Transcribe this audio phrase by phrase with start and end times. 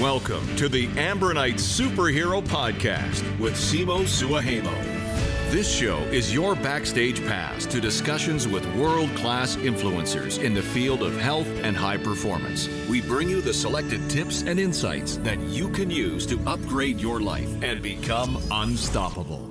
[0.00, 4.70] Welcome to the Ambronite Superhero Podcast with Simo Suoheimo.
[5.50, 11.02] This show is your backstage pass to discussions with world class influencers in the field
[11.02, 12.68] of health and high performance.
[12.90, 17.22] We bring you the selected tips and insights that you can use to upgrade your
[17.22, 19.45] life and become unstoppable.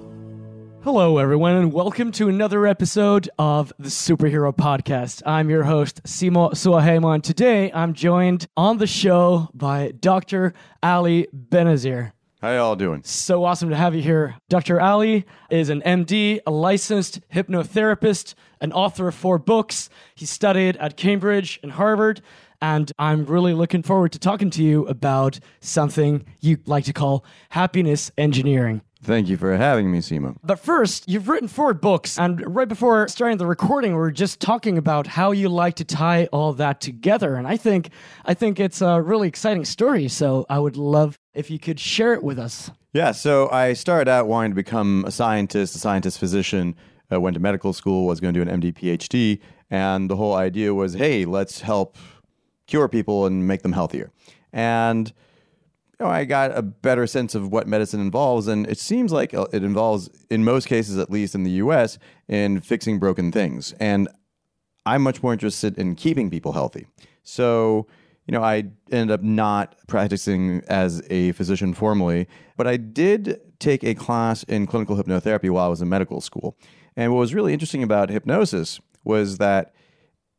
[0.86, 5.24] Hello, everyone, and welcome to another episode of the Superhero Podcast.
[5.26, 10.54] I'm your host, Simo Suoheimo, and today I'm joined on the show by Dr.
[10.84, 12.12] Ali Binazir.
[12.40, 13.02] How y'all doing?
[13.04, 14.36] So awesome to have you here.
[14.48, 14.80] Dr.
[14.80, 19.90] Ali is an MD, a licensed hypnotherapist, an author of four books.
[20.14, 22.22] He studied at Cambridge and Harvard,
[22.62, 27.26] and I'm really looking forward to talking to you about something you like to call
[27.50, 28.81] happiness engineering.
[29.05, 30.36] Thank you for having me, Simo.
[30.44, 34.40] But first, you've written four books, and right before starting the recording, we were just
[34.40, 37.36] talking about how you like to tie all that together.
[37.36, 37.90] And I think,
[38.26, 40.08] I think it's a really exciting story.
[40.08, 42.72] So I would love if you could share it with us.
[42.94, 46.76] Yeah, so I started out wanting to become a scientist, a scientist physician.
[47.11, 49.39] I went to medical school, was going to do an MD, PhD,
[49.70, 51.98] and the whole idea was, hey, let's help
[52.66, 54.09] cure people and make them healthier.
[54.52, 55.14] And
[56.00, 59.34] you know, I got a better sense of what medicine involves, and it seems like
[59.34, 63.74] uh, it involves, in most cases, at least in the U.S., in fixing broken things.
[63.80, 64.10] And
[64.86, 66.88] I'm much more interested in keeping people healthy.
[67.23, 67.88] So,
[68.28, 73.84] you know, I ended up not practicing as a physician formally, but I did take
[73.84, 76.58] a class in clinical hypnotherapy while I was in medical school.
[76.98, 79.73] And what was really interesting about hypnosis was that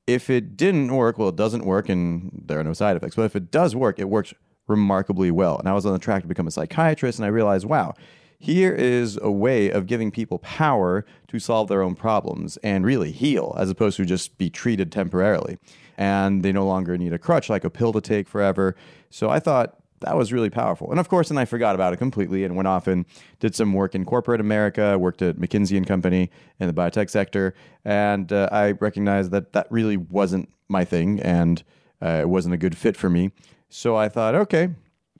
[0.06, 3.16] if it didn't work, well, it doesn't work and there are no side effects.
[3.16, 4.34] But if it does work, it works
[4.66, 5.58] remarkably well.
[5.58, 7.94] And I was on the track to become a psychiatrist, and I realized, wow,
[8.38, 13.10] here is a way of giving people power to solve their own problems and really
[13.10, 15.58] heal, as opposed to just be treated temporarily.
[15.96, 18.76] And they no longer need a crutch like a pill to take forever.
[19.08, 20.90] So I thought that was really powerful.
[20.90, 23.06] And of course, then I forgot about it completely and went off and
[23.40, 27.54] did some work in corporate America, worked at McKinsey and Company in the biotech sector.
[27.84, 31.62] And uh, I recognized that that really wasn't my thing and
[32.02, 33.30] uh, it wasn't a good fit for me.
[33.68, 34.70] So I thought, okay,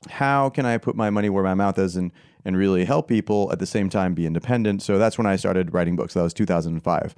[0.09, 2.13] how can I put my money where my mouth is and,
[2.45, 4.83] and really help people at the same time be independent?
[4.83, 6.15] So that's when I started writing books.
[6.15, 7.15] That was 2005.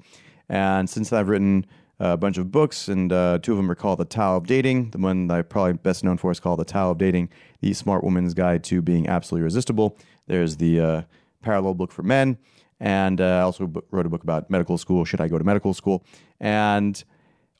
[0.49, 1.65] And since I've written
[1.99, 4.91] a bunch of books, and uh, two of them are called The Tao of Dating.
[4.91, 7.29] The one that I'm probably best known for is called The Tao of Dating,
[7.61, 9.97] The Smart Woman's Guide to Being Absolutely Irresistible.
[10.27, 11.01] There's the uh,
[11.41, 12.37] Parallel Book for Men.
[12.79, 15.03] And uh, I also wrote a book about medical school.
[15.03, 16.05] Should I go to medical school?
[16.39, 17.03] And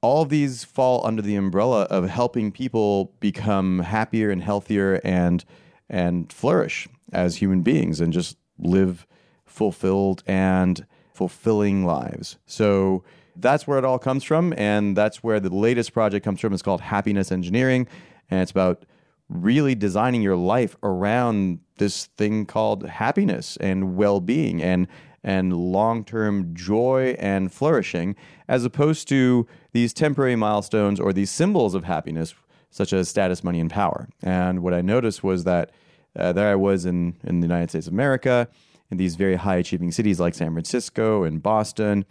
[0.02, 5.44] all these fall under the umbrella of helping people become happier and healthier and
[5.90, 9.08] and flourish as human beings and just live
[9.46, 12.38] fulfilled and fulfilling lives.
[12.46, 13.04] So
[13.36, 16.54] that's where it all comes from and that's where the latest project comes from.
[16.54, 17.88] It's called Happiness Engineering
[18.30, 18.86] and it's about
[19.28, 24.88] really designing your life around this thing called happiness and well-being and
[25.24, 28.16] and long-term joy and flourishing
[28.48, 32.34] as opposed to these temporary milestones or these symbols of happiness,
[32.70, 34.10] such as status, money, and power.
[34.22, 35.72] And what I noticed was that
[36.16, 38.48] uh, there I was in, in the United States of America,
[38.92, 42.06] in these very high achieving cities like San Francisco and Boston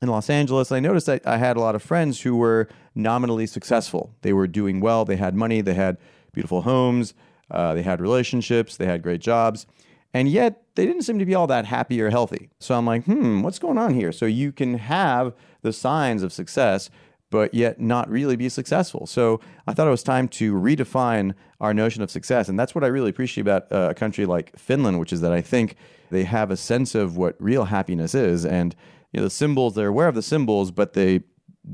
[0.00, 0.70] and Los Angeles.
[0.70, 4.14] I noticed that I had a lot of friends who were nominally successful.
[4.22, 5.96] They were doing well, they had money, they had
[6.32, 7.14] beautiful homes,
[7.50, 9.66] uh, they had relationships, they had great jobs.
[10.14, 12.50] And yet they didn't seem to be all that happy or healthy.
[12.58, 14.12] So I'm like, hmm, what's going on here?
[14.12, 16.90] So you can have the signs of success,
[17.30, 19.06] but yet not really be successful.
[19.06, 22.48] So I thought it was time to redefine our notion of success.
[22.48, 25.32] And that's what I really appreciate about uh, a country like Finland, which is that
[25.32, 25.76] I think
[26.10, 28.44] they have a sense of what real happiness is.
[28.44, 28.76] And
[29.12, 31.22] you know, the symbols, they're aware of the symbols, but they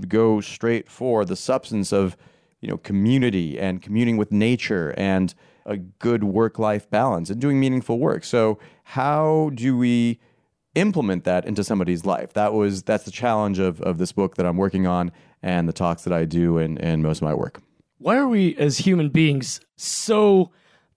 [0.06, 2.16] go straight for the substance of
[2.60, 5.34] you know community and communing with nature and
[5.68, 8.24] a good work life balance and doing meaningful work.
[8.24, 10.18] So, how do we
[10.74, 12.32] implement that into somebody's life?
[12.32, 15.12] That was that's the challenge of, of this book that I'm working on
[15.42, 17.60] and the talks that I do and, and most of my work.
[17.98, 20.50] Why are we as human beings so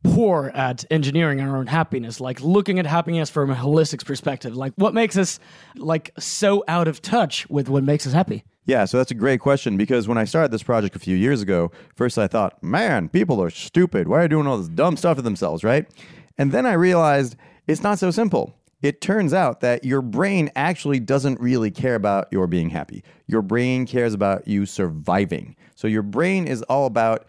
[0.04, 4.74] poor at engineering our own happiness like looking at happiness from a holistic perspective like
[4.76, 5.40] what makes us
[5.76, 9.40] like so out of touch with what makes us happy yeah, so that's a great
[9.40, 13.10] question because when I started this project a few years ago, first I thought, man,
[13.10, 14.08] people are stupid.
[14.08, 15.88] Why are they doing all this dumb stuff to themselves, right?
[16.38, 17.36] And then I realized
[17.68, 18.56] it's not so simple.
[18.82, 23.04] It turns out that your brain actually doesn't really care about your being happy.
[23.28, 25.56] Your brain cares about you surviving.
[25.76, 27.26] So your brain is all about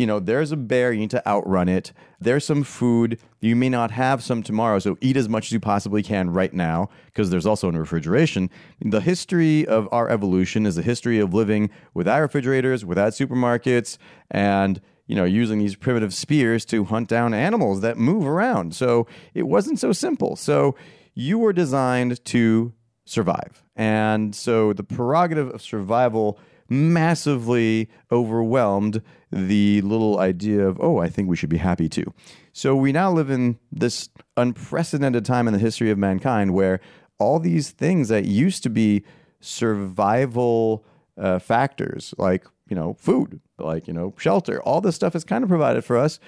[0.00, 1.92] you know, there's a bear, you need to outrun it.
[2.18, 5.60] There's some food, you may not have some tomorrow, so eat as much as you
[5.60, 8.48] possibly can right now, because there's also in refrigeration.
[8.82, 13.98] The history of our evolution is a history of living without refrigerators, without supermarkets,
[14.30, 18.74] and you know, using these primitive spears to hunt down animals that move around.
[18.74, 20.34] So it wasn't so simple.
[20.34, 20.76] So
[21.14, 22.72] you were designed to
[23.04, 23.62] survive.
[23.76, 26.38] And so the prerogative of survival
[26.70, 32.12] massively overwhelmed the little idea of, oh, I think we should be happy too.
[32.52, 36.80] So we now live in this unprecedented time in the history of mankind where
[37.18, 39.04] all these things that used to be
[39.40, 40.84] survival
[41.16, 45.44] uh, factors, like, you know, food, like, you know, shelter, all this stuff is kind
[45.44, 46.18] of provided for us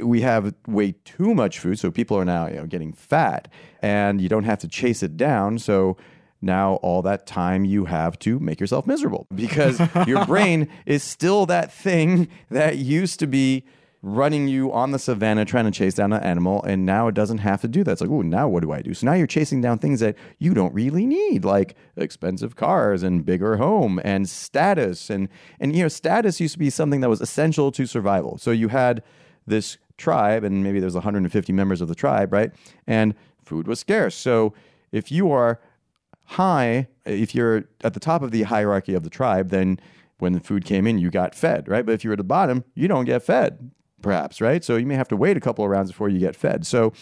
[0.00, 3.48] we have way too much food, so people are now you know getting fat,
[3.80, 5.58] and you don't have to chase it down.
[5.58, 5.96] So
[6.42, 11.46] now all that time you have to make yourself miserable because your brain is still
[11.46, 13.64] that thing that used to be
[14.02, 17.38] running you on the savannah trying to chase down an animal, and now it doesn't
[17.38, 17.92] have to do that.
[17.92, 18.94] It's like, oh, now what do I do?
[18.94, 23.24] So now you're chasing down things that you don't really need, like expensive cars and
[23.24, 25.08] bigger home and status.
[25.08, 25.28] And
[25.60, 28.38] and you know, status used to be something that was essential to survival.
[28.38, 29.04] So you had
[29.46, 32.50] this tribe, and maybe there's 150 members of the tribe, right?
[32.86, 33.14] And
[33.44, 34.16] food was scarce.
[34.16, 34.52] So
[34.90, 35.60] if you are
[36.32, 39.78] high, if you're at the top of the hierarchy of the tribe, then
[40.18, 41.84] when the food came in, you got fed, right?
[41.84, 43.70] But if you're at the bottom, you don't get fed,
[44.02, 44.62] perhaps, right?
[44.62, 46.66] So you may have to wait a couple of rounds before you get fed.
[46.66, 46.92] So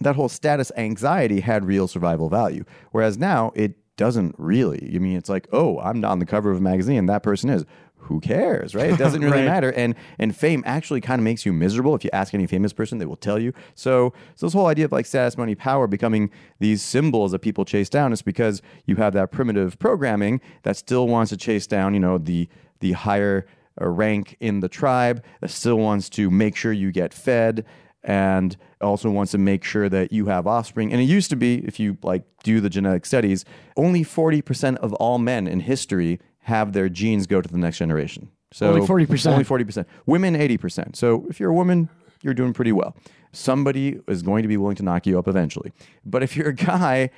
[0.00, 2.64] that whole status anxiety had real survival value.
[2.92, 4.92] Whereas now it doesn't really.
[4.94, 7.50] I mean, it's like, oh, I'm not on the cover of a magazine, that person
[7.50, 7.64] is
[8.08, 8.90] who cares, right?
[8.90, 9.44] It doesn't really right.
[9.44, 9.70] matter.
[9.72, 11.94] And and fame actually kind of makes you miserable.
[11.94, 13.52] If you ask any famous person, they will tell you.
[13.74, 17.64] So so this whole idea of like status, money, power becoming these symbols that people
[17.64, 21.94] chase down is because you have that primitive programming that still wants to chase down,
[21.94, 22.48] you know, the
[22.80, 23.46] the higher
[23.80, 27.64] uh, rank in the tribe that still wants to make sure you get fed
[28.04, 30.92] and also wants to make sure that you have offspring.
[30.92, 33.44] And it used to be, if you like do the genetic studies,
[33.76, 38.30] only 40% of all men in history have their genes go to the next generation.
[38.52, 39.34] So only forty percent.
[39.34, 39.86] Only forty percent.
[40.06, 40.96] Women eighty percent.
[40.96, 41.88] So if you're a woman,
[42.22, 42.96] you're doing pretty well.
[43.32, 45.72] Somebody is going to be willing to knock you up eventually.
[46.04, 47.10] But if you're a guy,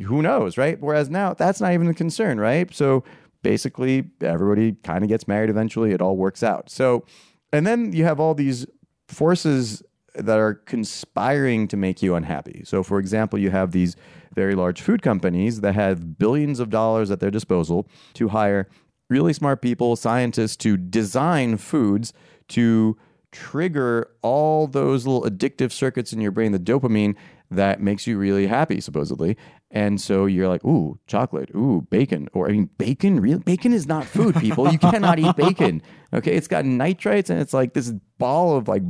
[0.00, 0.80] who knows, right?
[0.80, 2.72] Whereas now that's not even a concern, right?
[2.72, 3.02] So
[3.42, 5.90] basically everybody kind of gets married eventually.
[5.92, 6.70] It all works out.
[6.70, 7.04] So
[7.52, 8.66] and then you have all these
[9.08, 9.82] forces
[10.18, 12.62] that are conspiring to make you unhappy.
[12.64, 13.96] So for example, you have these
[14.34, 18.68] very large food companies that have billions of dollars at their disposal to hire
[19.10, 22.12] really smart people, scientists to design foods
[22.48, 22.96] to
[23.32, 27.14] trigger all those little addictive circuits in your brain, the dopamine
[27.50, 29.36] that makes you really happy, supposedly.
[29.70, 32.28] And so you're like, ooh, chocolate, ooh, bacon.
[32.32, 34.70] Or I mean, bacon, real bacon is not food, people.
[34.72, 35.82] You cannot eat bacon.
[36.10, 36.34] Okay.
[36.34, 38.82] It's got nitrites and it's like this ball of like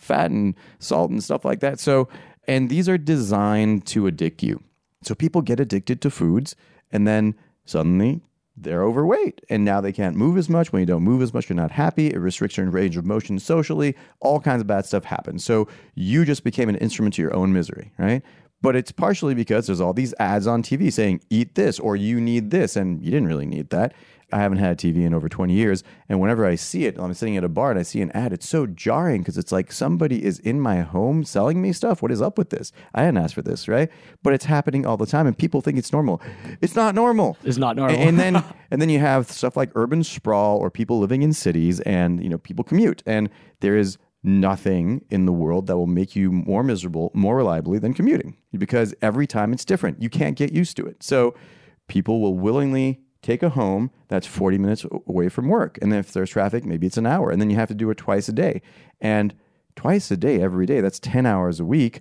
[0.00, 1.78] fat and salt and stuff like that.
[1.78, 2.08] So,
[2.48, 4.62] and these are designed to addict you.
[5.02, 6.56] So people get addicted to foods
[6.90, 8.22] and then suddenly
[8.56, 10.72] they're overweight and now they can't move as much.
[10.72, 12.08] When you don't move as much, you're not happy.
[12.08, 13.94] It restricts your range of motion socially.
[14.20, 15.44] All kinds of bad stuff happens.
[15.44, 18.22] So you just became an instrument to your own misery, right?
[18.62, 22.20] But it's partially because there's all these ads on TV saying, eat this or you
[22.20, 22.76] need this.
[22.76, 23.94] And you didn't really need that.
[24.32, 25.82] I haven't had a TV in over 20 years.
[26.08, 28.32] And whenever I see it, I'm sitting at a bar and I see an ad,
[28.32, 32.02] it's so jarring because it's like somebody is in my home selling me stuff.
[32.02, 32.72] What is up with this?
[32.94, 33.90] I didn't ask for this, right?
[34.22, 36.20] But it's happening all the time and people think it's normal.
[36.60, 37.36] It's not normal.
[37.44, 37.96] It's not normal.
[37.96, 41.80] and then and then you have stuff like urban sprawl or people living in cities
[41.80, 43.30] and you know people commute and
[43.60, 47.94] there is nothing in the world that will make you more miserable more reliably than
[47.94, 50.02] commuting because every time it's different.
[50.02, 51.02] You can't get used to it.
[51.02, 51.34] So
[51.88, 55.78] people will willingly take a home that's 40 minutes away from work.
[55.82, 57.30] And if there's traffic, maybe it's an hour.
[57.30, 58.62] And then you have to do it twice a day.
[59.00, 59.34] And
[59.76, 62.00] twice a day, every day, that's 10 hours a week.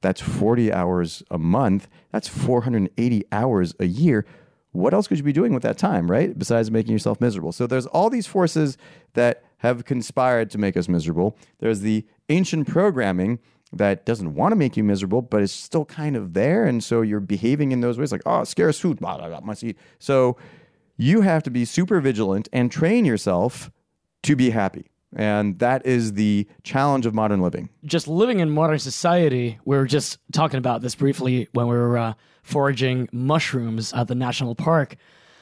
[0.00, 1.88] That's 40 hours a month.
[2.12, 4.26] That's 480 hours a year.
[4.72, 6.38] What else could you be doing with that time, right?
[6.38, 7.52] Besides making yourself miserable.
[7.52, 8.78] So there's all these forces
[9.14, 11.36] that have conspired to make us miserable.
[11.58, 13.40] There's the ancient programming
[13.72, 16.64] that doesn't want to make you miserable, but it's still kind of there.
[16.64, 19.62] And so you're behaving in those ways like, oh, scarce food, blah, blah, blah, must
[19.62, 19.78] eat.
[19.98, 20.36] So
[20.96, 23.70] you have to be super vigilant and train yourself
[24.24, 24.90] to be happy.
[25.14, 27.68] And that is the challenge of modern living.
[27.84, 31.98] Just living in modern society, we were just talking about this briefly when we were
[31.98, 34.96] uh, foraging mushrooms at the national park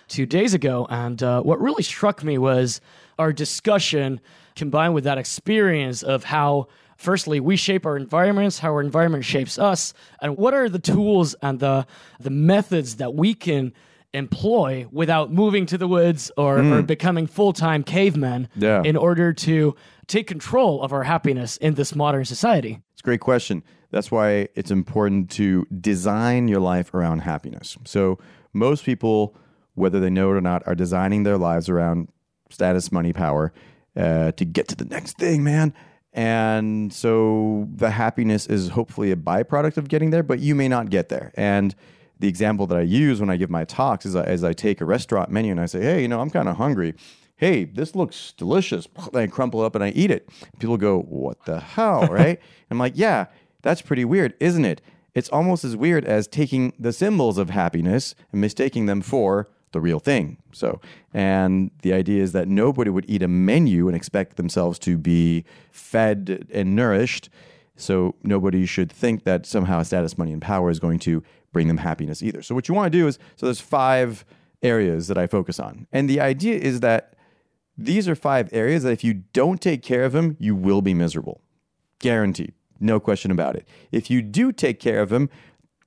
[0.07, 0.87] two days ago.
[0.89, 2.81] And uh, what really struck me was
[3.19, 4.21] our discussion
[4.57, 9.59] combined with that experience of how firstly we shape our environments how our environment shapes
[9.59, 11.87] us and what are the tools and the
[12.21, 13.73] the methods that we can
[14.13, 16.73] employ without moving to the woods or, mm.
[16.73, 18.83] or becoming full-time cavemen yeah.
[18.83, 19.75] in order to
[20.07, 24.49] take control of our happiness in this modern society it's a great question that's why
[24.55, 28.19] it's important to design your life around happiness so
[28.53, 29.35] most people
[29.75, 32.09] whether they know it or not are designing their lives around
[32.51, 33.53] status money power
[33.97, 35.75] uh, to get to the next thing, man.
[36.19, 40.91] And so the happiness is hopefully a byproduct of getting there, but you may not
[40.91, 41.31] get there.
[41.37, 41.77] And
[42.19, 44.85] the example that I use when I give my talks is as I take a
[44.85, 46.97] restaurant menu and I say, hey, you know, I'm kind of hungry.
[47.37, 48.89] Hey, this looks delicious.
[49.13, 50.29] And I crumple it up and I eat it.
[50.59, 52.41] People go, what the hell, right?
[52.69, 53.27] I'm like, yeah,
[53.63, 54.81] that's pretty weird, isn't it?
[55.15, 59.81] It's almost as weird as taking the symbols of happiness and mistaking them for the
[59.81, 60.39] real thing.
[60.53, 60.81] So,
[61.13, 65.45] and the idea is that nobody would eat a menu and expect themselves to be
[65.71, 67.29] fed and nourished.
[67.77, 71.23] So, nobody should think that somehow status, money, and power is going to
[71.53, 72.43] bring them happiness either.
[72.43, 74.25] So, what you want to do is so there's five
[74.63, 75.87] areas that I focus on.
[75.93, 77.15] And the idea is that
[77.77, 80.95] these are five areas that if you don't take care of them, you will be
[80.95, 81.41] miserable.
[82.01, 82.53] Guaranteed.
[82.81, 83.67] No question about it.
[83.93, 85.31] If you do take care of them,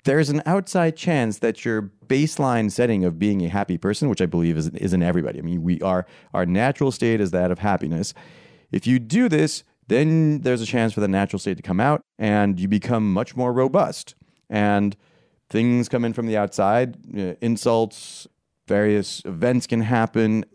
[0.03, 4.25] there's an outside chance that your baseline setting of being a happy person, which I
[4.25, 5.39] believe is, is in everybody.
[5.39, 8.13] I mean, we are our natural state is that of happiness.
[8.71, 12.01] If you do this, then there's a chance for the natural state to come out
[12.17, 14.15] and you become much more robust.
[14.49, 14.95] And
[15.49, 18.27] things come in from the outside, uh, insults,
[18.67, 20.45] various events can happen,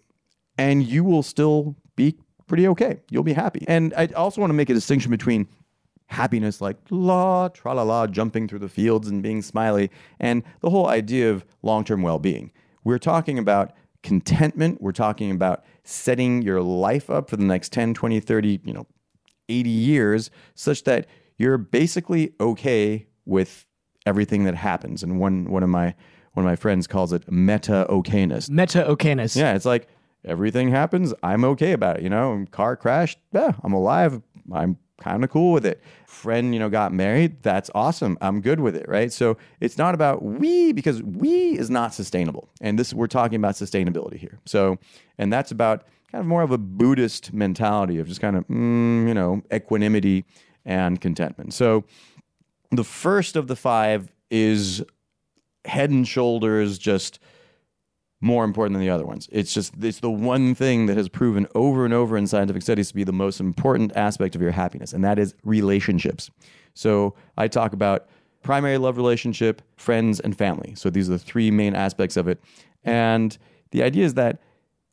[0.58, 3.00] and you will still be pretty okay.
[3.10, 3.64] You'll be happy.
[3.68, 5.48] And I also want to make a distinction between
[6.08, 10.70] happiness like la tra la la jumping through the fields and being smiley and the
[10.70, 12.52] whole idea of long-term well-being.
[12.84, 13.72] We're talking about
[14.02, 14.80] contentment.
[14.80, 18.86] We're talking about setting your life up for the next 10 20 30 you know
[19.48, 21.06] 80 years such that
[21.38, 23.66] you're basically okay with
[24.06, 25.02] everything that happens.
[25.02, 25.94] And one one of my
[26.34, 29.34] one of my friends calls it meta okayness Meta okayness.
[29.36, 29.88] yeah it's like
[30.24, 32.44] everything happens i'm okay about it you know?
[32.50, 34.20] Car crashed yeah i'm alive
[34.52, 35.82] i'm kind of cool with it.
[36.06, 37.42] Friend, you know, got married.
[37.42, 38.16] That's awesome.
[38.20, 39.12] I'm good with it, right?
[39.12, 42.48] So it's not about we because we is not sustainable.
[42.60, 44.38] And this we're talking about sustainability here.
[44.46, 44.78] So,
[45.18, 49.06] and that's about kind of more of a Buddhist mentality of just kind of mm,
[49.06, 50.24] you know equanimity
[50.64, 51.54] and contentment.
[51.54, 51.84] So,
[52.70, 54.82] the first of the five is
[55.64, 57.18] head and shoulders just
[58.20, 59.28] more important than the other ones.
[59.30, 62.88] It's just it's the one thing that has proven over and over in scientific studies
[62.88, 66.30] to be the most important aspect of your happiness, and that is relationships.
[66.74, 68.08] So I talk about
[68.42, 70.74] primary love relationship, friends, and family.
[70.76, 72.40] So these are the three main aspects of it.
[72.84, 73.36] And
[73.72, 74.40] the idea is that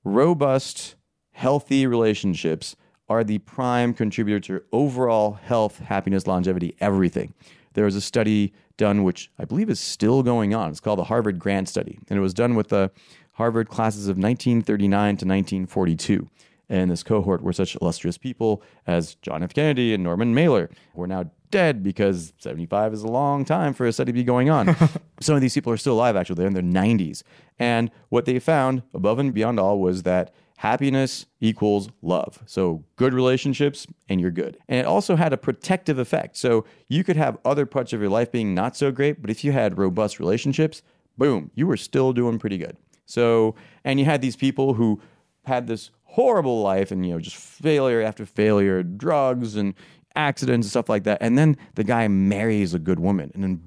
[0.03, 0.95] robust,
[1.31, 2.75] healthy relationships
[3.09, 7.33] are the prime contributor to overall health, happiness, longevity, everything.
[7.73, 10.71] There was a study done, which I believe is still going on.
[10.71, 12.91] It's called the Harvard Grant Study, and it was done with the
[13.33, 16.29] Harvard classes of 1939 to 1942.
[16.69, 19.53] And this cohort were such illustrious people as John F.
[19.53, 23.85] Kennedy and Norman Mailer, who are now dead because 75 is a long time for
[23.85, 24.75] a study to be going on.
[25.19, 26.35] Some of these people are still alive, actually.
[26.35, 27.21] They're in their 90s.
[27.59, 32.41] And what they found, above and beyond all, was that happiness equals love.
[32.45, 34.57] So good relationships and you're good.
[34.69, 36.37] And it also had a protective effect.
[36.37, 39.43] So you could have other parts of your life being not so great, but if
[39.43, 40.81] you had robust relationships,
[41.17, 42.77] boom, you were still doing pretty good.
[43.05, 45.01] So, and you had these people who
[45.43, 49.73] had this horrible life and, you know, just failure after failure, drugs and
[50.15, 51.17] accidents and stuff like that.
[51.19, 53.61] And then the guy marries a good woman and then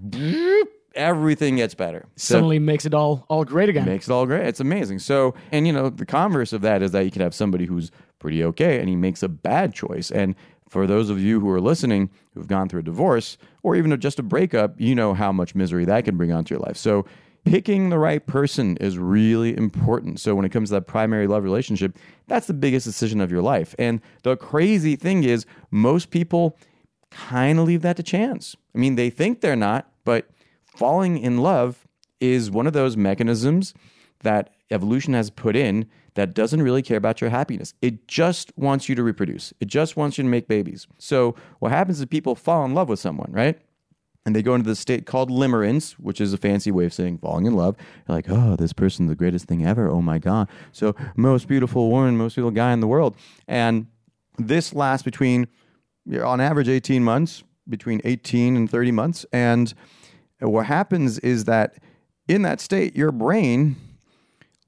[0.96, 2.06] everything gets better.
[2.16, 3.84] So- Suddenly makes it all all great again.
[3.86, 4.46] makes it all great.
[4.46, 4.98] It's amazing.
[5.00, 7.90] So, and you know, the converse of that is that you can have somebody who's
[8.18, 10.10] pretty okay and he makes a bad choice.
[10.10, 10.34] And
[10.68, 14.18] for those of you who are listening who've gone through a divorce or even just
[14.18, 16.76] a breakup, you know how much misery that can bring onto your life.
[16.76, 17.06] So,
[17.44, 20.18] picking the right person is really important.
[20.18, 23.42] So, when it comes to that primary love relationship, that's the biggest decision of your
[23.42, 23.74] life.
[23.78, 26.58] And the crazy thing is, most people
[27.10, 28.56] kind of leave that to chance.
[28.74, 30.28] I mean, they think they're not, but
[30.76, 31.86] falling in love
[32.20, 33.74] is one of those mechanisms
[34.20, 37.74] that evolution has put in that doesn't really care about your happiness.
[37.82, 39.52] It just wants you to reproduce.
[39.60, 40.86] It just wants you to make babies.
[40.98, 43.58] So what happens is people fall in love with someone, right?
[44.24, 47.18] And they go into this state called limerence, which is a fancy way of saying
[47.18, 47.76] falling in love.
[48.08, 49.88] You're like, oh, this person's the greatest thing ever.
[49.88, 50.48] Oh my God.
[50.72, 53.14] So most beautiful woman, most beautiful guy in the world.
[53.46, 53.86] And
[54.38, 55.46] this lasts between,
[56.20, 59.26] on average, 18 months, between 18 and 30 months.
[59.32, 59.72] And
[60.40, 61.74] what happens is that
[62.28, 63.76] in that state, your brain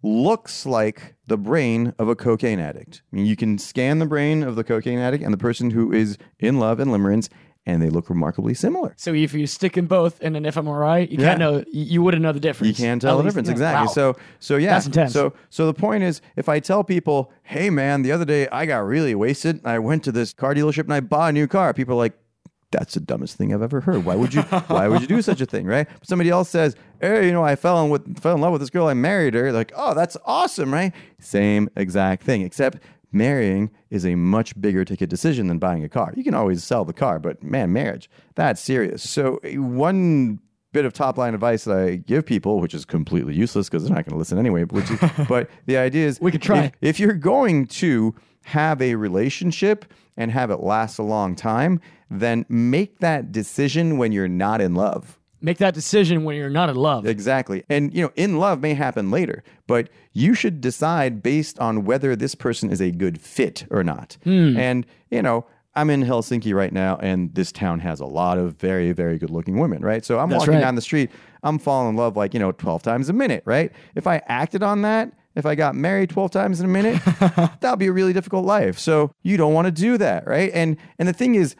[0.03, 3.03] looks like the brain of a cocaine addict.
[3.13, 5.93] I mean, you can scan the brain of the cocaine addict and the person who
[5.93, 7.29] is in love and limerence,
[7.67, 8.95] and they look remarkably similar.
[8.97, 11.27] So if you stick in both in an fMRI, you Yeah.
[11.31, 11.57] can't know.
[11.73, 12.79] You you wouldn't know the difference.
[12.79, 13.53] You can't tell At the least- difference yeah.
[13.53, 13.87] exactly.
[13.89, 13.93] Wow.
[13.93, 14.71] So so yeah.
[14.75, 15.13] That's intense.
[15.13, 18.65] So so the point is, if I tell people, "Hey man, the other day I
[18.67, 19.61] got really wasted.
[19.67, 22.15] I went to this car dealership and I bought a new car," people are like.
[22.71, 24.05] That's the dumbest thing I've ever heard.
[24.05, 24.43] Why would you?
[24.43, 25.89] why would you do such a thing, right?
[25.89, 28.61] But somebody else says, "Hey, you know, I fell in with fell in love with
[28.61, 28.89] this girl.
[28.89, 30.93] I married her." Like, oh, that's awesome, right?
[31.19, 32.79] Same exact thing, except
[33.11, 36.13] marrying is a much bigger ticket decision than buying a car.
[36.15, 39.09] You can always sell the car, but man, marriage, that's serious.
[39.09, 40.41] So, one
[40.73, 43.95] bit of top line advice that I give people, which is completely useless because they're
[43.95, 46.65] not going to listen anyway, which is, but the idea is We could try.
[46.65, 49.87] If, if you're going to have a relationship
[50.19, 54.75] and have it last a long time, then make that decision when you're not in
[54.75, 55.19] love.
[55.41, 57.07] Make that decision when you're not in love.
[57.07, 57.63] Exactly.
[57.69, 62.17] And, you know, in love may happen later, but you should decide based on whether
[62.17, 64.19] this person is a good fit or not.
[64.25, 64.59] Hmm.
[64.59, 65.47] And, you know,
[65.77, 69.31] I'm in Helsinki right now, and this town has a lot of very, very good
[69.31, 70.05] looking women, right?
[70.05, 70.61] So I'm That's walking right.
[70.61, 71.09] down the street,
[71.45, 73.71] I'm falling in love like, you know, 12 times a minute, right?
[73.95, 77.59] If I acted on that, if I got married 12 times in a minute, that
[77.62, 78.78] would be a really difficult life.
[78.78, 80.50] So you don't want to do that, right?
[80.52, 81.54] And and the thing is,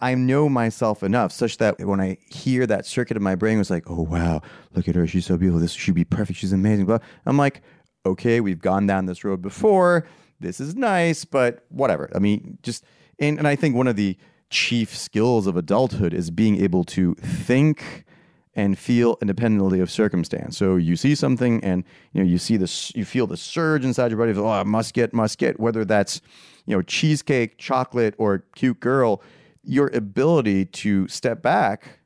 [0.00, 3.70] I know myself enough such that when I hear that circuit in my brain was
[3.70, 4.40] like, oh wow,
[4.74, 6.86] look at her, she's so beautiful, this should be perfect, she's amazing.
[6.86, 6.98] Blah.
[7.26, 7.60] I'm like,
[8.06, 10.06] okay, we've gone down this road before.
[10.40, 12.10] This is nice, but whatever.
[12.14, 12.84] I mean, just
[13.18, 14.16] and, and I think one of the
[14.48, 18.04] chief skills of adulthood is being able to think
[18.54, 20.56] and feel independently of circumstance.
[20.56, 24.10] So you see something and you know you see this you feel the surge inside
[24.10, 26.20] your body of oh I must get must get whether that's
[26.66, 29.22] you know cheesecake, chocolate or cute girl,
[29.62, 32.00] your ability to step back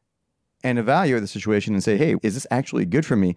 [0.62, 3.36] and evaluate the situation and say, "Hey, is this actually good for me?"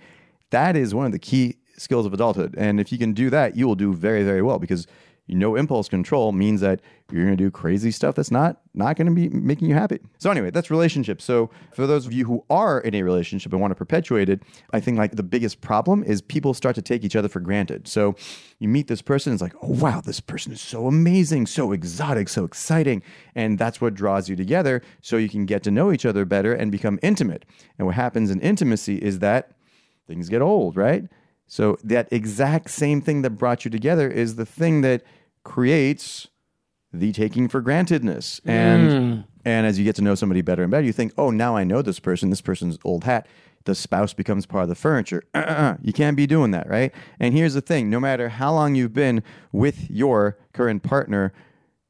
[0.50, 2.56] That is one of the key skills of adulthood.
[2.58, 4.86] And if you can do that, you will do very very well because
[5.28, 6.82] you know impulse control means that
[7.12, 10.00] you're going to do crazy stuff that's not not going to be making you happy.
[10.18, 11.24] So anyway, that's relationships.
[11.24, 14.42] So for those of you who are in a relationship and want to perpetuate it,
[14.72, 17.88] I think like the biggest problem is people start to take each other for granted.
[17.88, 18.16] So
[18.60, 22.30] you meet this person, it's like, oh wow, this person is so amazing, so exotic,
[22.30, 23.04] so exciting,
[23.36, 24.82] and that's what draws you together.
[25.02, 27.46] So you can get to know each other better and become intimate.
[27.78, 29.52] And what happens in intimacy is that
[30.08, 31.06] things get old, right?
[31.48, 35.04] So that exact same thing that brought you together is the thing that
[35.48, 36.28] creates
[36.92, 38.42] the taking for grantedness.
[38.46, 39.22] And hmm.
[39.46, 41.64] and as you get to know somebody better and better, you think, oh, now I
[41.64, 42.30] know this person.
[42.30, 43.28] This person's old hat.
[43.64, 45.24] The spouse becomes part of the furniture.
[45.34, 46.94] Uh-uh, you can't be doing that, right?
[47.20, 51.32] And here's the thing: no matter how long you've been with your current partner,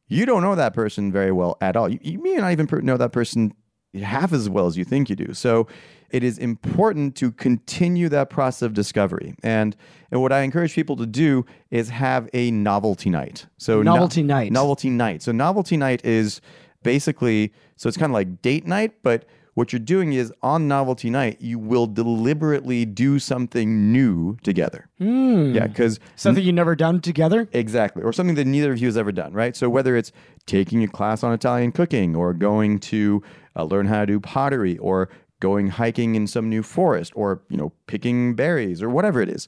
[0.08, 1.89] you don't know that person very well at all.
[1.89, 3.53] You, you may not even know that person
[3.95, 5.34] half as well as you think you do.
[5.34, 5.67] So
[6.09, 9.35] it is important to continue that process of discovery.
[9.43, 9.75] And,
[10.11, 13.45] and what I encourage people to do is have a novelty night.
[13.57, 14.51] So no- Novelty night.
[14.51, 15.21] Novelty night.
[15.21, 16.41] So novelty night is
[16.83, 21.09] basically so it's kind of like date night, but what you're doing is on novelty
[21.09, 24.87] night, you will deliberately do something new together.
[24.99, 27.49] Yeah, because Something you've never done together.
[27.53, 28.03] Exactly.
[28.03, 29.55] Or something that neither of you has ever done, right?
[29.55, 30.11] So whether it's
[30.45, 33.23] taking a class on Italian cooking or going to
[33.55, 35.09] uh, learn how to do pottery or
[35.39, 39.47] going hiking in some new forest or, you know, picking berries or whatever it is.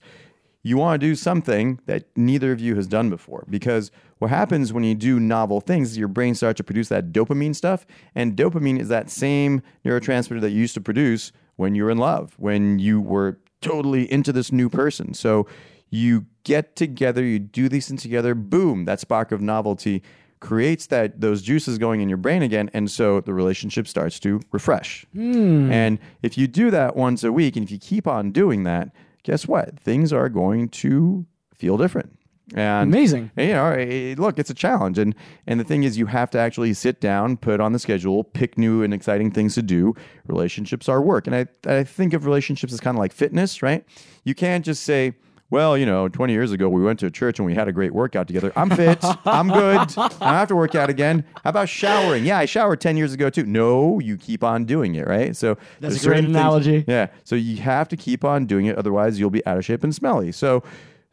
[0.61, 4.73] You want to do something that neither of you has done before because what happens
[4.73, 8.35] when you do novel things is your brain starts to produce that dopamine stuff and
[8.35, 12.33] dopamine is that same neurotransmitter that you used to produce when you were in love,
[12.37, 15.13] when you were totally into this new person.
[15.13, 15.47] So
[15.89, 20.03] you get together, you do these things together, boom, that spark of novelty
[20.39, 24.39] creates that those juices going in your brain again and so the relationship starts to
[24.51, 25.05] refresh.
[25.13, 28.89] And if you do that once a week and if you keep on doing that,
[29.23, 29.79] guess what?
[29.79, 32.15] Things are going to feel different.
[32.55, 33.29] And Amazing.
[33.37, 35.13] you know, eh, look, it's a challenge, and
[35.45, 38.57] and the thing is, you have to actually sit down, put on the schedule, pick
[38.57, 39.93] new and exciting things to do.
[40.25, 43.85] Relationships are work, and I I think of relationships as kind of like fitness, right?
[44.23, 45.13] You can't just say.
[45.51, 47.71] Well, you know, 20 years ago, we went to a church and we had a
[47.71, 48.53] great workout together.
[48.55, 49.03] I'm fit.
[49.25, 49.77] I'm good.
[49.79, 51.25] I don't have to work out again.
[51.43, 52.23] How about showering?
[52.23, 53.45] Yeah, I showered 10 years ago too.
[53.47, 55.35] No, you keep on doing it, right?
[55.35, 56.85] So That's a great certain things- analogy.
[56.87, 57.07] yeah.
[57.23, 58.77] So you have to keep on doing it.
[58.77, 60.31] Otherwise, you'll be out of shape and smelly.
[60.31, 60.61] So,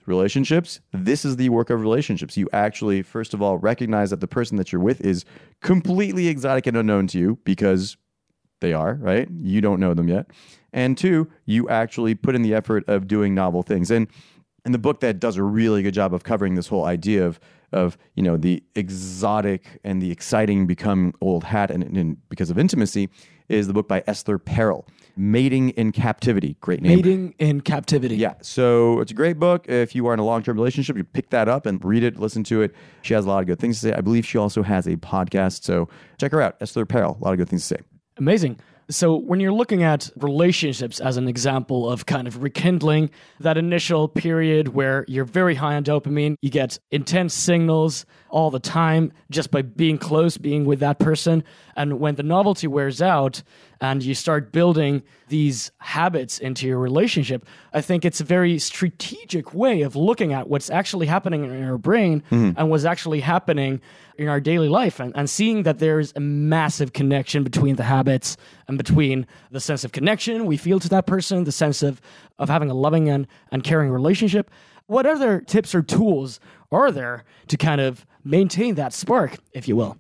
[0.04, 2.36] relationships, this is the work of relationships.
[2.36, 5.24] You actually, first of all, recognize that the person that you're with is
[5.62, 7.96] completely exotic and unknown to you because
[8.60, 9.28] they are, right?
[9.40, 10.26] You don't know them yet.
[10.76, 13.90] And two, you actually put in the effort of doing novel things.
[13.90, 14.06] And
[14.64, 17.40] in the book that does a really good job of covering this whole idea of
[17.72, 22.58] of you know the exotic and the exciting become old hat and, and because of
[22.58, 23.08] intimacy
[23.48, 24.86] is the book by Esther Perel,
[25.16, 26.56] Mating in Captivity.
[26.60, 26.96] Great name.
[26.96, 28.16] Mating in captivity.
[28.16, 29.68] Yeah, so it's a great book.
[29.68, 32.18] If you are in a long term relationship, you pick that up and read it,
[32.18, 32.74] listen to it.
[33.02, 33.94] She has a lot of good things to say.
[33.94, 37.20] I believe she also has a podcast, so check her out, Esther Perel.
[37.20, 37.82] A lot of good things to say.
[38.18, 38.58] Amazing.
[38.88, 44.06] So, when you're looking at relationships as an example of kind of rekindling that initial
[44.06, 49.50] period where you're very high on dopamine, you get intense signals all the time just
[49.50, 51.42] by being close, being with that person.
[51.76, 53.42] And when the novelty wears out
[53.80, 59.52] and you start building these habits into your relationship, I think it's a very strategic
[59.52, 62.52] way of looking at what's actually happening in our brain mm-hmm.
[62.56, 63.80] and what's actually happening
[64.18, 68.38] in our daily life and, and seeing that there's a massive connection between the habits
[68.66, 72.00] and between the sense of connection we feel to that person, the sense of,
[72.38, 74.50] of having a loving and, and caring relationship.
[74.86, 76.40] What other tips or tools
[76.72, 79.98] are there to kind of maintain that spark, if you will?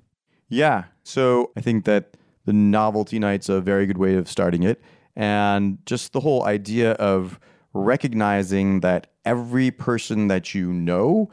[0.48, 0.84] Yeah.
[1.06, 2.16] So I think that
[2.46, 4.82] the novelty night's a very good way of starting it.
[5.14, 7.38] And just the whole idea of
[7.72, 11.30] recognizing that every person that you know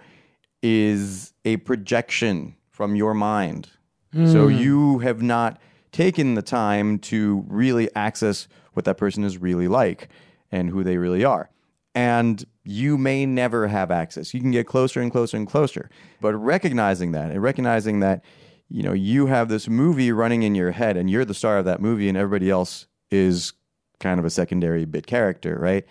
[0.62, 3.70] is a projection from your mind.
[4.14, 4.56] So hmm.
[4.56, 5.60] you have not
[5.92, 10.08] taken the time to really access what that person is really like
[10.52, 11.50] and who they really are.
[11.96, 14.36] And you may never have access.
[14.36, 15.90] You can get closer and closer and closer.
[16.22, 18.24] But recognizing that and recognizing that,
[18.74, 21.66] you know, you have this movie running in your head and you're the star of
[21.66, 23.54] that movie and everybody else is
[24.00, 25.86] kind of a secondary bit character, right?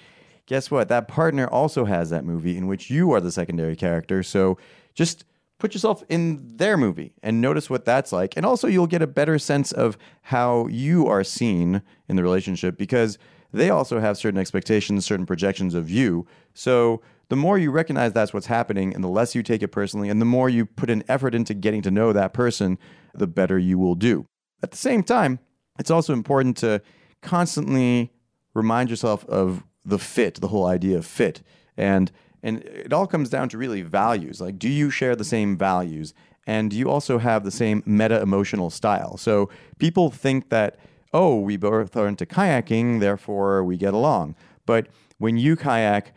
[0.46, 0.88] Guess what?
[0.88, 4.24] That partner also has that movie in which you are the secondary character.
[4.24, 4.58] So
[4.94, 5.24] just
[5.60, 8.36] put yourself in their movie and notice what that's like.
[8.36, 12.76] And also, you'll get a better sense of how you are seen in the relationship
[12.76, 13.16] because
[13.52, 16.26] they also have certain expectations, certain projections of you.
[16.52, 17.00] So
[17.32, 20.20] the more you recognize that's what's happening and the less you take it personally and
[20.20, 22.78] the more you put an effort into getting to know that person,
[23.14, 24.26] the better you will do.
[24.62, 25.38] At the same time,
[25.78, 26.82] it's also important to
[27.22, 28.12] constantly
[28.52, 31.40] remind yourself of the fit, the whole idea of fit.
[31.74, 34.38] And and it all comes down to really values.
[34.38, 36.12] Like do you share the same values?
[36.46, 39.16] And do you also have the same meta emotional style?
[39.16, 40.76] So people think that
[41.14, 44.36] oh, we both are into kayaking, therefore we get along.
[44.66, 46.12] But when you kayak,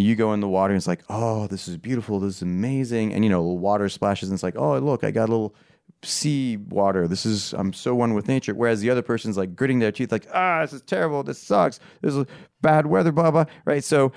[0.00, 3.12] you go in the water and it's like, oh, this is beautiful, this is amazing.
[3.12, 5.54] And you know, water splashes and it's like, oh, look, I got a little
[6.02, 7.06] sea water.
[7.06, 8.54] This is I'm so one with nature.
[8.54, 11.78] Whereas the other person's like gritting their teeth, like, ah, this is terrible, this sucks,
[12.00, 12.24] this is
[12.62, 13.44] bad weather, blah blah.
[13.66, 13.84] Right.
[13.84, 14.12] So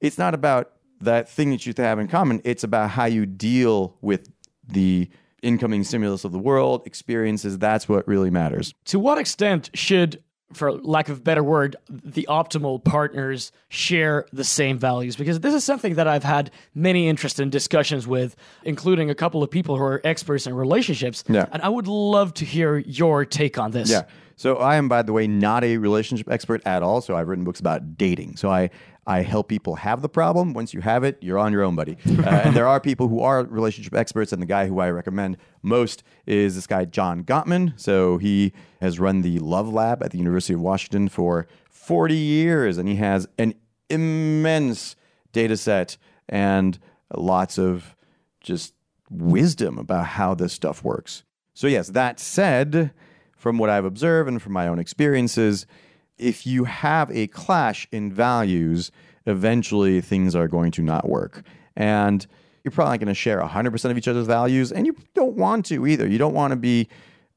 [0.00, 2.40] it's not about that thing that you have in common.
[2.44, 4.28] It's about how you deal with
[4.66, 5.08] the
[5.42, 7.56] incoming stimulus of the world, experiences.
[7.56, 8.74] That's what really matters.
[8.86, 14.44] To what extent should, for lack of a better word, the optimal partners share the
[14.44, 15.16] same values?
[15.16, 19.50] Because this is something that I've had many interesting discussions with, including a couple of
[19.50, 21.24] people who are experts in relationships.
[21.28, 21.46] Yeah.
[21.52, 23.90] And I would love to hear your take on this.
[23.90, 24.02] Yeah.
[24.36, 27.00] So I am, by the way, not a relationship expert at all.
[27.02, 28.36] So I've written books about dating.
[28.36, 28.70] So I
[29.10, 30.52] I help people have the problem.
[30.52, 31.96] Once you have it, you're on your own, buddy.
[32.06, 35.36] Uh, and there are people who are relationship experts, and the guy who I recommend
[35.62, 37.72] most is this guy John Gottman.
[37.74, 42.78] So he has run the Love Lab at the University of Washington for 40 years,
[42.78, 43.54] and he has an
[43.88, 44.94] immense
[45.32, 45.96] data set
[46.28, 46.78] and
[47.12, 47.96] lots of
[48.40, 48.74] just
[49.10, 51.24] wisdom about how this stuff works.
[51.52, 52.92] So yes, that said,
[53.34, 55.66] from what I've observed and from my own experiences,
[56.20, 58.90] if you have a clash in values,
[59.26, 61.42] eventually things are going to not work.
[61.76, 62.26] And
[62.62, 65.66] you're probably not going to share 100% of each other's values, and you don't want
[65.66, 66.06] to either.
[66.06, 66.88] You don't want to be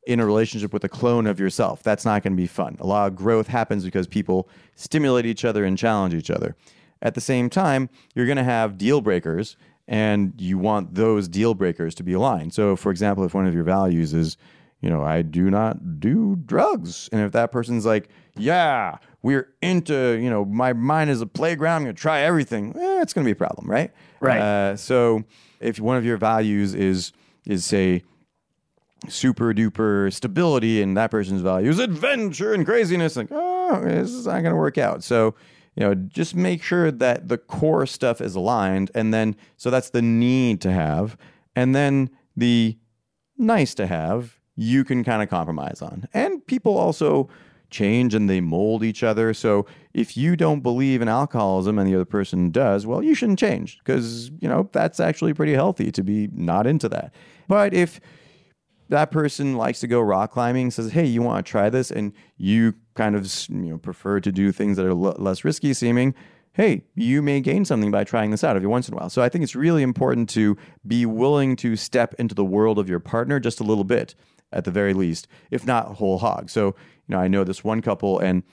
[0.05, 1.81] in a relationship with a clone of yourself.
[1.81, 2.75] That's not going to be fun.
[2.79, 6.55] A lot of growth happens because people stimulate each other and challenge each other.
[7.01, 9.55] At the same time, you're going to have deal breakers,
[9.87, 12.53] and you want those deal breakers to be aligned.
[12.53, 14.37] So, for example, if one of your values is,
[14.83, 17.07] you know, I do not do drugs.
[17.13, 21.77] And if that person's like, yeah, we're into, you know, my mind is a playground,
[21.77, 23.91] I'm going to try everything, eh, it's going to be a problem, right?
[24.19, 24.41] Right.
[24.41, 25.23] Uh, so
[25.61, 27.13] if one of your values is,
[27.45, 28.03] is say,
[29.07, 34.25] super duper stability and that person's value is adventure and craziness, like, oh, this is
[34.25, 35.01] not going to work out.
[35.01, 35.33] So,
[35.77, 38.91] you know, just make sure that the core stuff is aligned.
[38.93, 41.17] And then, so that's the need to have.
[41.55, 42.77] And then the
[43.37, 46.07] nice to have, you can kind of compromise on.
[46.13, 47.29] And people also
[47.69, 49.33] change and they mold each other.
[49.33, 53.39] So if you don't believe in alcoholism and the other person does, well, you shouldn't
[53.39, 57.13] change because, you know, that's actually pretty healthy to be not into that.
[57.47, 57.99] But if
[58.89, 62.13] that person likes to go rock climbing, says, "Hey, you want to try this?" and
[62.37, 66.13] you kind of you know prefer to do things that are l- less risky seeming,
[66.53, 69.09] hey, you may gain something by trying this out every once in a while.
[69.09, 72.87] So I think it's really important to be willing to step into the world of
[72.87, 74.13] your partner just a little bit,
[74.53, 76.49] at the very least, if not whole hog.
[76.49, 76.67] So
[77.07, 78.43] you know, I know this one couple, and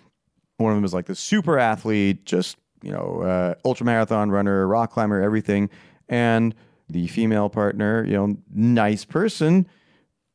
[0.56, 4.66] one of them is like the super athlete, just you know, uh, ultra marathon runner,
[4.66, 5.70] rock climber, everything,
[6.08, 6.54] and
[6.88, 9.68] the female partner, you know, nice person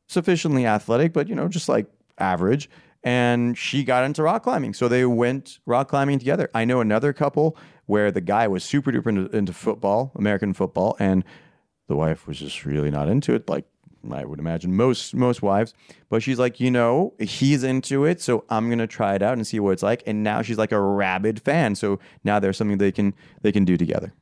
[0.08, 1.86] sufficiently athletic, but you know, just like
[2.18, 2.70] average.
[3.06, 4.74] and she got into rock climbing.
[4.74, 6.50] So they went rock climbing together.
[6.52, 10.96] I know another couple where the guy was super duper into, into football, American football,
[10.98, 11.22] and
[11.86, 13.48] the wife was just really not into it.
[13.48, 13.64] Like
[14.12, 15.74] I would imagine most most wives,
[16.08, 19.46] but she's like, you know, he's into it, so I'm gonna try it out and
[19.46, 20.02] see what it's like.
[20.06, 21.74] And now she's like a rabid fan.
[21.74, 24.12] So now there's something they can they can do together.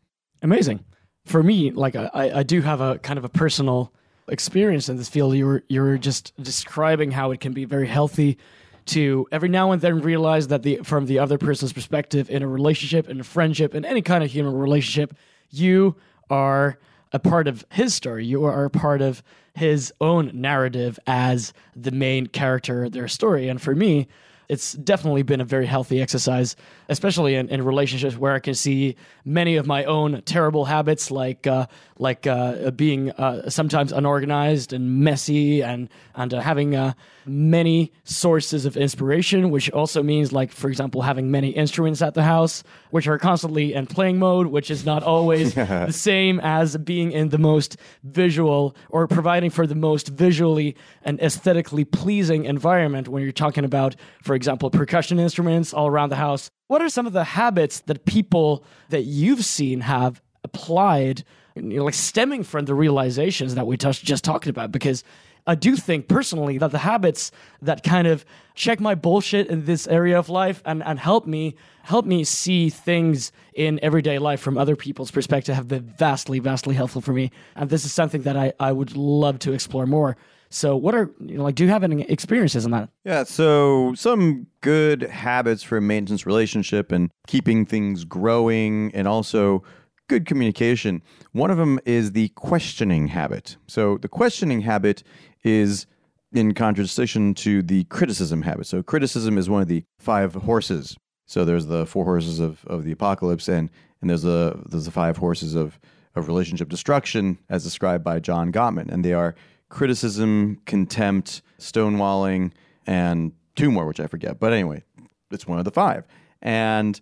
[0.43, 0.85] Amazing.
[1.25, 3.93] For me, like I, I do have a kind of a personal
[4.29, 5.35] experience in this field.
[5.35, 8.39] You're you were just describing how it can be very healthy
[8.87, 12.49] to every now and then realize that the from the other person's perspective in a
[12.49, 15.15] relationship, in a friendship, in any kind of human relationship,
[15.51, 15.97] you
[16.31, 16.79] are
[17.15, 18.27] a part of his story.
[18.27, 19.23] You are a part of
[19.55, 23.49] his own narrative as the main character of their story.
[23.49, 24.09] And for me,
[24.49, 26.57] it's definitely been a very healthy exercise,
[26.89, 31.47] especially in, in relationships where I can see many of my own terrible habits, like
[31.47, 31.67] uh,
[31.99, 36.93] like uh, being uh, sometimes unorganized and messy, and and uh, having uh,
[37.27, 42.23] many sources of inspiration, which also means, like for example, having many instruments at the
[42.23, 47.13] house, which are constantly in playing mode, which is not always the same as being
[47.13, 53.23] in the most visual or providing for the most visually and aesthetically pleasing environment when
[53.23, 56.51] you're talking about, for example, percussion instruments all around the house.
[56.69, 61.85] What are some of the habits that people that you've seen have applied, you know,
[61.85, 64.73] like stemming from the realizations that we just talked about?
[64.73, 65.05] Because
[65.47, 69.87] I do think personally that the habits that kind of check my bullshit in this
[69.87, 74.57] area of life and, and help me help me see things in everyday life from
[74.57, 77.31] other people's perspective have been vastly, vastly helpful for me.
[77.57, 80.17] And this is something that I, I would love to explore more.
[80.55, 81.57] So, what are you know, like?
[81.57, 82.89] Do you have any experiences on that?
[83.05, 89.65] Yeah, so some good habits for a maintenance relationship and keeping things growing, and also
[90.09, 91.03] good communication.
[91.33, 93.57] One of them is the questioning habit.
[93.67, 95.03] So, the questioning habit
[95.43, 95.87] is
[96.33, 98.67] in contradistinction to the criticism habit.
[98.67, 100.97] So, criticism is one of the five horses.
[101.27, 104.93] So, there's the four horses of, of the apocalypse, and and there's the there's the
[104.93, 105.81] five horses of
[106.15, 109.35] of relationship destruction, as described by John Gottman, and they are
[109.69, 112.53] criticism, contempt, stonewalling,
[112.87, 114.39] and two more, which I forget.
[114.39, 114.83] But anyway,
[115.31, 116.07] it's one of the five.
[116.43, 117.01] And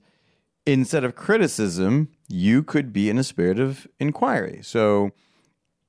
[0.67, 4.61] instead of criticism, you could be in a spirit of inquiry.
[4.63, 5.11] So,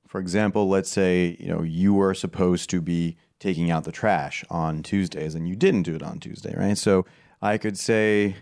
[0.07, 4.43] for example, let's say you know you were supposed to be taking out the trash
[4.49, 6.77] on Tuesdays and you didn't do it on Tuesday, right?
[6.77, 7.05] So
[7.41, 8.35] I could say,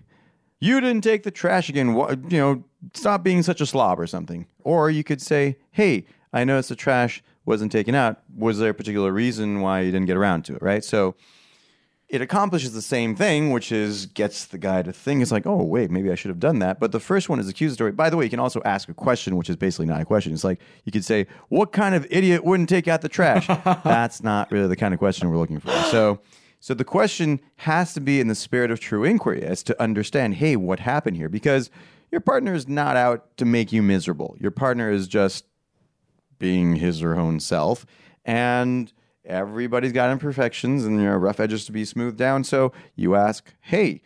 [0.59, 1.93] "You didn't take the trash again.
[1.93, 2.63] What, you know,
[2.93, 6.75] stop being such a slob or something." Or you could say, "Hey, I noticed the
[6.75, 8.21] trash wasn't taken out.
[8.35, 11.15] Was there a particular reason why you didn't get around to it, right?" So
[12.11, 15.21] it accomplishes the same thing, which is gets the guy to think.
[15.21, 16.77] It's like, oh wait, maybe I should have done that.
[16.77, 17.93] But the first one is accusatory.
[17.93, 20.33] By the way, you can also ask a question, which is basically not a question.
[20.33, 23.47] It's like you could say, "What kind of idiot wouldn't take out the trash?"
[23.83, 25.71] That's not really the kind of question we're looking for.
[25.89, 26.19] So,
[26.59, 30.35] so the question has to be in the spirit of true inquiry, as to understand,
[30.35, 31.29] hey, what happened here?
[31.29, 31.69] Because
[32.11, 34.35] your partner is not out to make you miserable.
[34.37, 35.45] Your partner is just
[36.41, 37.85] being his or her own self,
[38.25, 38.91] and
[39.23, 42.43] everybody's got imperfections and you know, rough edges to be smoothed down.
[42.43, 44.01] So you ask, hey,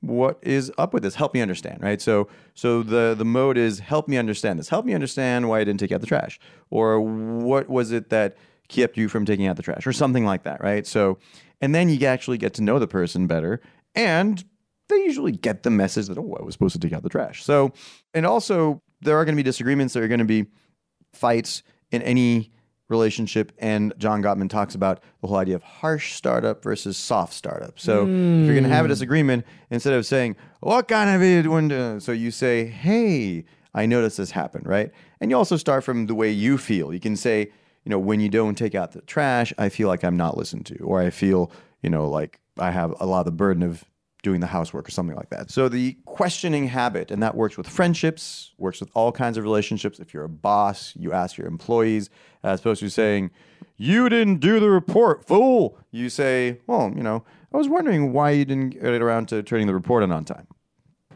[0.00, 1.14] what is up with this?
[1.14, 2.00] Help me understand, right?
[2.00, 4.68] So so the the mode is help me understand this.
[4.68, 6.38] Help me understand why I didn't take out the trash.
[6.70, 8.36] Or what was it that
[8.68, 10.86] kept you from taking out the trash or something like that, right?
[10.86, 11.18] So
[11.60, 13.60] and then you actually get to know the person better
[13.94, 14.44] and
[14.88, 17.44] they usually get the message that oh I was supposed to take out the trash.
[17.44, 17.72] So
[18.12, 20.46] and also there are going to be disagreements, there are going to be
[21.12, 22.50] fights in any
[22.88, 23.52] relationship.
[23.58, 27.80] And John Gottman talks about the whole idea of harsh startup versus soft startup.
[27.80, 28.40] So mm.
[28.40, 32.12] if you're going to have a disagreement, instead of saying, what kind of would So
[32.12, 33.44] you say, hey,
[33.74, 34.90] I noticed this happen, right?
[35.20, 36.92] And you also start from the way you feel.
[36.92, 37.50] You can say,
[37.84, 40.66] you know, when you don't take out the trash, I feel like I'm not listened
[40.66, 41.50] to, or I feel,
[41.82, 43.84] you know, like I have a lot of the burden of
[44.22, 45.50] doing the housework or something like that.
[45.50, 49.98] So the questioning habit, and that works with friendships, works with all kinds of relationships.
[49.98, 52.08] If you're a boss, you ask your employees,
[52.42, 53.30] as opposed to saying,
[53.76, 55.76] You didn't do the report, fool.
[55.90, 59.66] You say, Well, you know, I was wondering why you didn't get around to turning
[59.66, 60.46] the report in on time.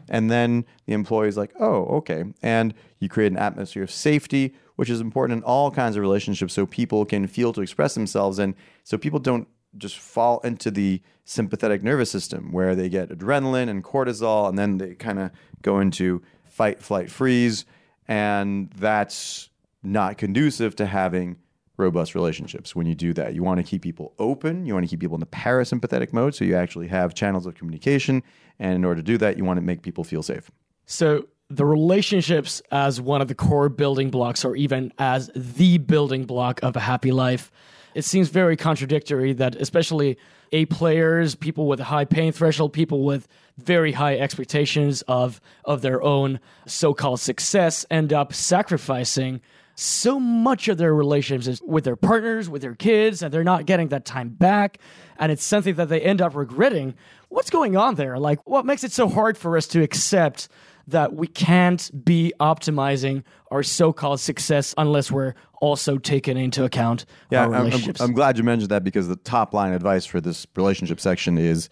[0.09, 2.25] And then the employee's like, Oh, okay.
[2.41, 6.53] And you create an atmosphere of safety, which is important in all kinds of relationships
[6.53, 11.01] so people can feel to express themselves and so people don't just fall into the
[11.25, 15.79] sympathetic nervous system where they get adrenaline and cortisol and then they kind of go
[15.79, 17.65] into fight flight freeze.
[18.07, 19.49] And that's
[19.83, 21.37] not conducive to having
[21.75, 22.75] robust relationships.
[22.75, 25.15] When you do that you want to keep people open you want to keep people
[25.15, 28.23] in the parasympathetic mode so you actually have channels of communication.
[28.59, 30.49] And in order to do that you want to make people feel safe.
[30.85, 36.25] So the relationships as one of the core building blocks or even as the building
[36.25, 37.51] block of a happy life
[37.97, 40.19] it seems very contradictory that especially
[40.51, 45.81] A players, people with a high pain threshold, people with very high expectations of of
[45.81, 49.41] their own so-called success end up sacrificing
[49.73, 53.87] so much of their relationships with their partners, with their kids, and they're not getting
[53.87, 54.77] that time back.
[55.17, 56.93] And it's something that they end up regretting.
[57.29, 58.19] What's going on there?
[58.19, 60.49] Like, what makes it so hard for us to accept
[60.87, 67.45] that we can't be optimizing our so-called success unless we're also taking into account Yeah,
[67.47, 67.93] our I'm- I'm.
[67.99, 71.69] I'm glad you mentioned that because the top line advice for this relationship section is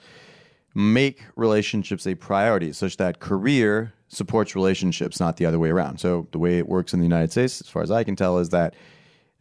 [0.73, 5.99] make relationships a priority such that career supports relationships, not the other way around.
[5.99, 8.38] So the way it works in the United States, as far as I can tell,
[8.39, 8.75] is that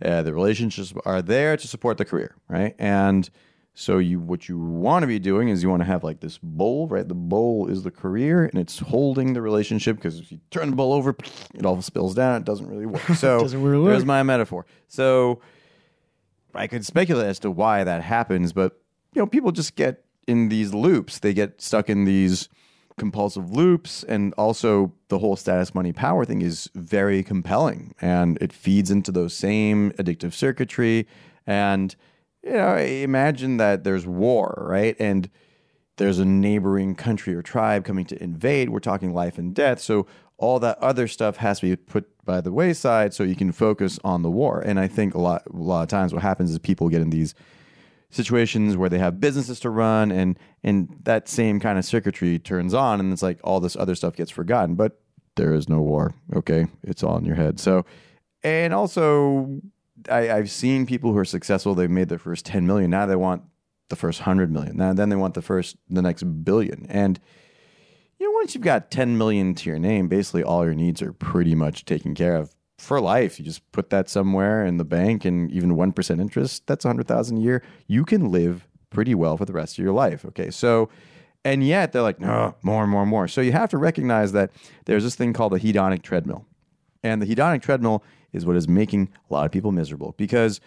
[0.04, 2.74] uh, the relationships are there to support the career, right?
[2.78, 3.28] And
[3.74, 6.38] so you what you want to be doing is you want to have like this
[6.38, 7.06] bowl, right?
[7.06, 10.76] The bowl is the career and it's holding the relationship because if you turn the
[10.76, 11.16] bowl over,
[11.54, 12.36] it all spills down.
[12.36, 13.02] It doesn't really work.
[13.16, 14.64] So Doesn't really there's my metaphor.
[14.86, 15.40] So
[16.54, 18.80] I could speculate as to why that happens, but
[19.12, 21.18] you know, people just get in these loops.
[21.18, 22.48] They get stuck in these
[22.96, 28.52] compulsive loops, and also the whole status, money, power thing is very compelling, and it
[28.52, 31.06] feeds into those same addictive circuitry.
[31.46, 31.94] And
[32.44, 34.96] you know, imagine that there's war, right?
[34.98, 35.30] And
[35.96, 38.70] there's a neighboring country or tribe coming to invade.
[38.70, 39.80] We're talking life and death.
[39.80, 43.52] So all that other stuff has to be put by the wayside so you can
[43.52, 44.60] focus on the war.
[44.60, 47.10] And I think a lot a lot of times what happens is people get in
[47.10, 47.34] these
[48.10, 52.74] situations where they have businesses to run and and that same kind of circuitry turns
[52.74, 54.74] on and it's like all this other stuff gets forgotten.
[54.74, 55.00] But
[55.36, 56.14] there is no war.
[56.34, 56.66] Okay.
[56.82, 57.60] It's all in your head.
[57.60, 57.84] So
[58.42, 59.60] and also
[60.10, 62.90] I, I've seen people who are successful, they've made their first 10 million.
[62.90, 63.42] Now they want
[63.88, 64.76] the first 100 million.
[64.76, 66.86] Now then they want the first the next billion.
[66.88, 67.20] And
[68.18, 71.12] you know, once you've got 10 million to your name, basically all your needs are
[71.12, 73.38] pretty much taken care of for life.
[73.38, 77.38] You just put that somewhere in the bank and even 1% interest, that's a 100,000
[77.38, 77.62] a year.
[77.86, 80.24] You can live pretty well for the rest of your life.
[80.24, 80.50] Okay.
[80.50, 80.88] So,
[81.44, 83.28] and yet they're like, no, more and more and more.
[83.28, 84.50] So you have to recognize that
[84.86, 86.46] there's this thing called the hedonic treadmill.
[87.02, 88.02] And the hedonic treadmill
[88.34, 90.60] is what is making a lot of people miserable because,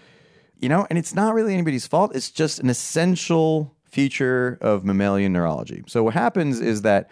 [0.60, 2.16] you know, and it's not really anybody's fault.
[2.16, 5.84] It's just an essential feature of mammalian neurology.
[5.88, 7.10] So what happens is that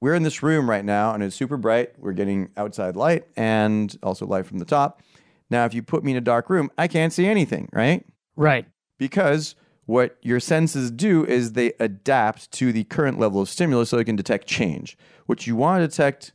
[0.00, 1.92] we're in this room right now and it's super bright.
[1.98, 5.02] We're getting outside light and also light from the top.
[5.50, 8.04] Now, if you put me in a dark room, I can't see anything, right?
[8.36, 8.66] right.
[8.98, 9.54] Because
[9.86, 14.04] what your senses do is they adapt to the current level of stimulus so they
[14.04, 14.96] can detect change.
[15.26, 16.32] What you want to detect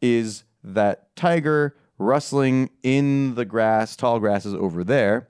[0.00, 5.28] is that tiger rustling in the grass, tall grasses over there.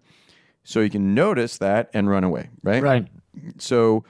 [0.65, 2.83] So you can notice that and run away, right?
[2.83, 3.07] Right.
[3.59, 4.05] So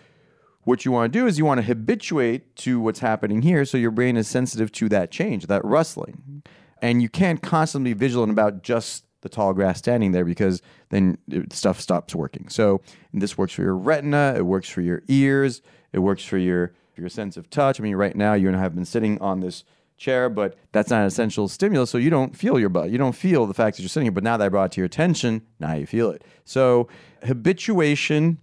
[0.65, 3.77] what you want to do is you want to habituate to what's happening here so
[3.77, 6.43] your brain is sensitive to that change, that rustling.
[6.83, 11.19] And you can't constantly be vigilant about just the tall grass standing there because then
[11.51, 12.49] stuff stops working.
[12.49, 12.81] So
[13.13, 17.09] this works for your retina, it works for your ears, it works for your your
[17.11, 17.79] sense of touch.
[17.79, 19.65] I mean, right now you and I have been sitting on this
[19.97, 22.91] chair, but that's not an essential stimulus, so you don't feel your butt.
[22.91, 24.13] You don't feel the fact that you're sitting here.
[24.13, 26.23] But now that I brought it to your attention, now you feel it.
[26.45, 26.89] So
[27.23, 28.39] habituation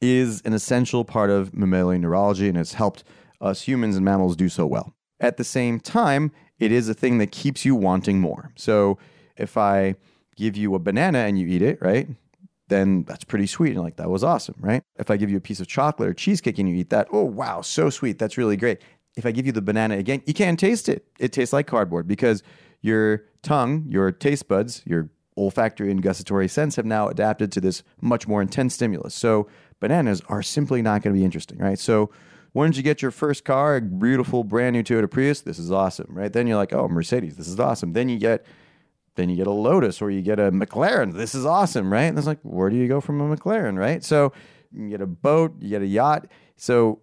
[0.00, 3.04] is an essential part of mammalian neurology and it's helped
[3.40, 4.94] us humans and mammals do so well.
[5.20, 8.52] At the same time, it is a thing that keeps you wanting more.
[8.56, 8.98] So
[9.36, 9.96] if I
[10.36, 12.08] give you a banana and you eat it, right?
[12.68, 13.72] Then that's pretty sweet.
[13.72, 14.82] And like, that was awesome, right?
[14.98, 17.24] If I give you a piece of chocolate or cheesecake and you eat that, oh,
[17.24, 18.18] wow, so sweet.
[18.18, 18.80] That's really great.
[19.18, 21.04] If I give you the banana again, you can't taste it.
[21.18, 22.44] It tastes like cardboard because
[22.80, 27.82] your tongue, your taste buds, your olfactory and gustatory sense have now adapted to this
[28.00, 29.14] much more intense stimulus.
[29.14, 29.48] So
[29.80, 31.78] bananas are simply not going to be interesting, right?
[31.78, 32.10] So
[32.54, 36.08] once you get your first car, a beautiful brand new Toyota Prius, this is awesome,
[36.10, 36.32] right?
[36.32, 37.92] Then you're like, oh, Mercedes, this is awesome.
[37.92, 38.46] Then you get
[39.16, 41.12] then you get a Lotus or you get a McLaren.
[41.12, 42.04] This is awesome, right?
[42.04, 44.04] And it's like, where do you go from a McLaren, right?
[44.04, 44.32] So
[44.72, 46.28] you get a boat, you get a yacht.
[46.56, 47.00] So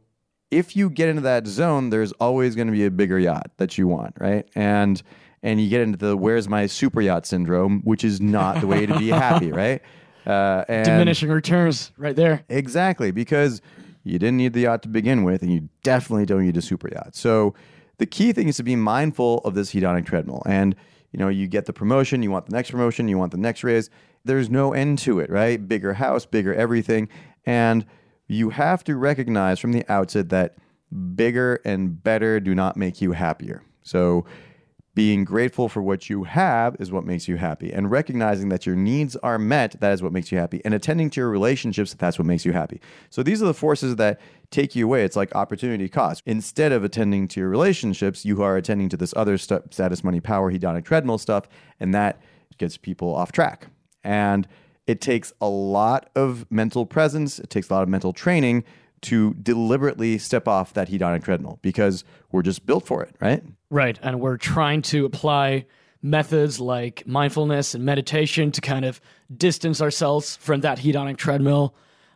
[0.51, 3.77] if you get into that zone, there's always going to be a bigger yacht that
[3.77, 4.47] you want, right?
[4.55, 5.01] And
[5.43, 8.85] and you get into the where's my super yacht syndrome, which is not the way
[8.85, 9.81] to be happy, right?
[10.25, 12.43] Uh, and Diminishing returns right there.
[12.49, 13.61] Exactly, because
[14.03, 16.89] you didn't need the yacht to begin with, and you definitely don't need a super
[16.89, 17.15] yacht.
[17.15, 17.53] So
[17.97, 20.41] the key thing is to be mindful of this hedonic treadmill.
[20.45, 20.75] And
[21.11, 23.63] you know, you get the promotion, you want the next promotion, you want the next
[23.63, 23.89] raise.
[24.25, 25.65] There's no end to it, right?
[25.65, 27.07] Bigger house, bigger everything.
[27.45, 27.85] And
[28.27, 30.55] you have to recognize from the outset that
[31.15, 33.63] bigger and better do not make you happier.
[33.83, 34.25] So
[34.95, 37.71] being grateful for what you have is what makes you happy.
[37.71, 40.61] And recognizing that your needs are met, that is what makes you happy.
[40.63, 42.79] And attending to your relationships, that's what makes you happy.
[43.09, 44.21] So these are the forces that
[44.51, 45.03] take you away.
[45.03, 46.23] It's like opportunity cost.
[46.25, 50.21] Instead of attending to your relationships, you are attending to this other stu- status, money,
[50.21, 51.49] power, hedonic treadmill stuff.
[51.81, 52.21] And that
[52.57, 53.67] gets people off track.
[54.01, 54.47] And
[54.87, 58.63] it takes a lot of mental presence, it takes a lot of mental training
[59.01, 63.43] to deliberately step off that hedonic treadmill because we're just built for it, right?
[63.69, 63.99] Right.
[64.01, 65.65] And we're trying to apply
[66.01, 69.01] methods like mindfulness and meditation to kind of
[69.35, 71.75] distance ourselves from that hedonic treadmill.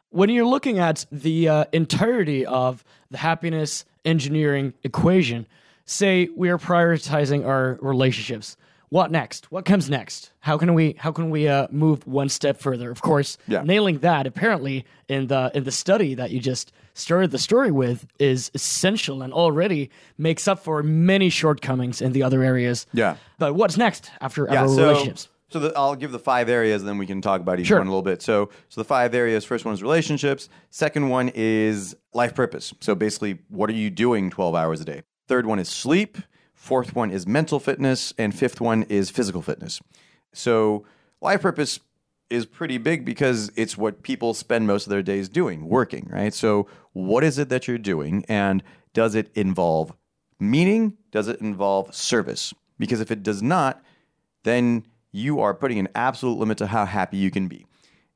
[0.09, 5.47] When you're looking at the uh, entirety of the happiness engineering equation,
[5.86, 8.57] say we are prioritizing our relationships.
[8.90, 9.52] What next?
[9.52, 10.32] What comes next?
[10.40, 12.90] How can we how can we uh, move one step further?
[12.90, 13.62] Of course, Yeah.
[13.64, 18.08] nailing that apparently in the in the study that you just started the story with
[18.18, 22.88] is essential and already makes up for many shortcomings in the other areas.
[22.92, 23.16] Yeah.
[23.38, 25.30] But what's next after Yeah, our so, relationships?
[25.50, 27.78] so the, I'll give the five areas, and then we can talk about each Sure.
[27.78, 28.22] one a little bit.
[28.24, 29.46] So, so the five areas.
[29.46, 30.50] First one is relationships.
[30.72, 32.74] Second one is life purpose.
[32.82, 35.04] So basically, what are you doing twelve hours a day?
[35.28, 36.18] Third one is sleep.
[36.60, 39.80] Fourth one is mental fitness, and fifth one is physical fitness.
[40.34, 40.84] So
[41.22, 41.80] life purpose
[42.30, 46.34] is pretty big because it's what people spend most of their days doing, working, right?
[46.34, 48.62] So what is it that you're doing, and
[48.93, 49.93] does it involve
[50.38, 50.97] meaning?
[51.12, 52.53] Does it involve service?
[52.78, 53.82] Because if it does not,
[54.43, 54.84] then
[55.14, 57.66] you are putting an absolute limit to how happy you can be.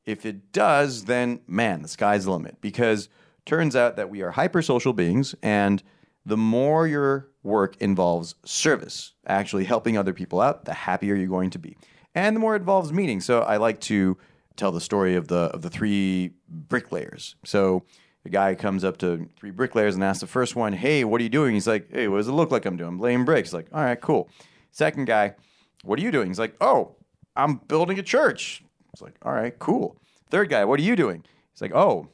[0.05, 3.07] If it does, then man, the sky's the limit because
[3.45, 5.81] turns out that we are hypersocial beings and
[6.25, 11.49] the more your work involves service, actually helping other people out, the happier you're going
[11.51, 11.77] to be.
[12.15, 13.19] And the more it involves meaning.
[13.21, 14.17] So I like to
[14.55, 17.35] tell the story of the of the three bricklayers.
[17.43, 17.83] So
[18.23, 21.23] the guy comes up to three bricklayers and asks the first one, "Hey, what are
[21.23, 22.89] you doing?" He's like, "Hey, what does it look like I'm doing?
[22.89, 24.29] I'm laying bricks." Like, "All right, cool."
[24.71, 25.35] Second guy,
[25.83, 26.95] "What are you doing?" He's like, "Oh,
[27.35, 28.63] I'm building a church."
[28.93, 29.97] It's like, "All right, cool."
[30.29, 32.09] Third guy, "What are you doing?" He's like, "Oh,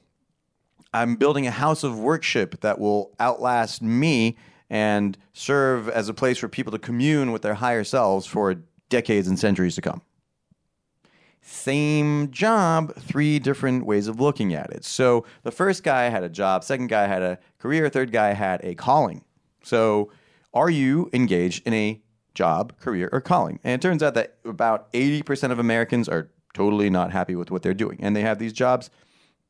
[0.94, 4.38] I'm building a house of worship that will outlast me
[4.70, 8.56] and serve as a place for people to commune with their higher selves for
[8.90, 10.02] decades and centuries to come.
[11.42, 14.84] Same job, three different ways of looking at it.
[14.84, 18.64] So the first guy had a job, second guy had a career, third guy had
[18.64, 19.24] a calling.
[19.64, 20.12] So
[20.54, 22.02] are you engaged in a
[22.34, 23.60] job, career, or calling?
[23.64, 27.64] And it turns out that about 80% of Americans are totally not happy with what
[27.64, 28.00] they're doing.
[28.02, 28.90] And they have these jobs,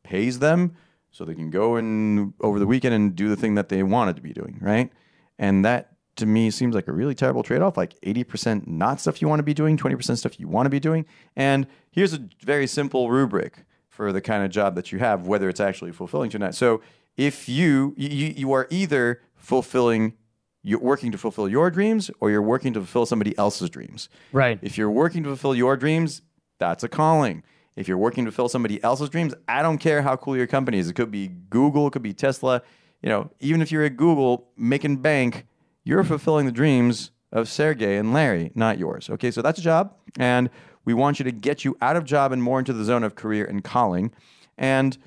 [0.03, 0.75] pays them
[1.11, 4.15] so they can go and over the weekend and do the thing that they wanted
[4.15, 4.91] to be doing, right?
[5.37, 9.21] And that to me seems like a really terrible trade off like 80% not stuff
[9.21, 11.05] you want to be doing, 20% stuff you want to be doing.
[11.35, 15.49] And here's a very simple rubric for the kind of job that you have, whether
[15.49, 16.55] it's actually fulfilling to or not.
[16.55, 16.81] So
[17.17, 20.13] if you, you, you are either fulfilling,
[20.61, 24.09] you're working to fulfill your dreams or you're working to fulfill somebody else's dreams.
[24.31, 24.59] Right.
[24.61, 26.21] If you're working to fulfill your dreams,
[26.59, 27.43] that's a calling.
[27.79, 30.79] If you're working to fill somebody else's dreams, I don't care how cool your company
[30.79, 30.89] is.
[30.89, 32.61] It could be Google, it could be Tesla.
[33.01, 35.45] You know, even if you're at Google making bank,
[35.85, 39.09] you're fulfilling the dreams of Sergey and Larry, not yours.
[39.09, 40.49] Okay, so that's a job, and
[40.83, 43.15] we want you to get you out of job and more into the zone of
[43.15, 44.11] career and calling.
[44.57, 44.97] And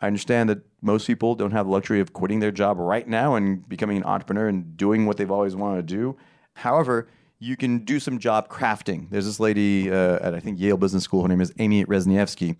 [0.00, 3.34] I understand that most people don't have the luxury of quitting their job right now
[3.34, 6.16] and becoming an entrepreneur and doing what they've always wanted to do.
[6.54, 7.06] However,
[7.38, 9.10] you can do some job crafting.
[9.10, 11.22] There's this lady uh, at I think Yale Business School.
[11.22, 12.56] Her name is Amy Wrzesniewski.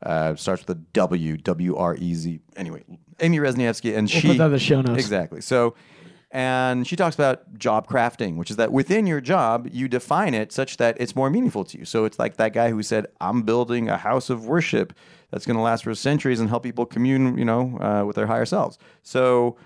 [0.00, 2.40] Uh, starts with a W, W R E Z.
[2.56, 2.84] Anyway,
[3.18, 5.00] Amy Wrzesniewski, and she put that in the show notes.
[5.02, 5.40] Exactly.
[5.40, 5.74] So,
[6.30, 10.52] and she talks about job crafting, which is that within your job, you define it
[10.52, 11.84] such that it's more meaningful to you.
[11.84, 14.92] So it's like that guy who said, "I'm building a house of worship
[15.32, 18.28] that's going to last for centuries and help people commune, you know, uh, with their
[18.28, 19.56] higher selves." So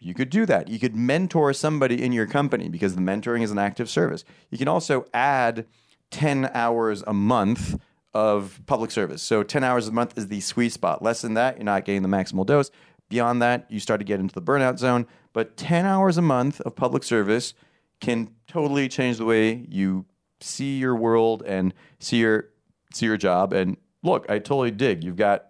[0.00, 0.68] you could do that.
[0.68, 4.24] You could mentor somebody in your company because the mentoring is an active service.
[4.50, 5.66] You can also add
[6.10, 7.78] 10 hours a month
[8.14, 9.22] of public service.
[9.22, 11.02] So 10 hours a month is the sweet spot.
[11.02, 12.70] Less than that, you're not getting the maximal dose.
[13.08, 15.06] Beyond that, you start to get into the burnout zone.
[15.32, 17.54] But 10 hours a month of public service
[18.00, 20.06] can totally change the way you
[20.40, 22.50] see your world and see your
[22.92, 23.52] see your job.
[23.52, 25.04] And look, I totally dig.
[25.04, 25.46] You've got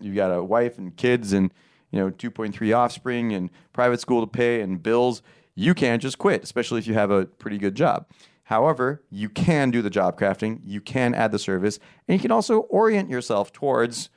[0.00, 1.52] you've got a wife and kids and
[1.90, 5.22] you know 2.3 offspring and private school to pay and bills
[5.54, 8.06] you can't just quit especially if you have a pretty good job
[8.44, 12.32] however you can do the job crafting you can add the service and you can
[12.32, 14.10] also orient yourself towards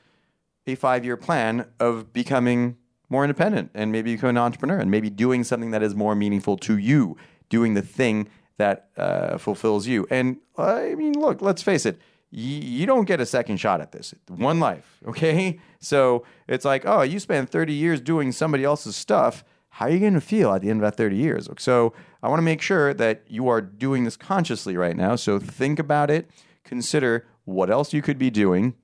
[0.67, 2.77] a five year plan of becoming
[3.11, 6.57] more independent and maybe becoming an entrepreneur and maybe doing something that is more meaningful
[6.57, 7.17] to you,
[7.49, 10.07] doing the thing that uh, fulfills you.
[10.09, 11.99] And I mean, look, let's face it,
[12.31, 14.13] you don't get a second shot at this.
[14.27, 15.59] One life, okay?
[15.79, 19.43] So it's like, oh, you spent 30 years doing somebody else's stuff.
[19.69, 21.49] How are you going to feel at the end of that 30 years?
[21.57, 25.15] So I want to make sure that you are doing this consciously right now.
[25.15, 26.29] So think about it,
[26.63, 28.75] consider what else you could be doing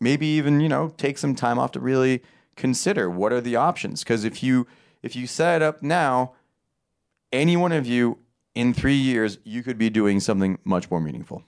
[0.00, 2.22] maybe even you know take some time off to really
[2.56, 4.66] consider what are the options because if you
[5.02, 6.32] if you set it up now
[7.32, 8.18] any one of you
[8.54, 11.42] in three years you could be doing something much more meaningful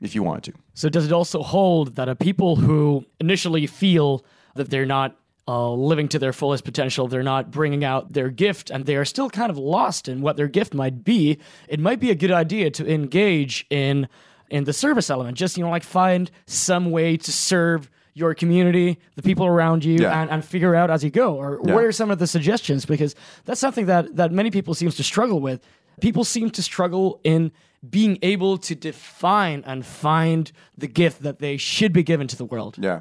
[0.00, 0.58] if you wanted to.
[0.74, 4.24] So does it also hold that a people who initially feel
[4.54, 5.16] that they're not
[5.48, 9.04] uh, living to their fullest potential, they're not bringing out their gift, and they are
[9.04, 11.38] still kind of lost in what their gift might be,
[11.68, 14.08] it might be a good idea to engage in
[14.50, 15.36] in the service element.
[15.36, 19.98] Just you know, like find some way to serve your community, the people around you,
[19.98, 20.20] Yeah.
[20.20, 21.36] and, and figure out as you go.
[21.36, 21.74] Or Yeah.
[21.74, 22.84] what are some of the suggestions?
[22.86, 23.14] Because
[23.44, 25.60] that's something that that many people seems to struggle with.
[26.00, 27.50] People seem to struggle in
[27.88, 32.44] being able to define and find the gift that they should be given to the
[32.44, 32.76] world.
[32.78, 33.00] Yeah.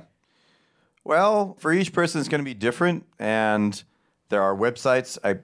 [1.03, 3.81] Well, for each person, it's going to be different, and
[4.29, 5.17] there are websites.
[5.23, 5.37] I,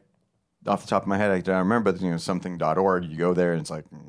[0.70, 1.92] off the top of my head, I don't remember.
[1.94, 3.06] but, You know, something.org.
[3.06, 4.00] You go there, and it's like mm,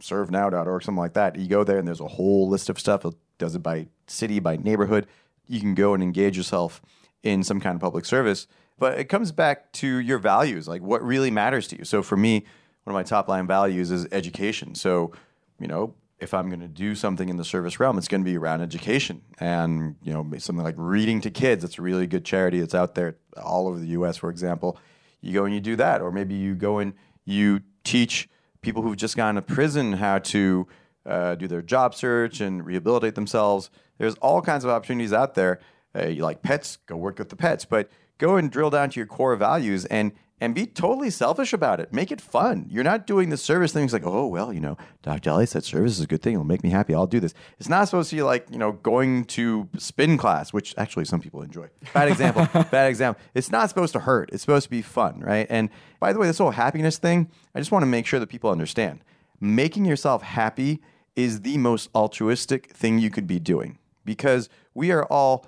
[0.00, 1.36] servenow.org, something like that.
[1.36, 3.04] You go there, and there's a whole list of stuff.
[3.04, 5.06] It does it by city, by neighborhood.
[5.46, 6.82] You can go and engage yourself
[7.22, 8.46] in some kind of public service.
[8.78, 11.84] But it comes back to your values, like what really matters to you.
[11.84, 12.44] So for me,
[12.84, 14.74] one of my top line values is education.
[14.74, 15.12] So,
[15.60, 18.24] you know, if I'm going to do something in the service realm, it's going to
[18.24, 21.64] be around education and you know something like reading to kids.
[21.64, 24.16] It's a really good charity that's out there all over the U.S.
[24.16, 24.78] For example,
[25.20, 28.28] you go and you do that, or maybe you go and you teach
[28.62, 30.68] people who've just gone to prison how to
[31.06, 33.70] uh, do their job search and rehabilitate themselves.
[33.98, 35.60] There's all kinds of opportunities out there.
[35.94, 39.00] Uh, you like pets, go work with the pets, but go and drill down to
[39.00, 41.92] your core values and and be totally selfish about it.
[41.92, 42.66] Make it fun.
[42.68, 45.30] You're not doing the service things like, oh well, you know, Dr.
[45.30, 46.32] Ali said service is a good thing.
[46.32, 46.96] It'll make me happy.
[46.96, 47.32] I'll do this.
[47.60, 51.20] It's not supposed to be like you know going to spin class, which actually some
[51.20, 51.68] people enjoy.
[51.94, 52.48] Bad example.
[52.72, 53.22] bad example.
[53.34, 54.30] It's not supposed to hurt.
[54.32, 55.46] It's supposed to be fun, right?
[55.48, 58.28] And by the way, this whole happiness thing, I just want to make sure that
[58.28, 59.04] people understand.
[59.40, 60.80] Making yourself happy
[61.16, 65.46] is the most altruistic thing you could be doing because we are all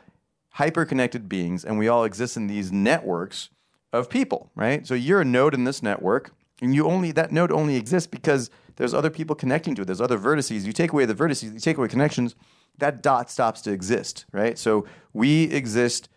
[0.50, 3.50] hyper connected beings and we all exist in these networks
[3.92, 4.86] of people, right?
[4.86, 8.50] So you're a node in this network, and you only that node only exists because
[8.76, 9.84] there's other people connecting to it.
[9.86, 10.64] There's other vertices.
[10.64, 12.34] You take away the vertices, you take away connections,
[12.78, 14.58] that dot stops to exist, right?
[14.58, 16.08] So we exist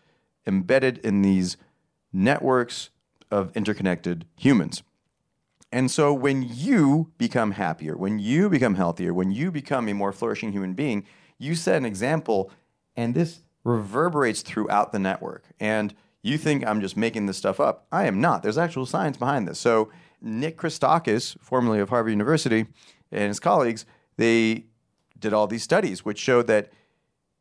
[0.45, 1.57] embedded in these
[2.11, 2.89] networks
[3.29, 4.81] of interconnected humans.
[5.71, 10.13] And so when you become happier, when you become healthier, when you become a more
[10.13, 11.05] flourishing human being,
[11.37, 12.51] you set an example
[12.95, 15.43] and this reverberates throughout the network.
[15.59, 15.93] And
[16.23, 17.85] you think I'm just making this stuff up.
[17.91, 18.43] I am not.
[18.43, 19.59] There's actual science behind this.
[19.59, 19.91] So
[20.21, 22.65] Nick Christakis, formerly of Harvard University,
[23.11, 24.65] and his colleagues, they
[25.19, 26.71] did all these studies which showed that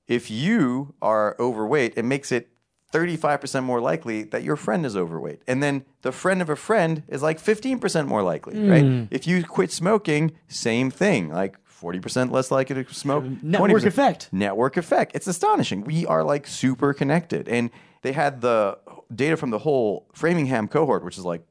[0.07, 2.49] if you are overweight, it makes it
[2.97, 5.43] 35% more likely that your friend is overweight.
[5.47, 8.71] And then the friend of a friend is like 15% more likely, mm.
[8.71, 9.09] right?
[9.11, 13.25] If you quit smoking, same thing, like 40% less likely to smoke.
[13.43, 13.87] Network 20%.
[13.87, 14.29] effect.
[14.33, 15.13] Network effect.
[15.15, 15.85] It's astonishing.
[15.85, 17.49] We are like super connected.
[17.49, 17.71] And
[18.01, 18.79] they had the
[19.15, 21.43] data from the whole Framingham cohort, which is like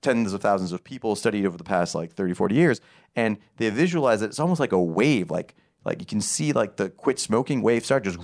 [0.00, 2.80] tens of thousands of people studied over the past like 30, 40 years.
[3.14, 4.26] And they visualize it.
[4.26, 7.84] It's almost like a wave, like like you can see like the quit smoking wave
[7.84, 8.18] start just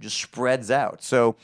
[0.00, 1.02] just spreads out.
[1.02, 1.36] So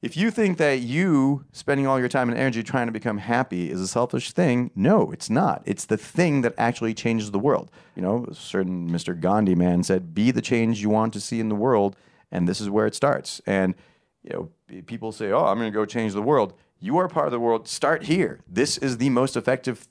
[0.00, 3.70] if you think that you spending all your time and energy trying to become happy
[3.70, 5.62] is a selfish thing, no, it's not.
[5.64, 7.70] It's the thing that actually changes the world.
[7.96, 9.18] You know, a certain Mr.
[9.18, 11.96] Gandhi man said, "Be the change you want to see in the world,"
[12.30, 13.40] and this is where it starts.
[13.46, 13.74] And
[14.22, 17.26] you know, people say, "Oh, I'm going to go change the world." You are part
[17.26, 17.66] of the world.
[17.66, 18.38] Start here.
[18.46, 19.88] This is the most effective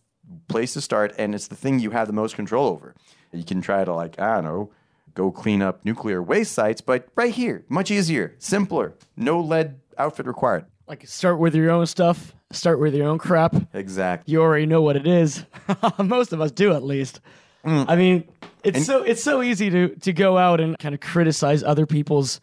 [0.47, 2.95] place to start, and it's the thing you have the most control over.
[3.33, 4.71] You can try to like, I don't know,
[5.13, 10.25] go clean up nuclear waste sites, but right here, much easier, simpler, no lead outfit
[10.25, 10.65] required.
[10.87, 13.55] Like start with your own stuff, start with your own crap.
[13.73, 14.31] Exactly.
[14.31, 15.45] You already know what it is.
[15.99, 17.19] Most of us do at least.
[17.65, 17.85] Mm.
[17.87, 18.27] I mean,
[18.63, 22.39] it's so it's so easy to to go out and kind of criticize other people's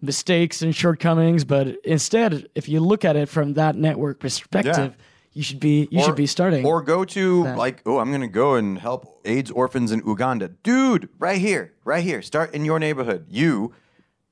[0.00, 4.96] mistakes and shortcomings, but instead, if you look at it from that network perspective,
[5.32, 6.64] you should be you should be starting.
[6.64, 10.48] Or go to like, oh, I'm gonna go and help AIDS orphans in Uganda.
[10.48, 12.22] Dude, right here, right here.
[12.22, 13.26] Start in your neighborhood.
[13.28, 13.74] You,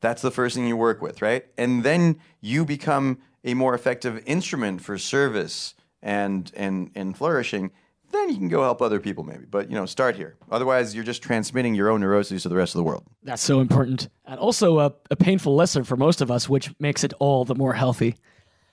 [0.04, 1.46] that's the first thing you work with, right?
[1.56, 7.70] And then you become a more effective instrument for service and and and flourishing.
[8.12, 9.44] Then you can go help other people maybe.
[9.44, 10.36] But you know, start here.
[10.50, 13.04] Otherwise you're just transmitting your own neuroses to the rest of the world.
[13.22, 14.08] That's so important.
[14.24, 17.54] And also a, a painful lesson for most of us, which makes it all the
[17.54, 18.16] more healthy.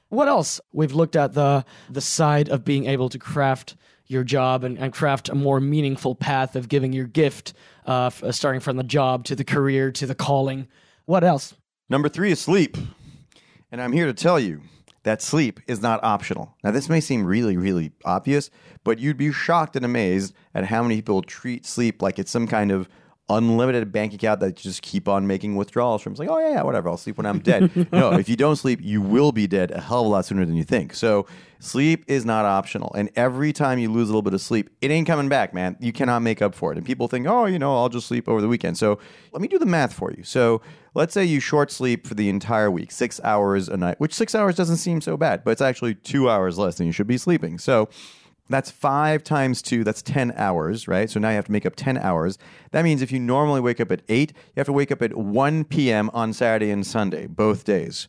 [0.10, 0.60] What else?
[0.74, 3.76] We've looked at the the side of being able to craft
[4.08, 7.54] your job and, and craft a more meaningful path of giving your gift,
[7.88, 10.68] uh, f- uh, starting from the job to the career to the calling.
[11.06, 11.56] What else?
[11.90, 12.78] Number three is sleep.
[13.72, 14.62] And I'm here to tell you
[15.04, 16.56] that sleep is not optional.
[16.64, 18.50] Now, this may seem really, really obvious,
[18.84, 22.48] but you'd be shocked and amazed at how many people treat sleep like it's some
[22.48, 22.88] kind of
[23.36, 26.14] unlimited bank account that you just keep on making withdrawals from.
[26.14, 26.90] It's like, oh, yeah, yeah, whatever.
[26.90, 27.92] I'll sleep when I'm dead.
[27.92, 30.46] no, if you don't sleep, you will be dead a hell of a lot sooner
[30.46, 30.94] than you think.
[30.94, 31.26] So
[31.60, 32.92] sleep is not optional.
[32.94, 35.78] And every time you lose a little bit of sleep, it ain't coming back, man.
[35.80, 36.78] You cannot make up for it.
[36.78, 38.78] And people think, oh, you know, I'll just sleep over the weekend.
[38.78, 39.00] So
[39.32, 40.24] let me do the math for you.
[40.24, 40.62] So
[40.94, 44.36] let's say you short sleep for the entire week, six hours a night, which six
[44.36, 47.18] hours doesn't seem so bad, but it's actually two hours less than you should be
[47.18, 47.58] sleeping.
[47.58, 47.90] So
[48.52, 51.10] that's five times two, that's 10 hours, right?
[51.10, 52.38] So now you have to make up 10 hours.
[52.72, 55.16] That means if you normally wake up at 8, you have to wake up at
[55.16, 56.10] 1 p.m.
[56.14, 58.08] on Saturday and Sunday, both days.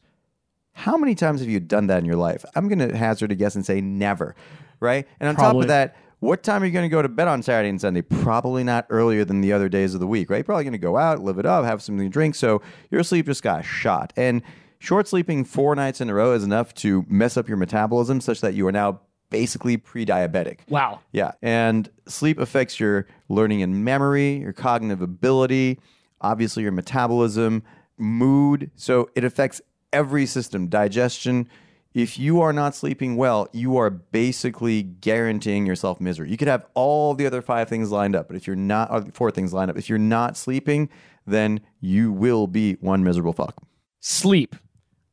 [0.73, 2.45] How many times have you done that in your life?
[2.55, 4.35] I'm going to hazard a guess and say never,
[4.81, 5.07] right?
[5.21, 7.43] And on top of that, what time are you going to go to bed on
[7.43, 8.01] Saturday and Sunday?
[8.01, 10.39] Probably not earlier than the other days of the week, right?
[10.39, 12.37] You're probably going to go out, live it up, have something to drink.
[12.37, 14.13] So your sleep just got shot.
[14.17, 14.43] And
[14.79, 18.41] short sleeping four nights in a row is enough to mess up your metabolism such
[18.41, 19.01] that you are now
[19.33, 20.61] basically pre diabetic.
[20.69, 21.01] Wow.
[21.11, 21.33] Yeah.
[21.43, 25.81] And sleep affects your learning and memory, your cognitive ability,
[26.21, 27.65] obviously your metabolism,
[27.99, 28.71] mood.
[28.77, 29.61] So it affects
[29.93, 31.49] every system, digestion.
[31.95, 36.31] If you are not sleeping well, you are basically guaranteeing yourself misery.
[36.31, 39.05] You could have all the other five things lined up, but if you're not, or
[39.13, 40.89] four things lined up, if you're not sleeping,
[41.27, 43.63] then you will be one miserable fuck.
[44.01, 44.57] sleep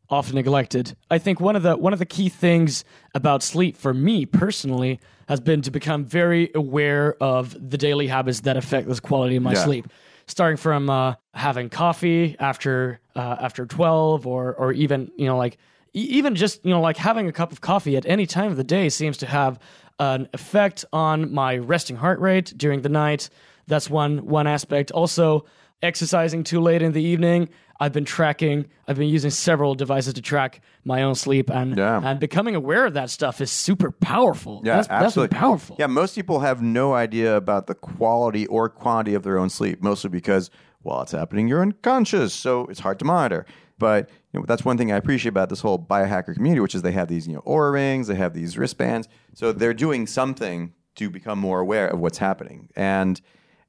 [0.09, 0.95] often neglected.
[1.11, 2.83] I think one of the one of the key things
[3.13, 8.41] about sleep for me personally has been to become very aware of the daily habits
[8.41, 9.63] that affect the quality of my Yeah.
[9.63, 9.87] sleep.
[10.25, 15.57] Starting from uh, having coffee after uh, after 12 or or even you know like
[15.93, 18.63] even just you know like having a cup of coffee at any time of the
[18.63, 19.59] day seems to have
[19.99, 23.29] an effect on my resting heart rate during the night.
[23.67, 24.91] That's one one aspect.
[24.91, 25.45] Also
[25.81, 27.49] exercising too late in the evening
[27.79, 32.01] i've been tracking i've been using several devices to track my own sleep and Yeah.
[32.03, 35.37] and becoming aware of that stuff is super powerful Yeah, that's, that's absolutely.
[35.37, 39.49] powerful Yeah, most people have no idea about the quality or quantity of their own
[39.49, 40.49] sleep, mostly because
[40.81, 43.45] while it's happening, you're unconscious, so it's hard to monitor.
[43.77, 46.81] But you know, that's one thing I appreciate about this whole biohacker community, which is
[46.83, 50.73] they have these you know Oura rings, they have these wristbands, so they're doing something
[50.95, 53.19] to become more aware of what's happening, and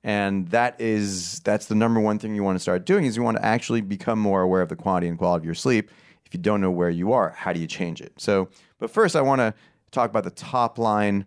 [0.02, 3.22] and that is that's the number one thing you want to start doing is you
[3.22, 5.90] want to actually become more aware of the quantity and quality of your sleep.
[6.24, 8.12] If you don't know where you are, how do you change it?
[8.16, 8.48] So,
[8.78, 9.52] but first, I want to
[9.90, 11.26] talk about the top line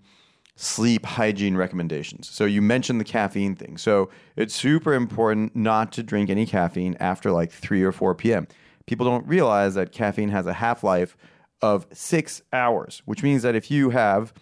[0.56, 2.30] sleep hygiene recommendations.
[2.30, 3.78] So you mentioned the caffeine thing.
[3.78, 8.48] So it's super important not to drink any caffeine after like 3 or 4 p.m.
[8.86, 11.18] People don't realize that caffeine has a half-life
[11.62, 14.34] of 6 hours, which means that if you have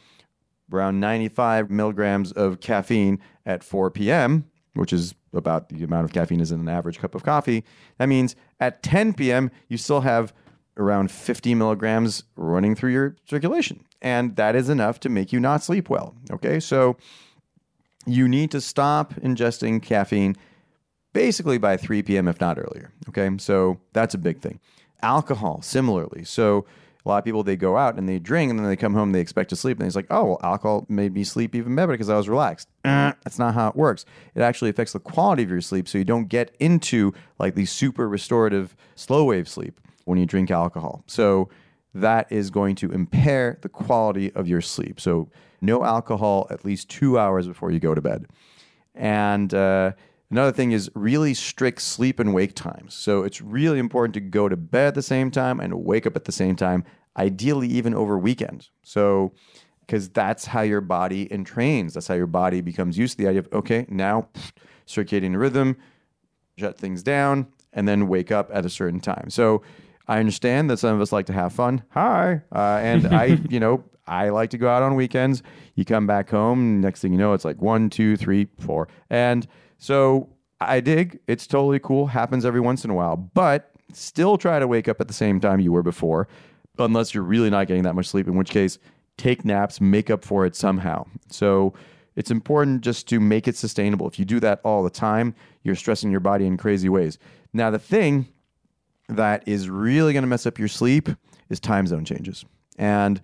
[0.72, 6.40] around 95 milligrams of caffeine at 4 p.m., which is about the amount of caffeine
[6.40, 7.64] is in an average cup of coffee.
[7.98, 10.34] That means at 10 p.m., you still have
[10.78, 13.84] around 50 milligrams running through your circulation.
[14.02, 16.16] And that is enough to make you not sleep well.
[16.32, 16.60] Okay.
[16.60, 16.98] So
[18.06, 20.36] you need to stop ingesting caffeine
[21.14, 22.92] basically by 3 p.m., if not earlier.
[23.10, 23.30] Okay.
[23.38, 24.60] So that's a big thing.
[25.04, 26.24] Alcohol, similarly.
[26.24, 26.66] So
[27.06, 29.12] a lot of people, they go out and they drink and then they come home,
[29.12, 29.80] they expect to sleep.
[29.80, 32.68] And it's like, oh, well, alcohol made me sleep even better because I was relaxed.
[32.84, 34.06] That's not how it works.
[34.36, 35.88] It actually affects the quality of your sleep.
[35.88, 40.52] So you don't get into like the super restorative slow wave sleep when you drink
[40.52, 41.04] alcohol.
[41.08, 41.50] So
[41.94, 45.00] that is going to impair the quality of your sleep.
[45.02, 45.30] So
[45.60, 48.28] no alcohol at least two hours before you go to bed.
[48.94, 49.94] And uh,
[50.32, 52.94] another thing is really strict sleep and wake times.
[52.94, 56.16] So it's really important to go to bed at the same time and wake up
[56.16, 56.84] at the same time,
[57.18, 58.72] ideally even over weekends.
[58.82, 59.34] So
[59.92, 61.94] because that's how your body entrains.
[61.94, 64.30] That's how your body becomes used to the idea of okay, now
[64.88, 65.76] circadian rhythm,
[66.58, 69.30] shut things down, and then wake up at a certain time.
[69.30, 69.64] So
[70.08, 71.84] I understand that some of us like to have fun.
[71.90, 75.44] Hi, uh, and I, you know, I like to go out on weekends.
[75.76, 79.46] You come back home, next thing you know, it's like one, two, three, four, and
[79.82, 80.30] so
[80.62, 81.20] I dig.
[81.28, 82.06] It's totally cool.
[82.06, 85.40] Happens every once in a while, but still try to wake up at the same
[85.40, 86.28] time you were before,
[86.78, 88.28] unless you're really not getting that much sleep.
[88.28, 88.78] In which case,
[89.18, 91.06] take naps, make up for it somehow.
[91.32, 91.74] So
[92.16, 94.08] it's important just to make it sustainable.
[94.08, 97.18] If you do that all the time, you're stressing your body in crazy ways.
[97.52, 98.28] Now, the thing
[99.10, 101.10] that is really going to mess up your sleep
[101.50, 102.46] is time zone changes.
[102.78, 103.20] And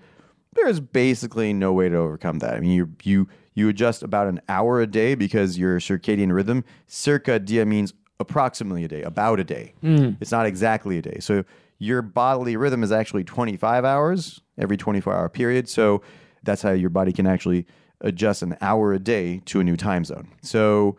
[0.53, 2.55] there's basically no way to overcome that.
[2.55, 3.27] I mean, you you
[3.57, 8.83] you adjust about an hour a day because your circadian rhythm, circa dia means approximately
[8.83, 9.73] a day, about a day.
[9.83, 10.17] Mm.
[10.21, 11.17] It's not exactly a day.
[11.19, 11.43] So
[11.79, 15.67] your bodily rhythm is actually 25 hours every 24 hour period.
[15.67, 16.03] So
[16.43, 17.65] that's how your body can actually
[18.01, 20.27] adjust an hour a day to a new time zone.
[20.43, 20.95] So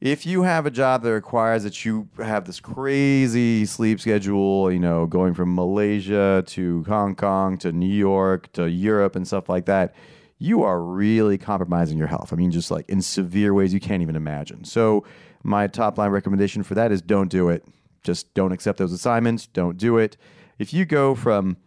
[0.00, 4.78] if you have a job that requires that you have this crazy sleep schedule, you
[4.78, 9.66] know, going from Malaysia to Hong Kong to New York to Europe and stuff like
[9.66, 9.94] that,
[10.40, 12.32] you are really compromising your health.
[12.32, 14.64] I mean, just like in severe ways you can't even imagine.
[14.64, 15.04] So,
[15.42, 17.64] my top line recommendation for that is don't do it.
[18.02, 19.46] Just don't accept those assignments.
[19.46, 20.16] Don't do it.
[20.58, 21.58] If you go from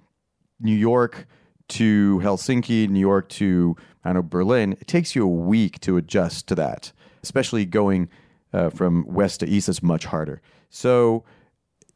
[0.60, 1.28] New York
[1.70, 6.48] to Helsinki, New York to I know Berlin, it takes you a week to adjust
[6.48, 6.92] to that.
[7.22, 8.10] Especially going
[8.52, 10.42] uh, from west to east, it's much harder.
[10.70, 11.24] So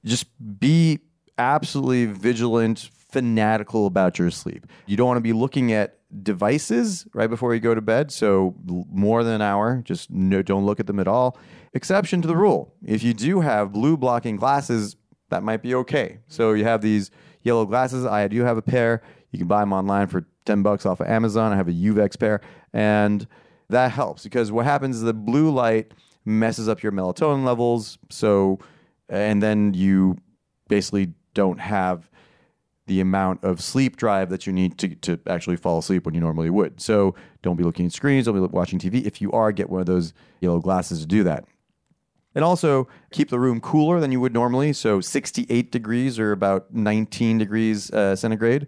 [0.05, 0.27] just
[0.59, 0.99] be
[1.37, 4.67] absolutely vigilant, fanatical about your sleep.
[4.85, 8.11] You don't want to be looking at devices right before you go to bed.
[8.11, 11.37] So more than an hour, just no, don't look at them at all.
[11.73, 14.95] Exception to the rule: if you do have blue blocking glasses,
[15.29, 16.19] that might be okay.
[16.27, 18.05] So you have these yellow glasses.
[18.05, 19.01] I do have a pair.
[19.31, 21.51] You can buy them online for 10 bucks off of Amazon.
[21.51, 22.41] I have a Uvex pair.
[22.73, 23.27] And
[23.69, 25.93] that helps because what happens is the blue light
[26.25, 27.97] messes up your melatonin levels.
[28.09, 28.59] So,
[29.09, 30.17] and then you
[30.69, 32.09] basically don't have
[32.87, 36.21] the amount of sleep drive that you need to, to actually fall asleep when you
[36.21, 36.81] normally would.
[36.81, 39.05] So don't be looking at screens, don't be watching TV.
[39.05, 41.45] If you are, get one of those yellow glasses to do that.
[42.33, 44.71] And also keep the room cooler than you would normally.
[44.73, 48.67] So 68 degrees or about 19 degrees uh, centigrade.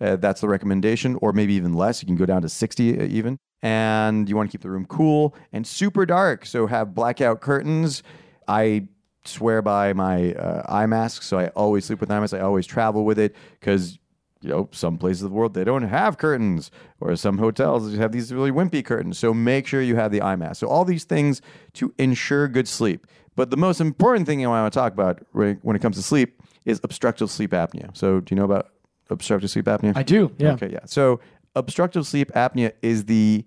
[0.00, 2.02] Uh, that's the recommendation, or maybe even less.
[2.02, 3.36] You can go down to 60 uh, even.
[3.62, 6.46] And you want to keep the room cool and super dark.
[6.46, 8.02] So have blackout curtains.
[8.48, 8.88] I
[9.24, 11.22] swear by my uh, eye mask.
[11.22, 12.34] So I always sleep with eye mask.
[12.34, 13.98] I always travel with it because
[14.42, 18.12] you know, some places of the world they don't have curtains, or some hotels have
[18.12, 19.18] these really wimpy curtains.
[19.18, 20.60] So make sure you have the eye mask.
[20.60, 21.42] So all these things
[21.74, 23.06] to ensure good sleep.
[23.36, 26.40] But the most important thing I want to talk about when it comes to sleep
[26.64, 27.94] is obstructive sleep apnea.
[27.96, 28.70] So do you know about
[29.10, 29.96] obstructive sleep apnea?
[29.96, 30.34] I do.
[30.38, 30.52] Yeah.
[30.52, 30.70] Okay.
[30.70, 30.86] Yeah.
[30.86, 31.20] So
[31.54, 33.44] obstructive sleep apnea is the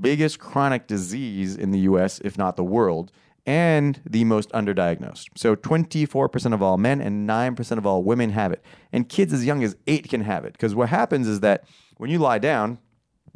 [0.00, 3.12] biggest chronic disease in the U.S., if not the world
[3.46, 5.26] and the most underdiagnosed.
[5.36, 8.62] So 24% of all men and 9% of all women have it.
[8.92, 11.64] And kids as young as 8 can have it because what happens is that
[11.96, 12.78] when you lie down,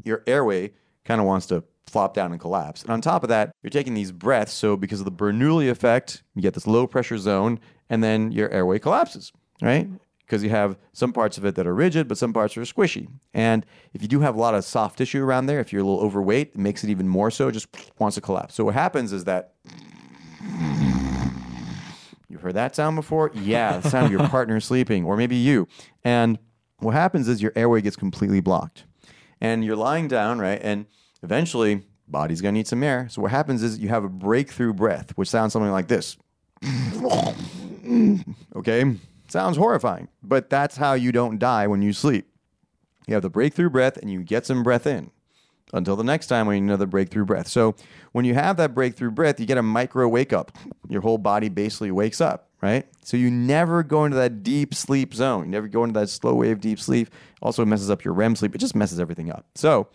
[0.05, 0.73] your airway
[1.05, 2.83] kind of wants to flop down and collapse.
[2.83, 6.23] And on top of that, you're taking these breaths, so because of the Bernoulli effect,
[6.35, 9.33] you get this low pressure zone and then your airway collapses,
[9.63, 9.89] right?
[10.19, 13.09] Because you have some parts of it that are rigid, but some parts are squishy.
[13.33, 15.85] And if you do have a lot of soft tissue around there, if you're a
[15.85, 18.55] little overweight, it makes it even more so, just wants to collapse.
[18.57, 19.55] So what happens is that
[22.29, 23.31] You've heard that sound before?
[23.35, 25.69] Yeah, the sound of your partner sleeping, or maybe you.
[26.05, 26.39] And
[26.79, 28.85] what happens is your airway gets completely blocked.
[29.41, 30.61] And you're lying down, right?
[30.63, 30.87] And
[31.23, 33.09] eventually, body's gonna need some air.
[33.11, 36.17] So what happens is you have a breakthrough breath, which sounds something like this.
[38.57, 38.97] okay?
[39.29, 42.29] Sounds horrifying, but that's how you don't die when you sleep.
[43.07, 45.11] You have the breakthrough breath and you get some breath in
[45.73, 47.49] until the next time when you know the breakthrough breath.
[47.49, 47.75] So
[48.17, 50.51] when you have that breakthrough breath, you get a micro wake up.
[50.89, 52.87] Your whole body basically wakes up, right?
[53.05, 55.45] So you never go into that deep sleep zone.
[55.45, 57.11] You never go into that slow wave deep sleep.
[57.43, 58.55] Also messes up your REM sleep.
[58.55, 59.45] It just messes everything up.
[59.55, 59.89] So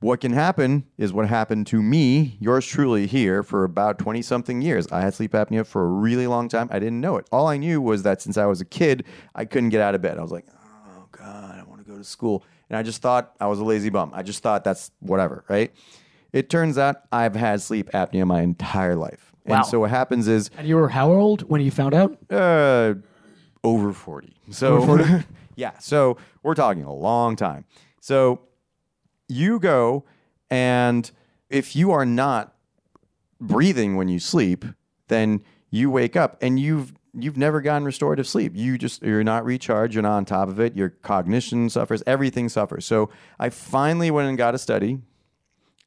[0.00, 4.62] what can happen is what happened to me, yours truly, here for about 20 something
[4.62, 4.86] years.
[4.90, 6.70] I had sleep apnea for a really long time.
[6.72, 7.26] I didn't know it.
[7.30, 10.00] All I knew was that since I was a kid, I couldn't get out of
[10.00, 10.16] bed.
[10.16, 10.46] I was like,
[10.96, 12.44] oh God, I want to go to school.
[12.70, 14.10] And I just thought I was a lazy bum.
[14.14, 15.70] I just thought that's whatever, right?
[16.32, 19.32] It turns out I've had sleep apnea my entire life.
[19.44, 19.56] Wow.
[19.56, 22.16] And so what happens is And you were how old when you found out?
[22.30, 22.94] uh,
[23.64, 24.32] over 40.
[24.50, 25.24] So, Over 40?
[25.56, 25.78] yeah.
[25.78, 27.64] So we're talking a long time.
[28.00, 28.40] So
[29.28, 30.04] you go,
[30.50, 31.10] and
[31.50, 32.54] if you are not
[33.40, 34.64] breathing when you sleep,
[35.08, 38.52] then you wake up and you've you've never gotten restorative sleep.
[38.54, 39.94] You just you're not recharged.
[39.94, 40.76] You're not on top of it.
[40.76, 42.02] Your cognition suffers.
[42.06, 42.84] Everything suffers.
[42.86, 44.98] So I finally went and got a study,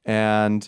[0.06, 0.68] and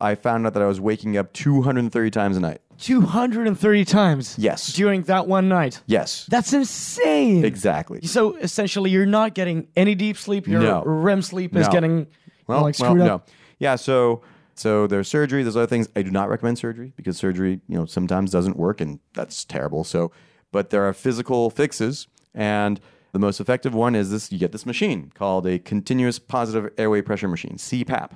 [0.00, 2.60] I found out that I was waking up 230 times a night.
[2.78, 4.36] 230 times.
[4.38, 4.72] Yes.
[4.74, 5.80] During that one night.
[5.86, 6.26] Yes.
[6.30, 7.44] That's insane.
[7.44, 8.02] Exactly.
[8.02, 10.46] So essentially, you're not getting any deep sleep.
[10.46, 10.82] Your No.
[10.84, 11.72] REM sleep is No.
[11.72, 12.06] getting
[12.46, 13.22] Well, like well, screwed no.
[13.58, 14.20] Yeah, so
[14.54, 15.88] so there's surgery, there's other things.
[15.96, 19.82] I do not recommend surgery because surgery, you know, sometimes doesn't work and that's terrible.
[19.84, 20.12] So
[20.52, 22.78] but there are physical fixes and
[23.12, 27.00] the most effective one is this you get this machine called a continuous positive airway
[27.00, 28.10] pressure machine, CPAP.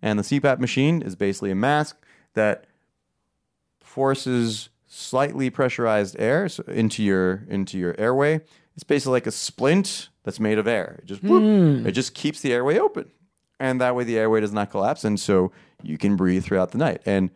[0.00, 1.96] And the CPAP machine is basically a mask
[2.34, 2.66] that
[3.80, 8.40] forces slightly pressurized air into your into your airway.
[8.74, 11.00] It's basically like a splint that's made of air.
[11.02, 11.86] It just whoop, hmm.
[11.86, 13.10] it just keeps the airway open,
[13.58, 16.78] and that way the airway does not collapse, and so you can breathe throughout the
[16.78, 17.02] night.
[17.04, 17.30] And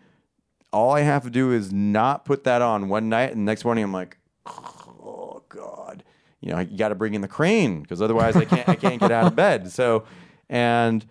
[0.72, 3.64] all I have to do is not put that on one night, and the next
[3.64, 6.04] morning I'm like, oh god,
[6.40, 9.00] you know, you got to bring in the crane because otherwise I can't I can't
[9.00, 9.70] get out of bed.
[9.72, 10.04] So,
[10.48, 11.04] and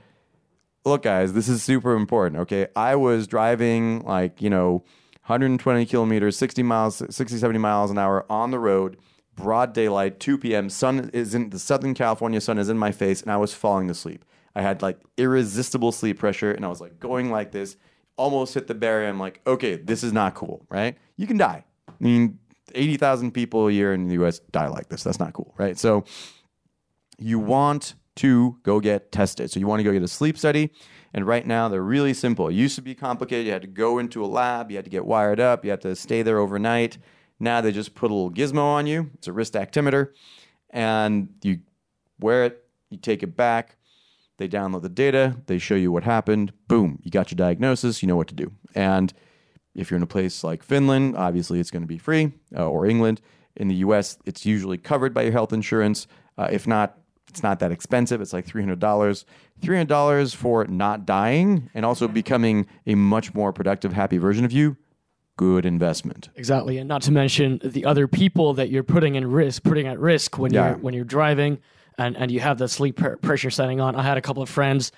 [0.86, 4.84] look guys this is super important okay i was driving like you know
[5.26, 8.98] 120 kilometers 60 miles 60 70 miles an hour on the road
[9.36, 13.22] broad daylight 2 p.m sun is in the southern california sun is in my face
[13.22, 14.26] and i was falling asleep
[14.56, 17.78] I had like irresistible sleep pressure, and I was like going like this,
[18.18, 19.08] almost hit the barrier.
[19.08, 20.98] I'm like, okay, this is not cool, right?
[21.18, 21.64] You can die.
[21.88, 22.40] I mean,
[22.74, 25.04] 80,000 people a year in the US die like this.
[25.04, 25.78] That's not cool, right?
[25.78, 26.04] So
[27.18, 29.51] you want to go get tested.
[29.51, 30.72] So you want to go get a sleep study.
[31.14, 32.47] And right now they're really simple.
[32.47, 33.45] It used to be complicated.
[33.45, 35.82] You had to go into a lab, you had to get wired up, you had
[35.82, 36.97] to stay there overnight.
[37.39, 39.09] Now they just put a little gizmo on you.
[39.16, 40.09] It's a wrist actimeter.
[40.70, 41.59] And you
[42.20, 43.76] wear it, you take it back,
[44.38, 46.53] they download the data, they show you what happened.
[46.68, 48.51] Boom, you got your diagnosis, you know what to do.
[48.74, 49.14] And
[49.76, 52.86] if you're in a place like Finland, obviously it's going to be free, uh, or
[52.86, 53.22] England.
[53.57, 56.07] In the US, it's usually covered by your health insurance.
[56.38, 56.97] Uh, if not,
[57.32, 58.20] it's not that expensive.
[58.20, 59.26] It's like $300.
[59.62, 62.14] $300 for not dying and also mm-hmm.
[62.14, 64.76] becoming a much more productive, happy version of you.
[65.38, 66.30] Good investment.
[66.36, 69.98] Exactly, and not to mention the other people that you're putting in risk, putting at
[69.98, 70.72] risk when Yeah.
[70.72, 71.60] you're when you're driving,
[71.98, 73.96] and and you have the sleep pr- pressure setting on.
[73.96, 74.92] I had a couple of friends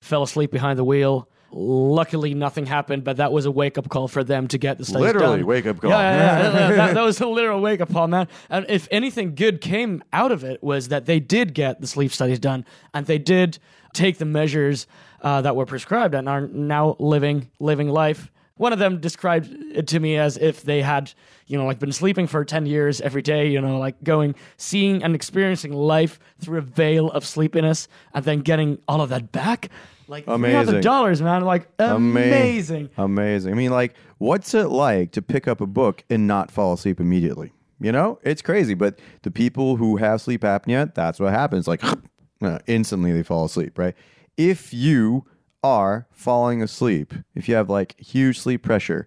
[0.00, 1.28] fell asleep behind the wheel.
[1.52, 4.84] Luckily, nothing happened, but that was a wake up call for them to get the
[4.84, 5.14] studies done.
[5.14, 5.46] Literally done.
[5.46, 5.90] wake-up call.
[5.90, 8.28] Yeah, yeah, yeah, yeah, that, that was a literal wake up call, man.
[8.48, 12.12] And if anything good came out of it, was that they did get the sleep
[12.12, 13.58] studies done, and they did
[13.92, 14.86] take the measures
[15.22, 18.30] uh, that were prescribed and are now living living life.
[18.56, 21.10] One of them described it to me as if they had,
[21.46, 25.02] you know, like been sleeping for 10 years every day, you know, like going, seeing
[25.02, 29.70] and experiencing life through a veil of sleepiness and then getting all of that back.
[30.10, 30.82] Like Amazing.
[30.82, 31.44] $300, man.
[31.44, 32.90] Like amazing.
[32.98, 33.52] Amazing.
[33.52, 36.98] I mean, like, what's it like to pick up a book and not fall asleep
[36.98, 37.52] immediately?
[37.80, 38.74] You know, it's crazy.
[38.74, 41.68] But the people who have sleep apnea, that's what happens.
[41.68, 41.82] Like,
[42.42, 43.94] uh, instantly they fall asleep, right?
[44.36, 45.26] If you
[45.62, 49.06] are falling asleep, if you have like huge sleep pressure,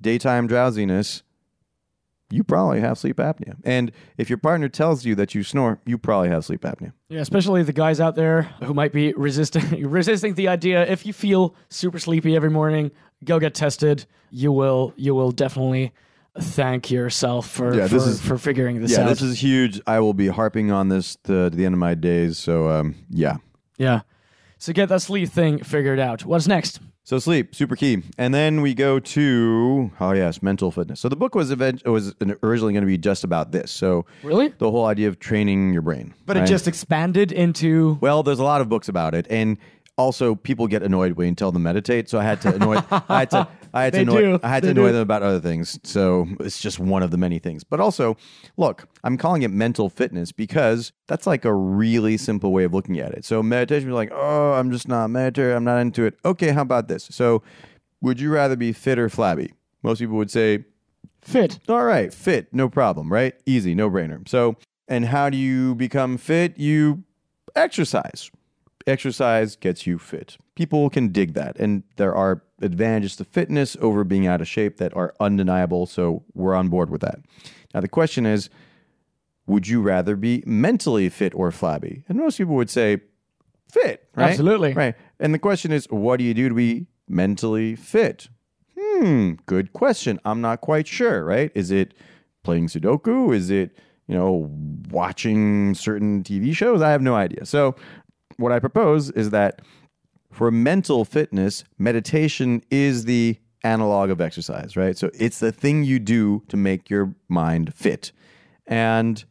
[0.00, 1.24] daytime drowsiness,
[2.34, 3.56] you probably have sleep apnea.
[3.64, 6.92] And if your partner tells you that you snore, you probably have sleep apnea.
[7.08, 10.84] Yeah, especially the guys out there who might be resisting resisting the idea.
[10.86, 12.90] If you feel super sleepy every morning,
[13.24, 14.06] go get tested.
[14.30, 15.92] You will you will definitely
[16.40, 19.02] thank yourself for Yeah, for, this is- for figuring this Yeah, out.
[19.04, 19.80] Yeah, this is huge.
[19.86, 22.38] I will be harping on this to, to the end of my days.
[22.38, 23.36] So, um, yeah.
[23.78, 24.00] yeah.
[24.58, 26.24] So get that sleep thing figured out.
[26.24, 26.80] What's next?
[27.06, 28.02] So sleep, super key.
[28.16, 31.00] And then we go to oh yes, mental fitness.
[31.00, 33.70] So the book was event- was originally going to be just about this.
[33.70, 34.48] So Really?
[34.56, 36.14] the whole idea of training your brain.
[36.24, 39.58] But it just expanded into well, there's a lot of books about it, and
[39.98, 42.08] also people get annoyed when you tell them meditate.
[42.08, 42.82] So I had to annoy.
[42.90, 43.48] I had to.
[43.74, 44.20] I had to They annoy.
[44.20, 44.40] do.
[44.42, 44.92] I had to They annoy do.
[44.94, 45.78] them about other things.
[45.82, 47.64] So it's just one of the many things.
[47.64, 48.16] But also,
[48.56, 52.98] look, I'm calling it mental fitness because that's like a really simple way of looking
[53.00, 53.24] at it.
[53.24, 55.56] So meditation is like, oh, I'm just not meditating.
[55.56, 56.14] I'm not into it.
[56.24, 57.08] Okay, how about this?
[57.10, 57.42] So,
[58.00, 59.52] would you rather be fit or flabby?
[59.82, 60.64] Most people would say
[61.22, 61.58] fit.
[61.68, 63.34] all right, fit, no problem, right?
[63.46, 64.26] Easy, no brainer.
[64.28, 64.56] So,
[64.88, 66.58] and how do you become fit?
[66.58, 67.02] You
[67.56, 68.30] exercise.
[68.86, 70.36] Exercise gets you fit.
[70.54, 71.58] People can dig that.
[71.58, 75.86] And there are advantages to fitness over being out of shape that are undeniable.
[75.86, 77.20] So, we're on board with that.
[77.72, 78.50] Now, the question is
[79.46, 82.04] would you rather be mentally fit or flabby?
[82.08, 83.00] And most people would say
[83.70, 84.30] fit, right?
[84.30, 84.72] Absolutely.
[84.72, 84.94] Right.
[85.20, 88.28] And the question is what do you do to be mentally fit?
[88.78, 90.20] Hmm, good question.
[90.24, 91.50] I'm not quite sure, right?
[91.54, 91.94] Is it
[92.42, 93.34] playing Sudoku?
[93.34, 93.76] Is it,
[94.06, 94.50] you know,
[94.90, 96.82] watching certain TV shows?
[96.82, 97.44] I have no idea.
[97.44, 97.74] So,
[98.36, 99.62] what I propose is that
[100.30, 104.96] for mental fitness, meditation is the analog of exercise, right?
[104.98, 108.12] So, it's the thing you do to make your mind fit.
[108.66, 109.24] And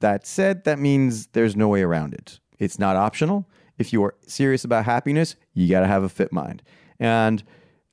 [0.00, 2.38] that said, that means there's no way around it.
[2.58, 3.48] It's not optional.
[3.78, 6.62] If you are serious about happiness, you got to have a fit mind.
[7.00, 7.42] And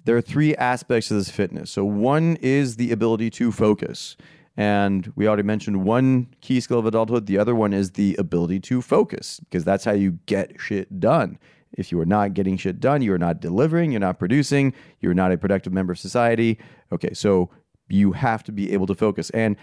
[0.04, 1.72] there are three aspects of this fitness.
[1.72, 4.18] So, one is the ability to focus.
[4.60, 7.28] And we already mentioned one key skill of adulthood.
[7.28, 11.40] The other one is the ability to focus, because that's how you get shit done.
[11.72, 15.14] If you are not getting shit done, you are not delivering, you're not producing, you're
[15.14, 16.60] not a productive member of society.
[16.92, 17.50] Okay, so
[17.88, 19.30] you have to be able to focus.
[19.30, 19.56] And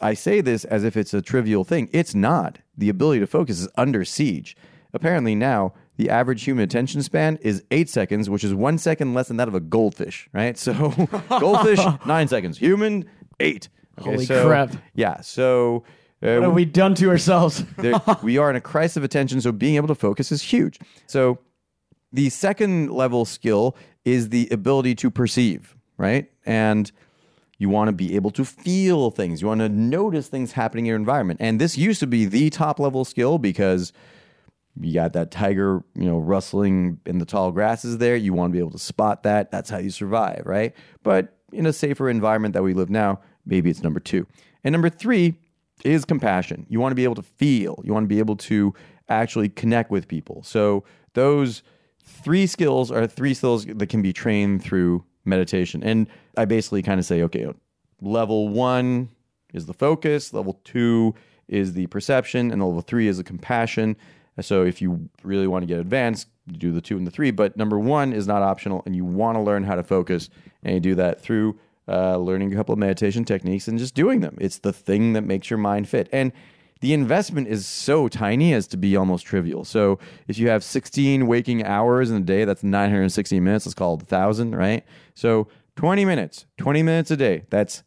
[0.00, 1.88] I say this as if it's a trivial thing.
[1.92, 2.60] It's not.
[2.78, 4.56] The ability to focus is under siege.
[4.92, 9.26] Apparently, now the average human attention span is eight seconds, which is one second less
[9.26, 10.56] than that of a goldfish, right?
[10.64, 11.08] So,
[11.40, 12.58] goldfish, nine seconds.
[12.58, 13.06] Human,
[13.40, 13.68] eight.
[13.98, 14.72] Okay, Holy so- crap.
[14.94, 15.20] Yeah.
[15.20, 15.84] So,
[16.22, 17.64] uh, What have we done to ourselves?
[17.78, 20.78] there, we are in a crisis of attention, so being able to focus is huge.
[21.06, 21.38] So,
[22.12, 26.30] the second level skill is the ability to perceive, right?
[26.46, 26.90] And
[27.58, 29.40] you want to be able to feel things.
[29.40, 31.40] You want to notice things happening in your environment.
[31.40, 33.92] And this used to be the top level skill because
[34.80, 38.16] you got that tiger, you know, rustling in the tall grasses there.
[38.16, 39.50] You want to be able to spot that.
[39.50, 40.74] That's how you survive, right?
[41.02, 44.26] But in a safer environment that we live now, maybe it's number two.
[44.62, 45.34] And number three
[45.84, 46.66] is compassion.
[46.68, 48.74] You want to be able to feel, you want to be able to
[49.08, 50.42] actually connect with people.
[50.42, 50.84] So
[51.14, 51.62] Those
[52.04, 55.82] three skills are three skills that can be trained through meditation.
[55.82, 57.52] And I basically kind of say, okay,
[58.00, 59.08] level one
[59.54, 61.14] is the focus, level two
[61.48, 63.96] is the perception, and level three is the compassion.
[64.40, 67.30] So if you really want to get advanced, you do the two and the three.
[67.30, 70.28] But number one is not optional, and you want to learn how to focus,
[70.64, 71.58] and you do that through
[71.88, 74.36] uh, learning a couple of meditation techniques and just doing them.
[74.40, 76.08] It's the thing that makes your mind fit.
[76.12, 76.32] And
[76.80, 79.64] the investment is so tiny as to be almost trivial.
[79.64, 83.66] So if you have 16 waking hours in a day, that's 960 minutes.
[83.66, 84.84] Let's call it 1,000, right?
[85.14, 87.82] So 20 minutes, 20 minutes a day, that's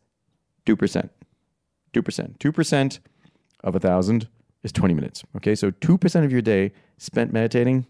[0.65, 1.09] 2%.
[1.93, 2.37] 2%.
[2.37, 2.99] 2%
[3.63, 4.27] of a 1,000
[4.63, 5.23] is 20 minutes.
[5.35, 7.85] Okay, so 2% of your day spent meditating,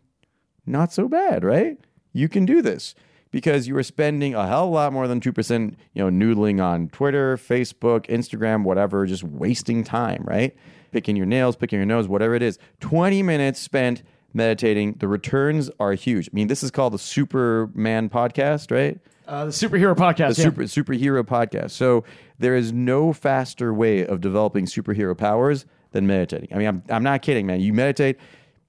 [0.66, 1.78] not so bad, right?
[2.14, 2.96] You can do this
[3.32, 6.64] because you are spending a hell of a lot more than 2%, you know, noodling
[6.64, 10.56] on Twitter, Facebook, Instagram, whatever, just wasting time, right?
[10.92, 12.58] Picking your nails, picking your nose, whatever it is.
[12.80, 14.04] 20 minutes spent
[14.34, 14.94] meditating.
[14.94, 16.30] The returns are huge.
[16.30, 19.00] I mean, this is called the Superman podcast, right?
[19.28, 20.36] Uh, the superhero podcast.
[20.36, 20.46] The yeah.
[20.46, 21.72] super, superhero podcast.
[21.72, 22.06] So
[22.40, 26.50] there is no faster way of developing superhero powers than meditating.
[26.54, 27.60] I mean, I'm, I'm not kidding, man.
[27.60, 28.18] You meditate,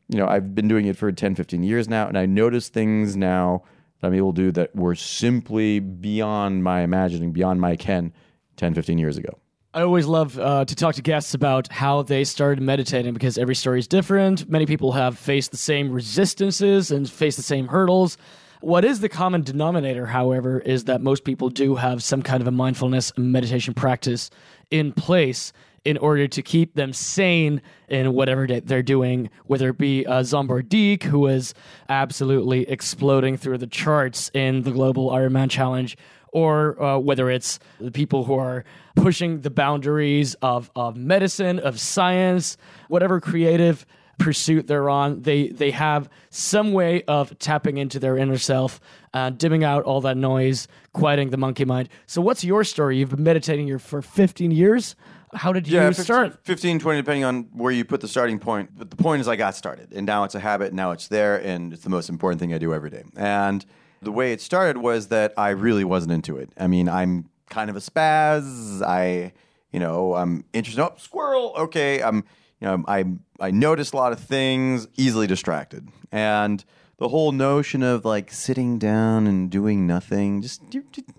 [0.09, 3.17] you know, I've been doing it for 10, 15 years now, and I notice things
[3.17, 3.63] now
[4.01, 8.13] that I'm able to do that were simply beyond my imagining, beyond my ken
[8.57, 9.39] 10, 15 years ago.
[9.75, 13.55] I always love uh, to talk to guests about how they started meditating because every
[13.55, 14.49] story is different.
[14.49, 18.17] Many people have faced the same resistances and faced the same hurdles.
[18.61, 22.49] What is the common denominator, however, is that most people do have some kind of
[22.49, 24.31] a mindfulness meditation practice
[24.71, 25.53] in place
[25.89, 31.05] in order to keep them sane in whatever they're doing, whether it be uh, Zombardique,
[31.05, 31.55] who is
[31.89, 35.97] absolutely exploding through the charts in the Global Ironman Challenge,
[36.31, 38.67] or uh, whether it's the people who are
[38.97, 42.59] pushing the boundaries of, of medicine, of science,
[42.89, 43.87] whatever creative
[44.19, 48.79] pursuit they're on, they they have some way of tapping into their inner self,
[49.15, 51.89] uh, dimming out all that noise, quieting the monkey mind.
[52.07, 52.99] So, what's your story?
[52.99, 54.95] You've been meditating here for 15 years.
[55.35, 56.45] How did you 15, start?
[56.45, 58.71] 15, 20, depending on where you put the starting point.
[58.77, 60.73] But the point is, I got started, and now it's a habit.
[60.73, 63.05] Now it's there, and it's the most important thing I do every day.
[63.17, 63.65] And
[64.01, 66.51] the way it started was that I really wasn't into it.
[66.59, 68.83] I mean, I'm kind of a spaz.
[68.83, 69.33] I,
[69.73, 70.83] you know, I'm interested.
[70.83, 71.55] Oh, squirrel.
[71.57, 72.25] Okay, I'm
[72.61, 73.05] you know, I
[73.41, 76.65] I notice a lot of things, easily distracted, and
[76.99, 80.63] the whole notion of like sitting down and doing nothing, just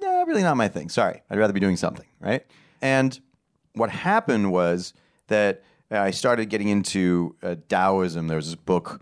[0.01, 0.89] nah, really not my thing.
[0.89, 2.45] Sorry, I'd rather be doing something, right?
[2.81, 3.19] And
[3.73, 4.93] what happened was
[5.27, 8.27] that I started getting into uh, Taoism.
[8.27, 9.01] There was this book.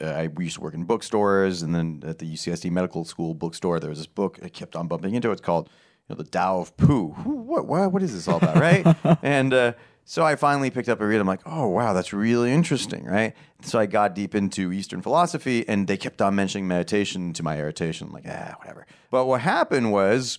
[0.00, 3.78] Uh, I used to work in bookstores, and then at the UCSD Medical School bookstore,
[3.78, 5.30] there was this book I kept on bumping into.
[5.30, 5.68] It's called
[6.08, 7.08] you know, the Tao of Pooh.
[7.08, 8.86] What, what, what is this all about, right?
[9.22, 9.72] and uh,
[10.04, 11.20] so I finally picked up a read.
[11.20, 13.34] I'm like, oh, wow, that's really interesting, right?
[13.62, 17.58] So I got deep into Eastern philosophy, and they kept on mentioning meditation to my
[17.58, 18.08] irritation.
[18.08, 18.86] I'm like, ah, whatever.
[19.10, 20.38] But what happened was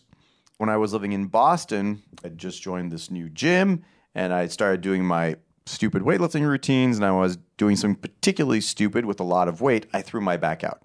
[0.58, 3.84] when I was living in Boston, I just joined this new gym,
[4.16, 9.06] and I started doing my stupid weightlifting routines, and I was doing something particularly stupid
[9.06, 9.88] with a lot of weight.
[9.94, 10.82] I threw my back out.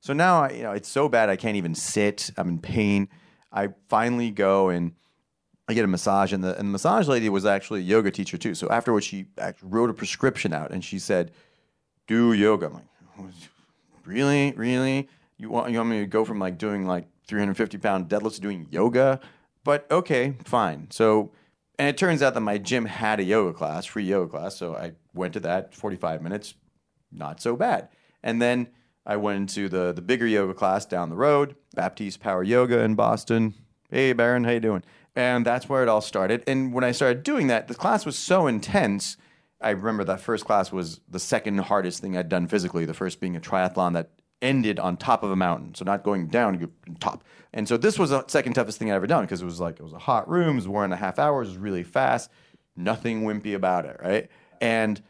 [0.00, 2.30] So now, you know, it's so bad I can't even sit.
[2.36, 3.08] I'm in pain.
[3.52, 4.92] I finally go and
[5.68, 8.36] I get a massage, and the, and the massage lady was actually a yoga teacher
[8.36, 8.54] too.
[8.54, 9.26] So afterwards, she
[9.62, 11.30] wrote a prescription out, and she said,
[12.08, 13.34] "Do yoga." I'm like,
[14.04, 15.08] "Really, really?
[15.36, 18.66] You want you want me to go from like doing like 350 pound deadlifts doing
[18.70, 19.20] yoga?"
[19.64, 20.88] But okay, fine.
[20.90, 21.32] So,
[21.78, 24.56] and it turns out that my gym had a yoga class, free yoga class.
[24.56, 26.54] So I went to that 45 minutes,
[27.12, 27.88] not so bad.
[28.22, 28.68] And then
[29.06, 32.94] I went into the the bigger yoga class down the road, Baptiste Power Yoga in
[32.94, 33.54] Boston.
[33.90, 34.84] Hey, Baron, how you doing?
[35.16, 36.44] And that's where it all started.
[36.46, 39.16] And when I started doing that, the class was so intense.
[39.60, 43.20] I remember that first class was the second hardest thing I'd done physically, the first
[43.20, 44.10] being a triathlon that
[44.42, 45.74] ended on top of a mountain.
[45.74, 47.24] So not going down, top.
[47.52, 49.78] And so this was the second toughest thing I'd ever done because it was like,
[49.78, 51.82] it was a hot room, it was one and a half hours, it was really
[51.82, 52.30] fast,
[52.76, 54.30] nothing wimpy about it, right?
[54.60, 55.02] And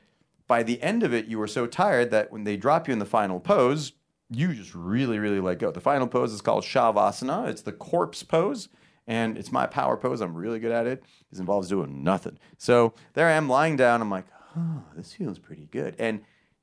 [0.47, 2.99] by the end of it, you were so tired that when they drop you in
[2.99, 3.93] the final pose,
[4.31, 5.71] you just really, really let go.
[5.71, 7.49] The final pose is called Shavasana.
[7.49, 8.69] It's the corpse pose
[9.07, 10.21] and it's my power pose.
[10.21, 11.03] I'm really good at it.
[11.33, 12.39] It involves doing nothing.
[12.59, 14.01] So there I am lying down.
[14.01, 14.27] I'm like,
[14.57, 15.97] oh, this feels pretty good.
[15.99, 16.23] And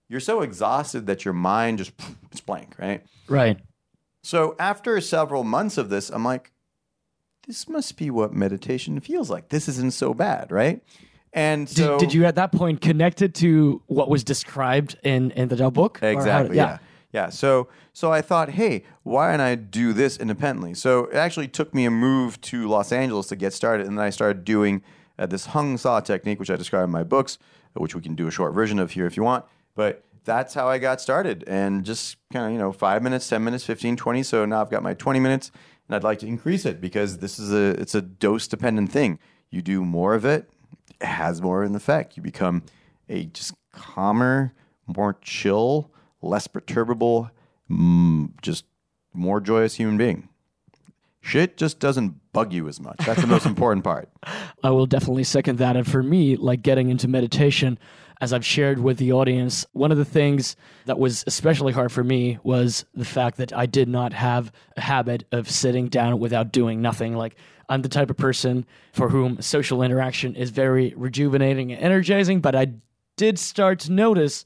[0.10, 1.91] you're so exhausted that your mind just
[2.32, 3.03] it's blank, right?
[3.28, 3.60] Right.
[4.24, 6.51] So after several months of this, I'm like,
[7.47, 9.49] this must be what meditation feels like.
[9.49, 10.84] This isn't so bad, right?
[11.32, 15.32] And so, did, did you at that point connect it to what was described in
[15.32, 15.99] in the book?
[16.01, 16.58] Exactly.
[16.58, 16.80] yeah.
[17.14, 17.30] Yeah.
[17.30, 20.74] So so I thought, hey, why don't I do this independently?
[20.74, 24.05] So it actually took me a move to Los Angeles to get started, and then
[24.05, 24.84] I started doing
[25.18, 27.38] uh, this hum sa technique, which I describe in my books,
[27.74, 29.45] which we can do a short version of here if you want.
[29.78, 31.43] But that's how I got started.
[31.45, 34.23] And just kind of, you know, five minutes, 10 minutes, 15, 20.
[34.23, 35.51] So now I've got my 20 minutes
[35.88, 39.19] and I'd like to increase it because this is a, it's a dose dependent thing.
[39.51, 40.49] You do more of it,
[40.99, 42.17] it has more of an effect.
[42.17, 42.63] You become
[43.07, 44.51] a just calmer,
[44.88, 45.91] more chill,
[46.23, 47.30] less perturbable,
[47.69, 48.65] mm, just
[49.13, 50.28] more joyous human being.
[51.21, 52.97] Shit just doesn't bug you as much.
[53.05, 54.09] That's the most important part.
[54.63, 55.78] I will definitely second that.
[55.78, 57.78] And for me, like getting into meditation,
[58.20, 60.55] as I've shared with the audience, one of the things
[60.86, 64.82] that was especially hard for me was the fact that I did not have a
[64.82, 67.15] habit of sitting down without doing nothing.
[67.15, 67.36] Like,
[67.70, 72.55] I'm the type of person for whom social interaction is very rejuvenating and energizing, but
[72.55, 72.74] I
[73.18, 74.45] did start to notice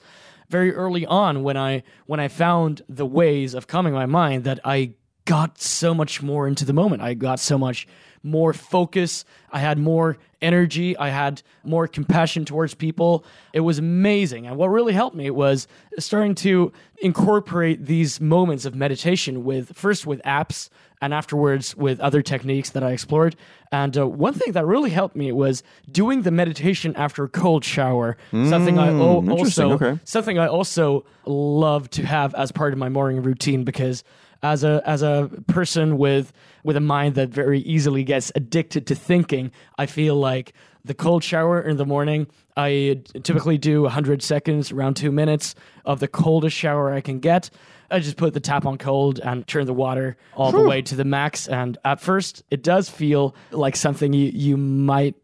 [0.49, 4.59] very early on when I when I found the ways of calming my mind that
[4.65, 4.93] I
[5.25, 7.01] got so much more into the moment.
[7.01, 7.87] I got so much
[8.23, 9.25] more focus.
[9.51, 10.97] I had more energy.
[10.97, 13.23] I had more compassion towards people.
[13.53, 14.47] It was amazing.
[14.47, 15.67] And what really helped me was
[15.99, 20.69] starting to incorporate these moments of meditation with first with apps
[21.03, 23.35] and afterwards with other techniques that I explored.
[23.71, 27.65] And uh, one thing that really helped me was doing the meditation after a cold
[27.65, 28.17] shower.
[28.31, 29.99] something I o- Mm, also Okay.
[30.03, 34.03] something I also love to have as part of my morning routine because
[34.43, 36.33] as a as a person with
[36.63, 41.23] with a mind that very easily gets addicted to thinking, I feel like the cold
[41.23, 42.27] shower in the morning,
[42.57, 45.53] I typically do 100 seconds, around 2 minutes
[45.85, 47.51] of the coldest shower I can get.
[47.91, 50.95] I just put the tap on cold and turn the water all the way to
[50.95, 55.15] the max and at first it does feel like something you you might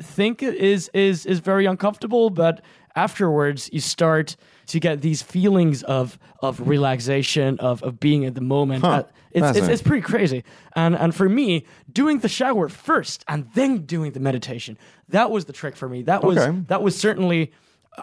[0.00, 2.62] think is is is very uncomfortable, but
[2.94, 4.36] afterwards you start
[4.68, 8.84] to get these feelings of of relaxation, of of being in the moment.
[8.84, 9.02] Uh,
[9.32, 10.44] it's, it's it's pretty crazy.
[10.74, 15.44] And and for me, doing the shower first and then doing the meditation, that was
[15.44, 16.02] the trick for me.
[16.02, 16.58] That was Okay.
[16.68, 17.52] that was certainly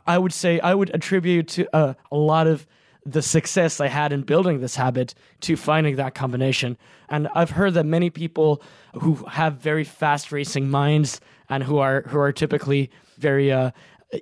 [0.05, 2.67] I would say I would attribute to uh, a lot of
[3.05, 6.75] the success I had in building this habit to finding that combination.
[7.07, 8.63] And I've heard that many people
[9.01, 12.89] who have very fast racing minds and who are who are typically
[13.19, 13.71] very uh,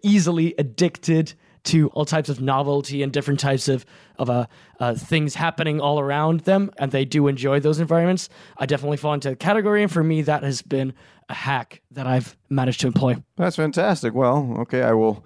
[0.02, 1.34] easily addicted
[1.64, 3.86] to all types of novelty and different types of
[4.20, 4.46] of uh,
[4.80, 8.30] uh, things happening all around them, and they do enjoy those environments.
[8.58, 10.94] I definitely fall into the category, and for me, that has been
[11.30, 13.16] a hack that I've managed to employ.
[13.38, 14.14] That's fantastic.
[14.14, 15.26] Well, okay, I will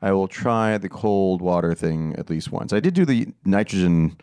[0.00, 2.72] I will try the cold water thing at least once.
[2.72, 4.16] I did do the nitrogen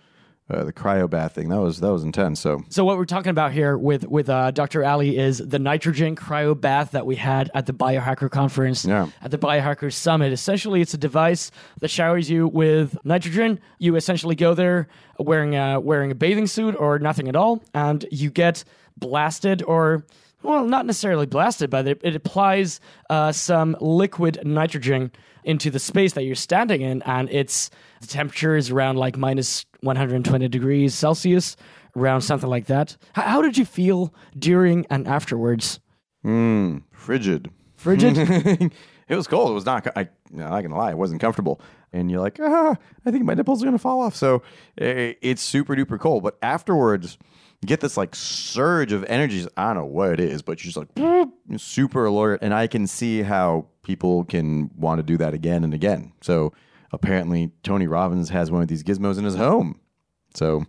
[0.49, 1.49] uh, the cryo bath thing.
[1.49, 2.39] That was that was intense.
[2.39, 4.83] So So what we're talking about here with with uh, Dr.
[4.83, 9.09] Ali is the nitrogen cryobath that we had at the Biohacker conference Yeah.
[9.21, 10.31] at the Biohacker Summit.
[10.33, 13.59] Essentially, it's a device that showers you with nitrogen.
[13.77, 14.87] You essentially go there
[15.19, 18.63] wearing a, wearing a bathing suit or nothing at all, and you get
[18.97, 20.03] blasted or
[20.41, 22.79] well, not necessarily blasted, but it, it applies
[23.09, 25.11] uh, some liquid nitrogen
[25.43, 27.69] into the space that you're standing in, and it's
[27.99, 31.55] the temperature is around like minus 120 degrees Celsius,
[31.95, 32.97] around something like that.
[33.17, 35.79] H- how did you feel during and afterwards?
[36.25, 37.49] mm, frigid.
[37.75, 38.17] Frigid?
[39.07, 39.51] it was cold.
[39.51, 39.87] It was not.
[39.95, 40.91] I, no, I'm not gonna lie.
[40.91, 41.61] It wasn't comfortable.
[41.93, 42.75] And you're like, ah,
[43.05, 44.15] I think my nipples are gonna fall off.
[44.15, 44.43] So
[44.77, 46.23] eh, it's super duper cold.
[46.23, 47.17] But afterwards,
[47.61, 49.47] you get this like surge of energies.
[49.55, 52.39] I don't know what it is, but you're just like super alert.
[52.41, 56.11] And I can see how people can want to do that again and again.
[56.21, 56.53] So
[56.91, 59.79] apparently, Tony Robbins has one of these gizmos in his home.
[60.33, 60.65] So,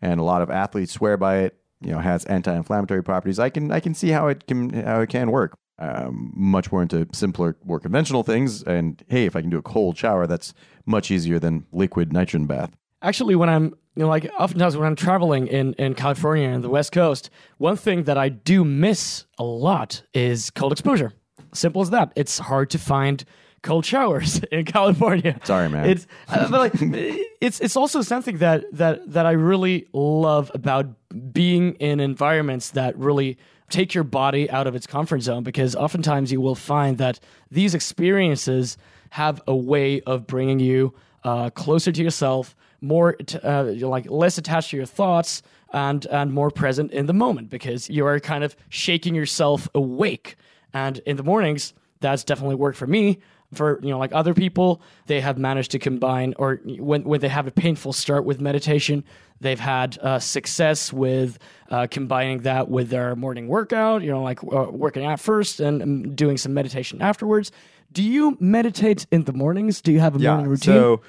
[0.00, 1.56] and a lot of athletes swear by it.
[1.80, 3.38] You know, has anti-inflammatory properties.
[3.38, 5.58] I can I can see how it can how it can work.
[5.78, 8.62] Um, much more into simpler, more conventional things.
[8.62, 10.54] And hey, if I can do a cold shower, that's
[10.86, 12.70] much easier than liquid nitrogen bath.
[13.02, 13.64] Actually, when I'm,
[13.96, 17.76] you know, like oftentimes when I'm traveling in, in California and the West Coast, one
[17.76, 21.12] thing that I do miss a lot is cold exposure.
[21.52, 22.12] Simple as that.
[22.16, 23.24] It's hard to find
[23.64, 25.40] cold showers in California.
[25.42, 25.88] Sorry, man.
[25.88, 26.72] It's uh, but like
[27.40, 30.86] it's it's also something that that that I really love about
[31.32, 33.38] being in environments that really
[33.70, 37.18] take your body out of its comfort zone because oftentimes you will find that
[37.50, 38.76] these experiences
[39.10, 40.94] have a way of bringing you
[41.24, 46.06] uh, closer to yourself, more t- uh, you're like less attached to your thoughts and
[46.06, 50.36] and more present in the moment because you are kind of shaking yourself awake.
[50.72, 53.20] And in the mornings, that's definitely worked for me.
[53.54, 57.28] For you know, like other people, they have managed to combine, or when when they
[57.28, 59.04] have a painful start with meditation,
[59.40, 61.38] they've had uh, success with
[61.70, 64.02] uh, combining that with their morning workout.
[64.02, 67.52] You know, like uh, working out first and um, doing some meditation afterwards.
[67.92, 69.80] Do you meditate in the mornings?
[69.80, 70.74] Do you have a morning routine?
[70.74, 71.00] So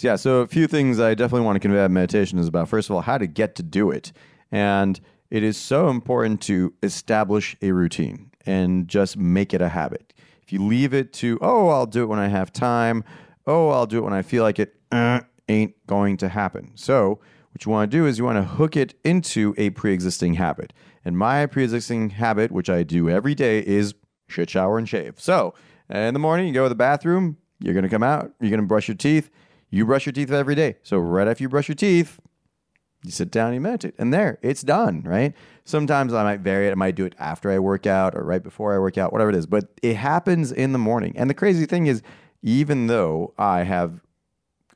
[0.00, 2.90] yeah, so a few things I definitely want to convey about meditation is about first
[2.90, 4.12] of all how to get to do it,
[4.52, 5.00] and
[5.30, 10.14] it is so important to establish a routine and just make it a habit.
[10.48, 13.04] If you leave it to oh I'll do it when I have time,
[13.46, 16.72] oh, I'll do it when I feel like it, uh, ain't going to happen.
[16.74, 17.20] So,
[17.52, 20.34] what you want to do is you want to hook it into a pre existing
[20.34, 20.72] habit.
[21.04, 23.92] And my pre existing habit, which I do every day, is
[24.26, 25.20] shit shower and shave.
[25.20, 25.52] So,
[25.90, 28.62] in the morning, you go to the bathroom, you're going to come out, you're going
[28.62, 29.28] to brush your teeth.
[29.68, 30.76] You brush your teeth every day.
[30.82, 32.18] So, right after you brush your teeth,
[33.04, 35.34] you sit down, you meditate, and there, it's done, right?
[35.64, 36.72] Sometimes I might vary it.
[36.72, 39.30] I might do it after I work out or right before I work out, whatever
[39.30, 39.46] it is.
[39.46, 41.14] But it happens in the morning.
[41.16, 42.02] And the crazy thing is,
[42.42, 44.00] even though I have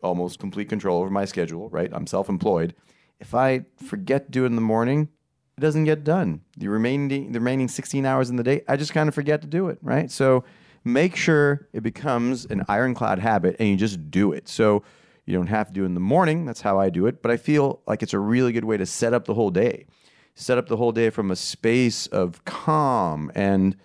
[0.02, 1.90] almost complete control over my schedule, right?
[1.92, 2.74] I'm self employed.
[3.20, 5.08] If I forget to do it in the morning,
[5.56, 6.42] it doesn't get done.
[6.56, 9.46] The remaining the remaining 16 hours in the day, I just kind of forget to
[9.46, 10.10] do it, right?
[10.10, 10.44] So
[10.84, 14.48] make sure it becomes an ironclad habit and you just do it.
[14.48, 14.82] So
[15.24, 16.44] you don't have to do it in the morning.
[16.44, 17.22] That's how I do it.
[17.22, 19.86] But I feel like it's a really good way to set up the whole day.
[20.34, 23.76] Set up the whole day from a space of calm and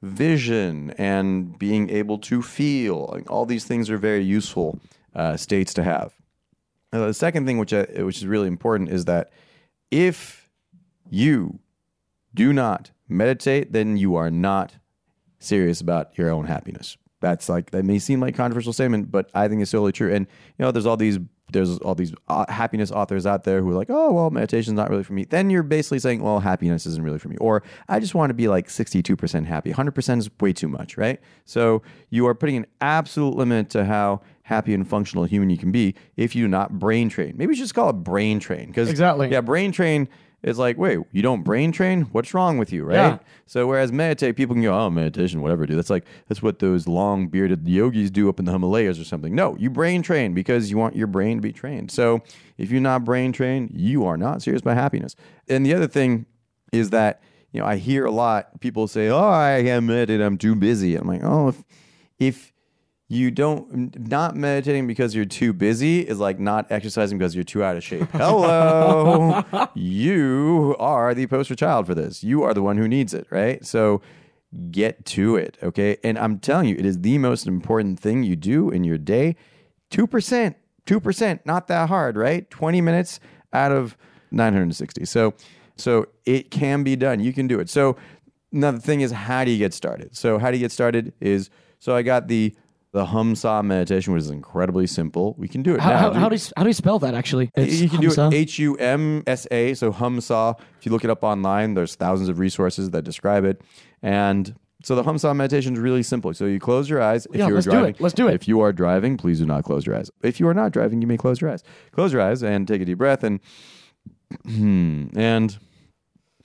[0.00, 3.10] vision and being able to feel.
[3.12, 4.80] Like all these things are very useful
[5.14, 6.14] uh, states to have.
[6.92, 9.30] Now, the second thing, which I, which is really important, is that
[9.90, 10.48] if
[11.08, 11.60] you
[12.34, 14.76] do not meditate, then you are not
[15.38, 16.96] serious about your own happiness.
[17.22, 20.12] That's like that may seem like a controversial statement, but I think it's totally true.
[20.12, 20.26] And
[20.58, 21.18] you know, there's all these
[21.52, 24.88] there's all these uh, happiness authors out there who are like, oh well, meditation's not
[24.90, 25.24] really for me.
[25.24, 28.34] Then you're basically saying, well, happiness isn't really for me, or I just want to
[28.34, 29.72] be like 62% happy.
[29.72, 31.20] 100% is way too much, right?
[31.44, 35.70] So you are putting an absolute limit to how happy and functional human you can
[35.72, 37.34] be if you do not brain train.
[37.36, 39.30] Maybe we should just call it brain train because Exactly.
[39.30, 40.08] yeah, brain train
[40.42, 42.02] is like, wait, you don't brain train?
[42.12, 42.94] What's wrong with you, right?
[42.94, 43.18] Yeah.
[43.46, 45.78] So whereas meditate, people can go, oh, meditation, whatever, dude.
[45.78, 49.34] That's like that's what those long bearded yogis do up in the Himalayas or something.
[49.34, 51.90] No, you brain train because you want your brain to be trained.
[51.90, 52.22] So
[52.58, 55.14] if you're not brain trained, you are not serious about happiness.
[55.48, 56.26] And the other thing
[56.72, 60.38] is that you know I hear a lot people say, oh, I am meditate, I'm
[60.38, 60.96] too busy.
[60.96, 61.64] I'm like, oh, if
[62.18, 62.51] if
[63.12, 67.62] you don't not meditating because you're too busy is like not exercising because you're too
[67.62, 68.08] out of shape.
[68.12, 69.44] Hello,
[69.74, 72.24] you are the poster child for this.
[72.24, 73.64] You are the one who needs it, right?
[73.66, 74.00] So
[74.70, 75.98] get to it, okay?
[76.02, 79.36] And I'm telling you, it is the most important thing you do in your day.
[79.90, 80.56] Two percent,
[80.86, 82.48] two percent, not that hard, right?
[82.48, 83.20] Twenty minutes
[83.52, 83.94] out of
[84.30, 85.04] 960.
[85.04, 85.34] So,
[85.76, 87.20] so it can be done.
[87.20, 87.68] You can do it.
[87.68, 87.98] So
[88.50, 90.16] now the thing is, how do you get started?
[90.16, 91.12] So how do you get started?
[91.20, 92.54] Is so I got the
[92.92, 95.34] the hum sa meditation, which is incredibly simple.
[95.38, 95.98] We can do it How, now.
[95.98, 97.50] how, Do- how do you how do you spell that actually?
[97.56, 99.74] It's you can do it H U M S A.
[99.74, 100.58] So Humsa.
[100.78, 103.62] If you look it up online, there's thousands of resources that describe it.
[104.02, 104.54] And
[104.84, 106.34] so the Humsa meditation is really simple.
[106.34, 107.26] So you close your eyes.
[107.26, 108.00] If Yeah, you're let's do driving, it.
[108.00, 108.34] Let's do it.
[108.34, 110.10] If you are driving, please do not close your eyes.
[110.22, 111.62] If you are not driving, you may close your eyes.
[111.92, 113.22] Close your eyes and take a deep breath.
[113.24, 113.40] And
[114.46, 115.56] and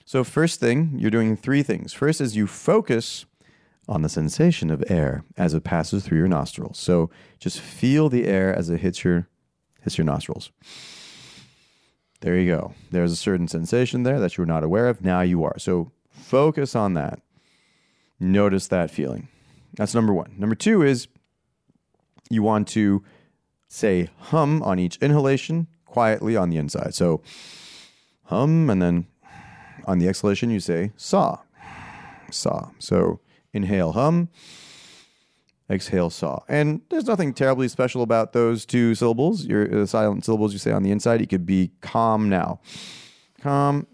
[0.06, 1.94] so first thing, you're doing three things.
[1.94, 3.26] First is you focus
[3.88, 6.78] on the sensation of air as it passes through your nostrils.
[6.78, 7.10] So
[7.40, 9.28] just feel the air as it hits your
[9.82, 10.52] hits your nostrils.
[12.22, 12.74] There you go.
[12.92, 15.02] There's a certain sensation there that you were not aware of.
[15.02, 15.58] Now you are.
[15.60, 17.22] So focus on that.
[18.20, 19.28] Notice that feeling.
[19.76, 20.34] That's number one.
[20.38, 21.08] Number two is
[22.30, 23.04] you want to
[23.68, 26.96] say hum on each inhalation quietly on the inside.
[26.96, 27.22] So
[28.26, 29.08] hum, and then
[29.86, 31.40] on the exhalation, you say saw.
[32.32, 32.72] Saw.
[32.80, 33.20] So
[33.54, 34.30] inhale hum,
[35.70, 36.40] exhale saw.
[36.48, 39.46] And there's nothing terribly special about those two syllables.
[39.46, 41.22] Your uh, silent syllables you say on the inside.
[41.22, 42.60] It could be calm now,
[43.42, 43.88] calm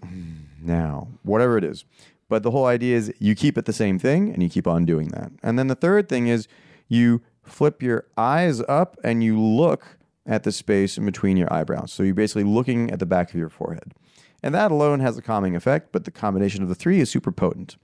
[0.62, 1.86] now, whatever it is.
[2.30, 4.86] But the whole idea is you keep it the same thing and you keep on
[4.86, 5.32] doing that.
[5.44, 6.48] And then the third thing is
[6.88, 11.92] you flip your eyes up and you look at the space in between your eyebrows.
[11.92, 13.94] So you're basically looking at the back of your forehead.
[14.42, 17.32] And that alone has a calming effect, but the combination of the three is super
[17.32, 17.78] potent.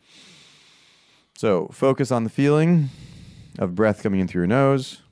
[1.39, 2.89] So focus on the feeling
[3.59, 5.03] of breath coming in through your nose.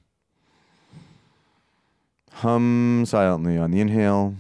[2.34, 4.36] Hum silently on the inhale.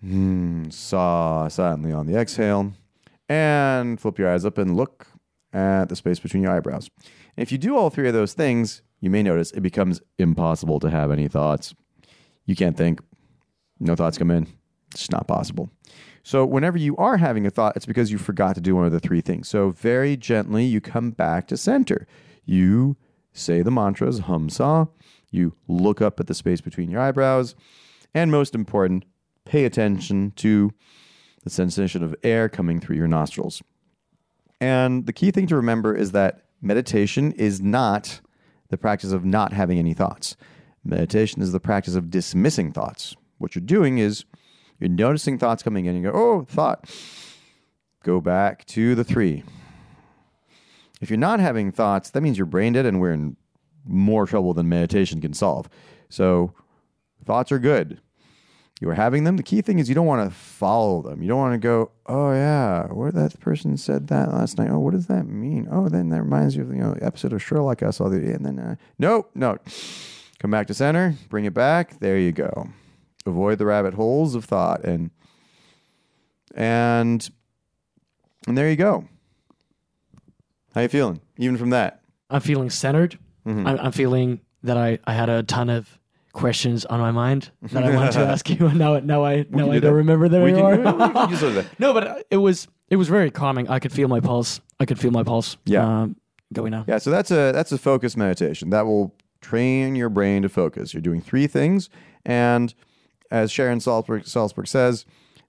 [0.00, 2.72] Hmm, saw silently on the exhale.
[3.28, 5.06] And flip your eyes up and look
[5.52, 6.88] at the space between your eyebrows.
[7.36, 10.80] And if you do all three of those things, you may notice it becomes impossible
[10.80, 11.74] to have any thoughts.
[12.46, 13.02] You can't think.
[13.78, 14.46] No thoughts come in.
[14.92, 15.68] It's not possible.
[16.22, 18.92] So, whenever you are having a thought, it's because you forgot to do one of
[18.92, 19.48] the three things.
[19.48, 22.06] So, very gently, you come back to center.
[22.44, 22.96] You
[23.32, 24.86] say the mantras, hum sa.
[25.30, 27.54] You look up at the space between your eyebrows.
[28.14, 29.04] And most important,
[29.44, 30.72] pay attention to
[31.42, 33.62] the sensation of air coming through your nostrils.
[34.60, 38.20] And the key thing to remember is that meditation is not
[38.68, 40.36] the practice of not having any thoughts.
[40.84, 43.16] Meditation is the practice of dismissing thoughts.
[43.38, 44.24] What you're doing is
[44.82, 45.94] you're noticing thoughts coming in.
[45.94, 46.90] You go, oh, thought.
[48.02, 49.44] Go back to the three.
[51.00, 53.36] If you're not having thoughts, that means you're brain dead and we're in
[53.84, 55.68] more trouble than meditation can solve.
[56.08, 56.52] So
[57.24, 58.00] thoughts are good.
[58.80, 59.36] You are having them.
[59.36, 61.22] The key thing is you don't want to follow them.
[61.22, 64.70] You don't want to go, oh yeah, what that person said that last night.
[64.70, 65.68] Oh, what does that mean?
[65.70, 68.18] Oh, then that reminds you of you know the episode of Sherlock I saw the
[68.18, 68.32] day.
[68.32, 69.58] and then uh, nope, no.
[70.40, 72.00] Come back to center, bring it back.
[72.00, 72.68] There you go.
[73.26, 75.10] Avoid the rabbit holes of thought and
[76.54, 77.30] and
[78.46, 79.04] and there you go.
[80.74, 81.20] How you feeling?
[81.38, 82.00] Even from that.
[82.30, 83.18] I'm feeling centered.
[83.46, 83.66] Mm-hmm.
[83.66, 85.98] I'm, I'm feeling that I, I had a ton of
[86.32, 89.70] questions on my mind that I wanted to ask you, and now now I now
[89.70, 90.76] I do don't remember them We anymore.
[90.78, 91.66] can use those then.
[91.78, 93.68] no, but it was it was very calming.
[93.68, 94.60] I could feel my pulse.
[94.80, 95.56] I could feel my pulse.
[95.64, 96.02] Yeah.
[96.02, 96.16] um,
[96.52, 96.84] going now.
[96.88, 100.92] Yeah, so that's a that's a focus meditation that will train your brain to focus.
[100.94, 101.88] You're doing three things,
[102.24, 102.74] and
[103.32, 105.04] as Sharon Salzberg, Salzberg says,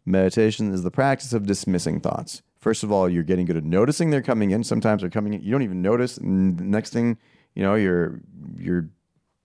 [0.05, 2.41] meditation is the practice of dismissing thoughts.
[2.57, 4.63] First of all, you're getting good at noticing they're coming in.
[4.63, 7.17] Sometimes they're coming in, you don't even notice, and the next thing
[7.55, 8.21] you know, you're
[8.57, 8.89] you're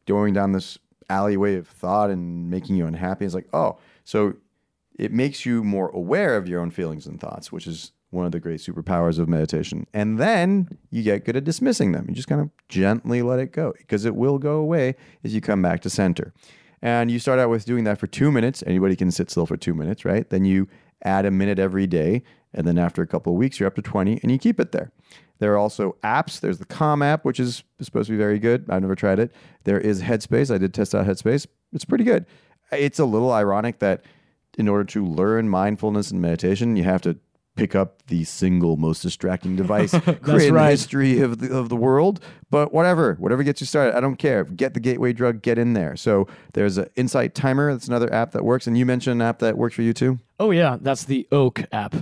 [0.06, 0.78] going down this
[1.10, 3.24] alleyway of thought and making you unhappy.
[3.24, 4.34] It's like, oh, so
[4.98, 8.32] it makes you more aware of your own feelings and thoughts, which is one of
[8.32, 9.86] the great superpowers of meditation.
[9.92, 12.06] And then you get good at dismissing them.
[12.08, 15.40] You just kind of gently let it go because it will go away as you
[15.40, 16.32] come back to center.
[16.82, 18.62] And you start out with doing that for two minutes.
[18.66, 20.28] Anybody can sit still for two minutes, right?
[20.28, 20.68] Then you
[21.04, 22.22] add a minute every day.
[22.54, 24.72] And then after a couple of weeks, you're up to 20 and you keep it
[24.72, 24.90] there.
[25.38, 26.40] There are also apps.
[26.40, 28.66] There's the Calm app, which is supposed to be very good.
[28.68, 29.32] I've never tried it.
[29.64, 30.52] There is Headspace.
[30.52, 31.46] I did test out Headspace.
[31.72, 32.26] It's pretty good.
[32.72, 34.02] It's a little ironic that
[34.56, 37.18] in order to learn mindfulness and meditation, you have to
[37.58, 39.90] pick up the single most distracting device
[40.22, 40.70] the right.
[40.70, 42.20] history of the, of the world.
[42.50, 44.44] But whatever, whatever gets you started, I don't care.
[44.44, 45.96] Get the gateway drug, get in there.
[45.96, 47.72] So there's an Insight Timer.
[47.72, 48.66] That's another app that works.
[48.66, 50.18] And you mentioned an app that works for you too.
[50.38, 51.96] Oh yeah, that's the Oak app.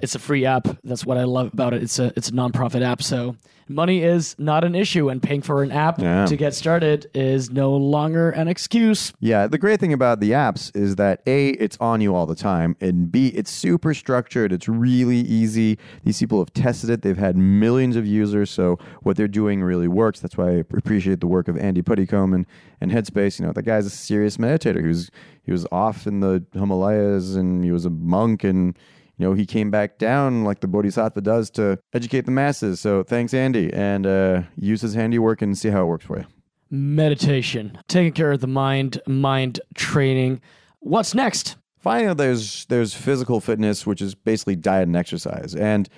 [0.00, 0.68] It's a free app.
[0.84, 1.82] That's what I love about it.
[1.82, 3.34] It's a it's a nonprofit app, so
[3.70, 6.24] money is not an issue, and paying for an app Yeah.
[6.24, 9.12] to get started is no longer an excuse.
[9.20, 12.36] Yeah, the great thing about the apps is that A, it's on you all the
[12.36, 14.52] time, and B, it's super structured.
[14.52, 15.78] It's really easy.
[16.04, 19.88] These people have tested it, they've had millions of users, so what they're doing really
[19.88, 20.20] works.
[20.20, 22.46] That's why I appreciate the work of Andy Puddicombe and,
[22.80, 23.38] and Headspace.
[23.40, 24.80] You know, that guy's a serious meditator.
[24.80, 25.10] He was,
[25.42, 28.78] he was off in the Himalayas and he was a monk and
[29.18, 32.80] you know, he came back down like the Bodhisattva does to educate the masses.
[32.80, 36.26] So thanks, Andy, and uh, use his handiwork and see how it works for you.
[36.70, 40.40] Meditation, taking care of the mind, mind training.
[40.80, 41.56] What's next?
[41.78, 45.88] Finally, there's there's physical fitness, which is basically diet and exercise, and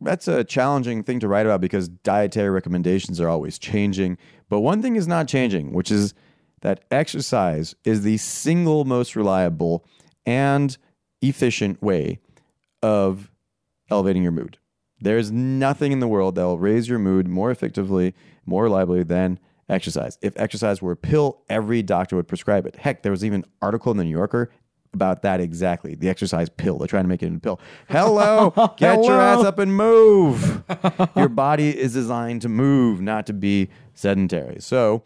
[0.00, 4.18] that's a challenging thing to write about because dietary recommendations are always changing.
[4.48, 6.14] But one thing is not changing, which is
[6.62, 9.84] that exercise is the single most reliable
[10.24, 10.76] and
[11.20, 12.20] efficient way
[12.84, 13.30] of
[13.90, 14.58] elevating your mood.
[15.00, 19.40] There's nothing in the world that will raise your mood more effectively, more reliably than
[19.70, 20.18] exercise.
[20.20, 22.76] If exercise were a pill, every doctor would prescribe it.
[22.76, 24.50] Heck, there was even an article in the New Yorker
[24.92, 25.94] about that exactly.
[25.94, 26.76] The exercise pill.
[26.76, 27.60] They're trying to make it into a pill.
[27.88, 30.62] Hello, get your ass up and move.
[31.16, 34.60] your body is designed to move, not to be sedentary.
[34.60, 35.04] So,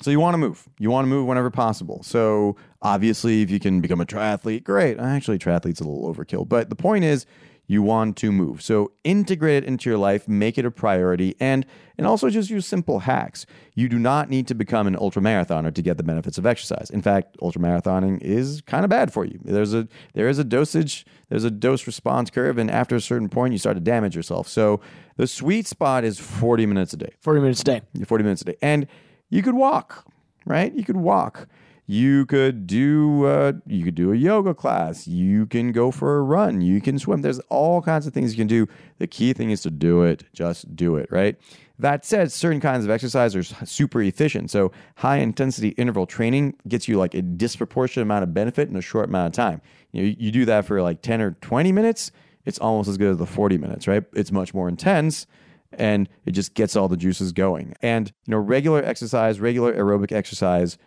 [0.00, 0.68] so you want to move.
[0.78, 2.02] You want to move whenever possible.
[2.02, 4.98] So obviously, if you can become a triathlete, great.
[4.98, 6.48] Actually, triathlete's a little overkill.
[6.48, 7.26] But the point is,
[7.68, 8.62] you want to move.
[8.62, 11.66] So integrate it into your life, make it a priority, and
[11.98, 13.44] and also just use simple hacks.
[13.74, 16.88] You do not need to become an ultramarathoner to get the benefits of exercise.
[16.90, 19.38] In fact, ultramarathoning is kind of bad for you.
[19.44, 23.28] There's a there is a dosage, there's a dose response curve, and after a certain
[23.28, 24.48] point, you start to damage yourself.
[24.48, 24.80] So
[25.16, 27.12] the sweet spot is 40 minutes a day.
[27.20, 27.82] 40 minutes a day.
[28.06, 28.56] 40 minutes a day.
[28.62, 28.86] And
[29.30, 30.06] you could walk,
[30.46, 30.72] right?
[30.74, 31.48] You could walk.
[31.90, 35.08] You could do uh, you could do a yoga class.
[35.08, 36.60] You can go for a run.
[36.60, 37.22] You can swim.
[37.22, 38.68] There's all kinds of things you can do.
[38.98, 40.24] The key thing is to do it.
[40.34, 41.36] Just do it, right?
[41.78, 44.50] That said, certain kinds of exercise are super efficient.
[44.50, 48.82] So high intensity interval training gets you like a disproportionate amount of benefit in a
[48.82, 49.62] short amount of time.
[49.92, 52.10] You know, you do that for like 10 or 20 minutes,
[52.44, 54.04] it's almost as good as the 40 minutes, right?
[54.12, 55.26] It's much more intense
[55.72, 57.74] and it just gets all the juices going.
[57.82, 60.78] And you know, regular exercise, regular aerobic exercise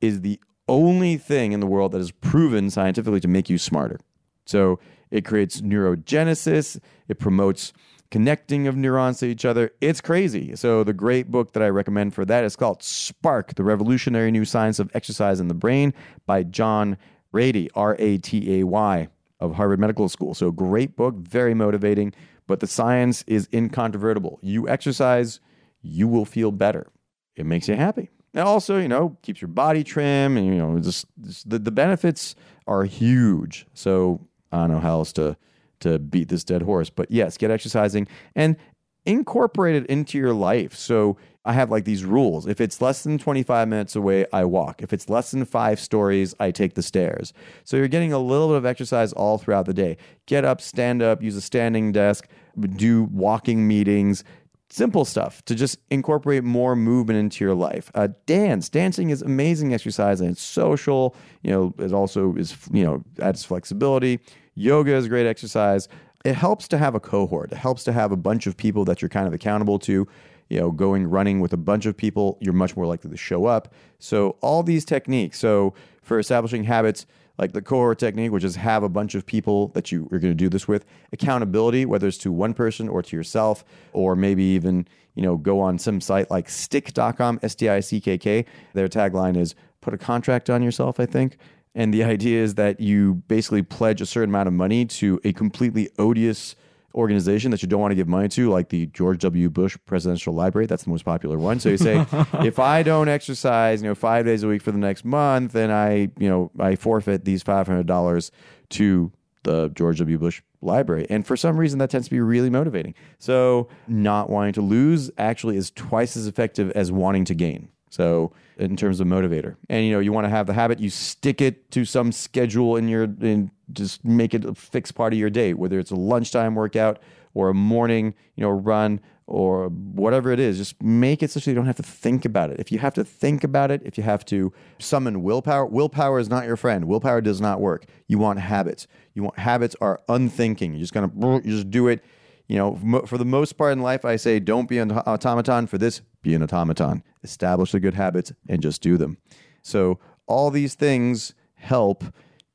[0.00, 4.00] is the only thing in the world that is proven scientifically to make you smarter.
[4.46, 4.78] So
[5.10, 7.72] it creates neurogenesis, it promotes
[8.10, 9.72] connecting of neurons to each other.
[9.80, 10.54] It's crazy.
[10.56, 14.44] So the great book that I recommend for that is called Spark: The Revolutionary New
[14.44, 15.92] Science of Exercise in the Brain
[16.26, 16.96] by John
[17.32, 19.08] Ratey, R A T A Y
[19.40, 20.34] of Harvard Medical School.
[20.34, 22.12] So great book, very motivating,
[22.46, 24.38] but the science is incontrovertible.
[24.42, 25.40] You exercise,
[25.82, 26.90] you will feel better.
[27.36, 28.10] It makes you happy.
[28.32, 31.70] And also, you know, keeps your body trim and you know, just, just the, the
[31.70, 32.34] benefits
[32.66, 33.66] are huge.
[33.74, 35.36] So I don't know how else to
[35.80, 36.90] to beat this dead horse.
[36.90, 38.56] But yes, get exercising and
[39.04, 40.74] incorporate it into your life.
[40.74, 42.46] So I have like these rules.
[42.46, 44.82] If it's less than 25 minutes away, I walk.
[44.82, 47.32] If it's less than five stories, I take the stairs.
[47.64, 49.98] So you're getting a little bit of exercise all throughout the day.
[50.26, 52.28] Get up, stand up, use a standing desk,
[52.76, 54.24] do walking meetings,
[54.70, 57.90] simple stuff to just incorporate more movement into your life.
[57.94, 61.14] Uh, dance, dancing is amazing exercise and it's social.
[61.42, 64.18] You know, it also is you know adds flexibility.
[64.54, 65.88] Yoga is great exercise.
[66.24, 67.52] It helps to have a cohort.
[67.52, 70.08] It helps to have a bunch of people that you're kind of accountable to.
[70.48, 73.46] You know, going running with a bunch of people, you're much more likely to show
[73.46, 73.72] up.
[73.98, 75.38] So all these techniques.
[75.38, 77.06] So for establishing habits
[77.38, 80.30] like the cohort technique, which is have a bunch of people that you are going
[80.30, 80.84] to do this with.
[81.12, 85.60] Accountability, whether it's to one person or to yourself, or maybe even you know go
[85.60, 88.44] on some site like Stick.com, S T I C K K.
[88.72, 91.36] Their tagline is "Put a contract on yourself." I think.
[91.76, 95.32] And the idea is that you basically pledge a certain amount of money to a
[95.32, 96.54] completely odious
[96.94, 99.50] organization that you don't want to give money to, like the George W.
[99.50, 100.66] Bush Presidential Library.
[100.66, 101.60] That's the most popular one.
[101.60, 102.06] So you say,
[102.44, 105.70] if I don't exercise, you know, five days a week for the next month, then
[105.70, 108.30] I, you know, I forfeit these five hundred dollars
[108.70, 109.12] to
[109.42, 110.18] the George W.
[110.18, 111.06] Bush Library.
[111.10, 112.94] And for some reason, that tends to be really motivating.
[113.18, 117.68] So not wanting to lose actually is twice as effective as wanting to gain.
[117.90, 120.90] So in terms of motivator, and you know, you want to have the habit, you
[120.90, 125.18] stick it to some schedule in your, in just make it a fixed part of
[125.18, 127.00] your day, whether it's a lunchtime workout
[127.34, 130.58] or a morning, you know, run or whatever it is.
[130.58, 132.60] Just make it so you don't have to think about it.
[132.60, 136.28] If you have to think about it, if you have to summon willpower, willpower is
[136.28, 136.84] not your friend.
[136.84, 137.86] Willpower does not work.
[138.06, 138.86] You want habits.
[139.14, 140.74] You want habits are unthinking.
[140.74, 142.04] You're just of you just do it
[142.46, 145.66] you know, for the most part in life, I say don't be an automaton.
[145.66, 147.04] For this, be an automaton.
[147.22, 149.18] Establish the good habits and just do them.
[149.62, 152.04] So all these things help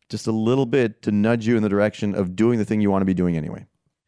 [0.09, 2.91] just a little bit to nudge you in the direction of doing the thing you
[2.91, 3.65] want to be doing anyway.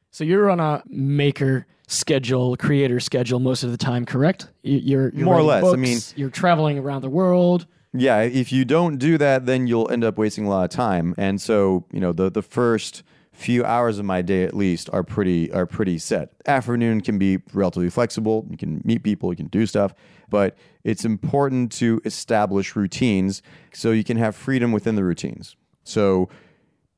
[0.10, 4.48] So you're on a maker schedule, creator schedule most of the time, correct?
[4.64, 5.62] You're, you're more or less.
[5.62, 7.68] Books, I mean, you're traveling around the world.
[7.94, 11.14] Yeah, if you don't do that, then you'll end up wasting a lot of time.
[11.18, 13.04] And so, you know, the the first
[13.42, 16.32] few hours of my day at least are pretty are pretty set.
[16.46, 18.48] Afternoon can be relatively flexible.
[18.50, 19.94] You can meet people, you can do stuff,
[20.30, 23.42] but it's important to establish routines
[23.74, 25.56] so you can have freedom within the routines.
[25.84, 26.30] So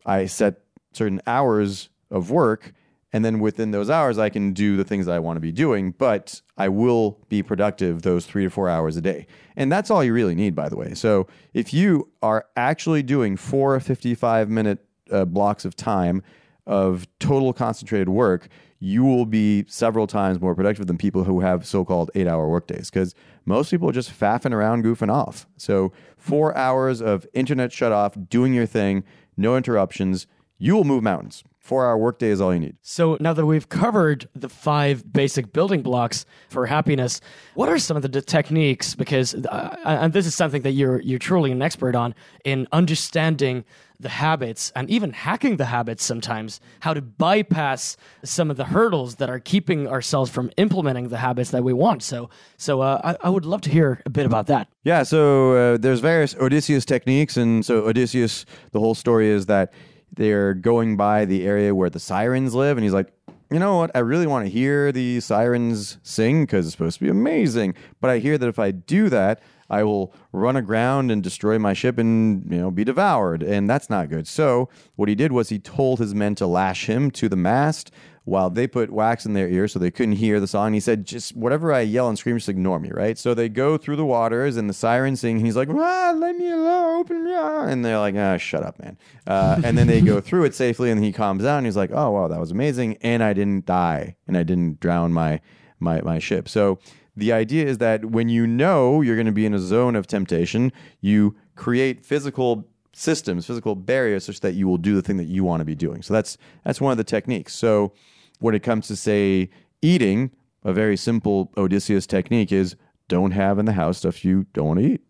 [0.06, 0.61] I set
[0.91, 2.74] certain hours of work
[3.14, 5.52] and then within those hours I can do the things that I want to be
[5.52, 9.28] doing, but I will be productive those 3 to 4 hours a day.
[9.56, 10.94] And that's all you really need by the way.
[10.94, 16.22] So if you are actually doing 4 55 minute uh, blocks of time
[16.65, 18.48] of total concentrated work,
[18.80, 23.15] you will be several times more productive than people who have so-called eight-hour workdays because
[23.45, 25.48] most people are just faffing around, goofing off.
[25.57, 29.03] So four hours of internet shut off, doing your thing,
[29.38, 30.27] no interruptions,
[30.57, 31.44] you will move mountains.
[31.60, 32.76] Four hour workday is all you need.
[32.81, 37.22] So now that we've covered the five basic building blocks for happiness,
[37.53, 38.95] what are some of the techniques?
[38.95, 43.64] Because uh, and this is something that you're you're truly an expert on in understanding
[44.04, 49.16] the habits and even hacking the habits sometimes, how to bypass some of the hurdles
[49.16, 52.04] that are keeping ourselves from implementing the habits that we want.
[52.04, 54.68] So, so uh, I, I, would love to hear a bit about that.
[54.84, 55.04] Yeah.
[55.04, 59.74] So uh, there's various Odysseus techniques, and so Odysseus, the whole story is that
[60.12, 63.12] they're going by the area where the sirens live, and he's like,
[63.52, 63.92] you know what?
[63.96, 67.76] I really want to hear the sirens sing because it's supposed to be amazing.
[68.02, 71.73] But I hear that if I do that, I will run aground and destroy my
[71.73, 74.27] ship and you know be devoured, and that's not good.
[74.27, 77.91] So what he did was he told his men to lash him to the mast
[78.26, 80.73] while they put wax in their ears so they couldn't hear the song.
[80.73, 83.18] He said, just whatever I yell and scream, just ignore me, right?
[83.18, 85.40] So they go through the waters and the sirens sing.
[85.40, 87.68] he's like, ah, let me alone, open me up.
[87.68, 88.98] And they're like, ah, shut up, man.
[89.27, 91.60] Uh, and then they go through it safely and he calms down.
[91.60, 92.98] And he's like, oh, wow, that was amazing.
[93.02, 95.41] And I didn't die and I didn't drown my,
[95.80, 96.48] my, my ship.
[96.48, 96.80] So
[97.15, 100.07] the idea is that when you know you're going to be in a zone of
[100.07, 100.72] temptation,
[101.02, 105.44] you create physical systems, physical barriers such that you will do the thing that you
[105.44, 106.02] want to be doing.
[106.02, 107.53] So that's that's one of the techniques.
[107.53, 107.94] So
[108.40, 109.49] when it comes to say
[109.81, 110.31] eating,
[110.64, 112.76] a very simple Odysseus technique is
[113.07, 115.02] don't have in the house stuff you don't want to eat.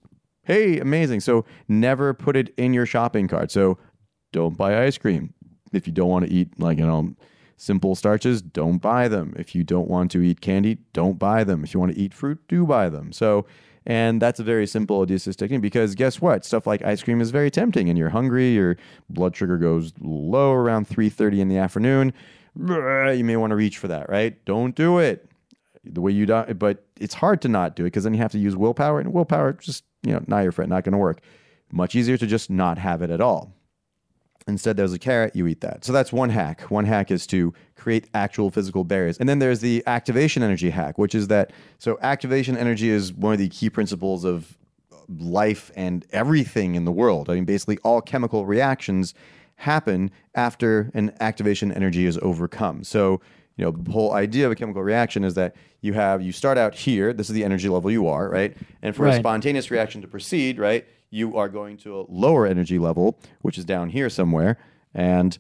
[0.44, 1.22] Hey, amazing.
[1.22, 3.52] So never put it in your shopping cart.
[3.52, 3.78] So
[4.32, 5.34] don't buy ice cream.
[5.72, 7.16] If you don't want to eat like, you know,
[7.58, 9.34] simple starches, don't buy them.
[9.38, 11.64] If you don't want to eat candy, don't buy them.
[11.64, 13.12] If you want to eat fruit, do buy them.
[13.12, 13.46] So
[13.86, 16.46] and that's a very simple Odysseus technique because guess what?
[16.46, 18.78] Stuff like ice cream is very tempting and you're hungry, your
[19.10, 22.14] blood sugar goes low around 3:30 in the afternoon
[22.56, 24.44] you may want to reach for that, right?
[24.46, 25.30] Don't do it
[25.84, 28.32] the way you do but it's hard to not do it because then you have
[28.32, 31.20] to use willpower and willpower just you know not your friend not going to work
[31.74, 33.54] much easier to just not have it at all
[34.48, 35.86] Instead, there's a carrot, you eat that.
[35.86, 36.62] So that's one hack.
[36.64, 39.18] One hack is to create actual physical barriers.
[39.18, 43.34] And then there's the activation energy hack, which is that so activation energy is one
[43.34, 44.58] of the key principles of
[45.20, 47.30] life and everything in the world.
[47.30, 49.14] I mean, basically, all chemical reactions
[49.56, 52.84] happen after an activation energy is overcome.
[52.84, 53.22] So,
[53.56, 56.58] you know, the whole idea of a chemical reaction is that you have, you start
[56.58, 58.58] out here, this is the energy level you are, right?
[58.82, 62.80] And for a spontaneous reaction to proceed, right, you are going to a lower energy
[62.80, 64.58] level, which is down here somewhere.
[64.94, 65.38] And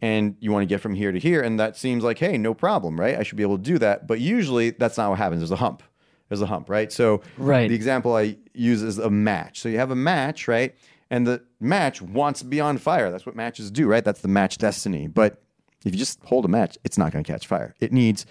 [0.00, 2.54] and you want to get from here to here, and that seems like, hey, no
[2.54, 3.18] problem, right?
[3.18, 4.06] I should be able to do that.
[4.06, 5.40] But usually that's not what happens.
[5.40, 5.82] There's a hump.
[6.28, 6.92] There's a hump, right?
[6.92, 7.68] So Right.
[7.68, 9.60] the example I use is a match.
[9.60, 10.72] So you have a match, right?
[11.10, 13.10] And the match wants to be on fire.
[13.10, 14.04] That's what matches do, right?
[14.04, 15.08] That's the match destiny.
[15.08, 15.42] But
[15.84, 17.74] if you just hold a match, it's not going to catch fire.
[17.80, 18.24] It needs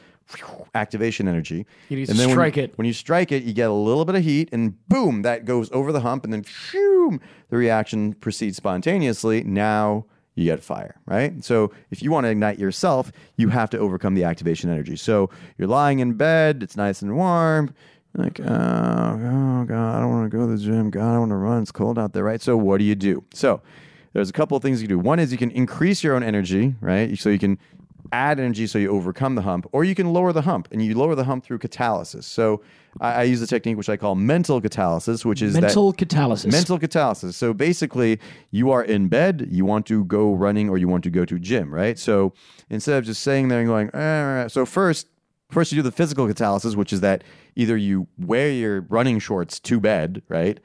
[0.75, 1.65] activation energy.
[1.89, 2.73] You need to and then when strike you- it.
[2.77, 5.69] When you strike it, you get a little bit of heat, and boom, that goes
[5.71, 9.43] over the hump, and then phew, the reaction proceeds spontaneously.
[9.43, 10.05] Now
[10.35, 11.43] you get fire, right?
[11.43, 14.95] So if you want to ignite yourself, you have to overcome the activation energy.
[14.95, 17.73] So you're lying in bed, it's nice and warm.
[18.13, 20.89] Like, oh, oh God, I don't want to go to the gym.
[20.89, 21.61] God, I want to run.
[21.61, 22.41] It's cold out there, right?
[22.41, 23.23] So what do you do?
[23.33, 23.61] So
[24.13, 24.99] there's a couple of things you can do.
[25.03, 27.15] One is you can increase your own energy, right?
[27.19, 27.59] So you can
[28.11, 30.97] add energy so you overcome the hump, or you can lower the hump, and you
[30.97, 32.23] lower the hump through catalysis.
[32.23, 32.61] So
[32.99, 36.51] I, I use a technique which I call mental catalysis, which is that Mental catalysis.
[36.51, 37.33] mental catalysis.
[37.33, 38.19] So basically,
[38.51, 41.37] you are in bed, you want to go running, or you want to go to
[41.39, 41.97] gym, right?
[41.97, 42.33] So
[42.69, 45.07] instead of just saying there and going, "Eh," so first.
[45.49, 47.23] First, you do the physical catalysis, which is that
[47.55, 50.59] either you wear your running shorts to bed, right?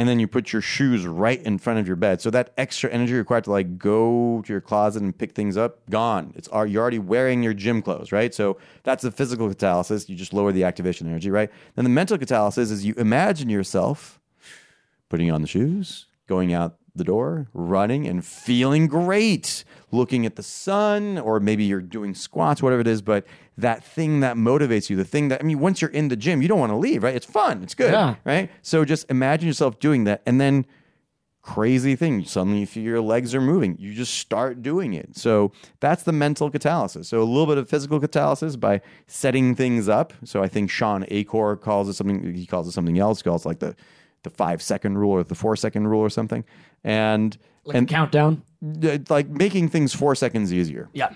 [0.00, 2.22] And then you put your shoes right in front of your bed.
[2.22, 5.78] So that extra energy required to like go to your closet and pick things up,
[5.90, 6.32] gone.
[6.36, 8.34] It's you're already wearing your gym clothes, right?
[8.34, 10.08] So that's the physical catalysis.
[10.08, 11.50] You just lower the activation energy, right?
[11.74, 14.18] Then the mental catalysis is you imagine yourself
[15.10, 20.42] putting on the shoes, going out the door, running and feeling great, looking at the
[20.42, 23.02] sun, or maybe you're doing squats, whatever it is.
[23.02, 23.26] But
[23.60, 26.42] that thing that motivates you, the thing that, I mean, once you're in the gym,
[26.42, 27.14] you don't want to leave, right?
[27.14, 28.16] It's fun, it's good, Yeah.
[28.24, 28.50] right?
[28.62, 30.22] So just imagine yourself doing that.
[30.26, 30.66] And then,
[31.42, 33.74] crazy thing, suddenly you feel your legs are moving.
[33.78, 35.16] You just start doing it.
[35.16, 37.06] So that's the mental catalysis.
[37.06, 40.12] So a little bit of physical catalysis by setting things up.
[40.24, 43.48] So I think Shawn Achor calls it something, he calls it something else, calls it
[43.48, 43.74] like the,
[44.22, 46.44] the five second rule or the four second rule or something.
[46.84, 48.42] And, like and countdown.
[49.08, 50.90] like making things four seconds easier.
[50.92, 51.14] Yeah.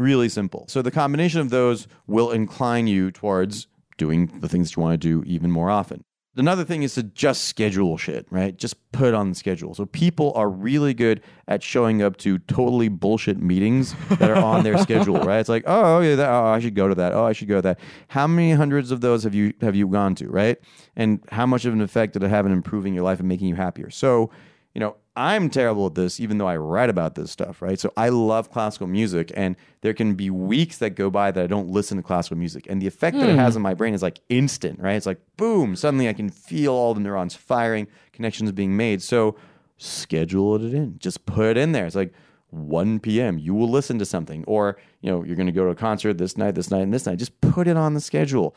[0.00, 0.64] Really simple.
[0.68, 3.66] So the combination of those will incline you towards
[3.98, 6.04] doing the things that you want to do even more often.
[6.36, 8.56] Another thing is to just schedule shit, right?
[8.56, 9.74] Just put on the schedule.
[9.74, 14.62] So people are really good at showing up to totally bullshit meetings that are on
[14.62, 15.40] their schedule, right?
[15.40, 17.12] It's like, oh, oh yeah, that, oh, I should go to that.
[17.12, 17.80] Oh, I should go to that.
[18.08, 20.56] How many hundreds of those have you have you gone to, right?
[20.96, 23.48] And how much of an effect did it have in improving your life and making
[23.48, 23.90] you happier?
[23.90, 24.30] So
[24.80, 27.78] you know, I'm terrible at this, even though I write about this stuff, right?
[27.78, 31.46] So I love classical music, and there can be weeks that go by that I
[31.46, 32.66] don't listen to classical music.
[32.66, 33.38] And the effect that it hmm.
[33.40, 34.94] has on my brain is like instant, right?
[34.94, 39.02] It's like, boom, suddenly I can feel all the neurons firing, connections being made.
[39.02, 39.36] So
[39.76, 41.84] schedule it in, just put it in there.
[41.84, 42.14] It's like,
[42.48, 43.38] 1 p.m.
[43.38, 46.18] You will listen to something, or you know you're going to go to a concert
[46.18, 47.18] this night, this night, and this night.
[47.18, 48.56] Just put it on the schedule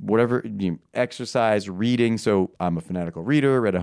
[0.00, 2.18] whatever you know, exercise, reading.
[2.18, 3.60] So I'm a fanatical reader.
[3.60, 3.74] Read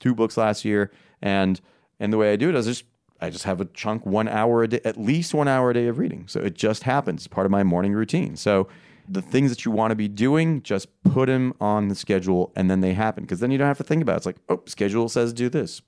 [0.00, 0.90] 132 books last year,
[1.22, 1.60] and
[1.98, 2.84] and the way I do it is just
[3.20, 5.86] I just have a chunk one hour a day, at least one hour a day
[5.86, 6.24] of reading.
[6.28, 8.36] So it just happens, It's part of my morning routine.
[8.36, 8.68] So
[9.08, 12.70] the things that you want to be doing, just put them on the schedule, and
[12.70, 13.24] then they happen.
[13.24, 14.16] Because then you don't have to think about it.
[14.18, 15.80] It's like, oh, schedule says do this.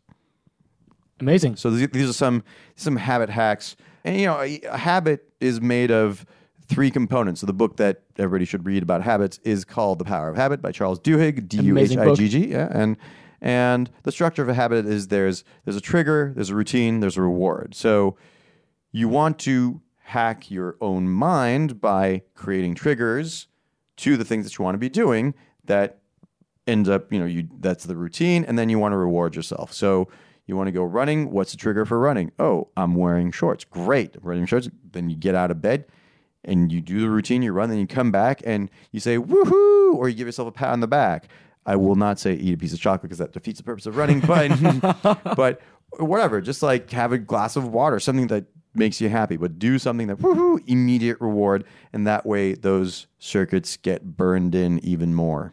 [1.21, 1.57] Amazing.
[1.57, 2.45] So these, these are some
[2.77, 6.25] some habit hacks, and you know, a, a habit is made of
[6.69, 7.41] three components.
[7.41, 10.63] So the book that everybody should read about habits is called The Power of Habit
[10.63, 12.15] by Charles Duhigg, D U H I.
[12.15, 12.47] G G.
[12.49, 12.97] Yeah, and
[13.41, 17.17] and the structure of a habit is there's there's a trigger, there's a routine, there's
[17.17, 17.75] a reward.
[17.75, 18.17] So
[18.93, 23.47] you want to hack your own mind by creating triggers
[23.97, 25.35] to the things that you want to be doing
[25.65, 26.01] that
[26.67, 29.73] end up, you know, you that's the routine, and then you want to reward yourself.
[29.73, 30.09] So
[30.47, 31.31] you want to go running.
[31.31, 32.33] What's the trigger for running?
[32.39, 33.65] Oh, I'm wearing shorts.
[33.65, 34.69] Great, I'm running shorts.
[34.91, 35.87] Then you get out of bed
[36.45, 37.43] and you do the routine.
[37.43, 40.53] You run, then you come back and you say woohoo, or you give yourself a
[40.53, 41.29] pat on the back.
[41.69, 43.97] I will not say eat a piece of chocolate because that defeats the purpose of
[43.97, 44.49] running, but
[45.37, 45.61] but
[45.99, 46.41] whatever.
[46.41, 50.07] Just like have a glass of water, something that makes you happy, but do something
[50.07, 55.53] that woohoo, immediate reward, and that way those circuits get burned in even more.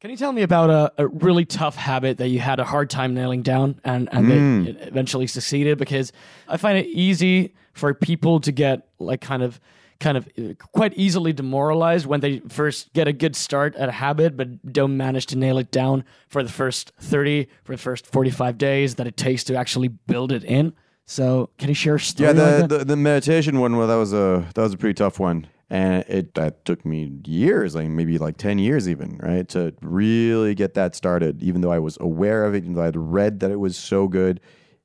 [0.00, 2.90] Can you tell me about a, a really tough habit that you had a hard
[2.90, 4.64] time nailing down and, and Mm.
[4.64, 5.78] that eventually succeeded?
[5.78, 6.12] Because
[6.48, 9.60] I find it easy for people to get like kind of
[10.02, 10.28] kind of
[10.72, 14.96] quite easily demoralized when they first get a good start at a habit but don't
[14.96, 19.06] manage to nail it down for the first 30 for the first 45 days that
[19.06, 20.74] it takes to actually build it in
[21.04, 22.34] So can you share a story?
[22.34, 22.78] Yeah, like the, that?
[22.78, 23.76] the the meditation one.
[23.76, 27.12] Well, that was a that was a pretty tough one, and it that took me
[27.26, 31.42] years, like maybe like ten years even, right, to really get that started.
[31.42, 34.08] Even though I was aware of it, even though I'd read that it was so
[34.08, 34.40] good,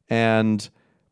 [0.09, 0.67] and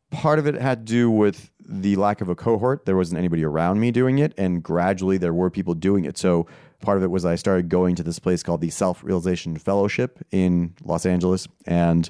[0.09, 2.85] part of it had to do with the lack of a cohort.
[2.85, 6.17] There wasn't anybody around me doing it, and gradually there were people doing it.
[6.17, 6.47] So
[6.81, 10.19] part of it was I started going to this place called the Self Realization Fellowship
[10.31, 12.09] in Los Angeles, and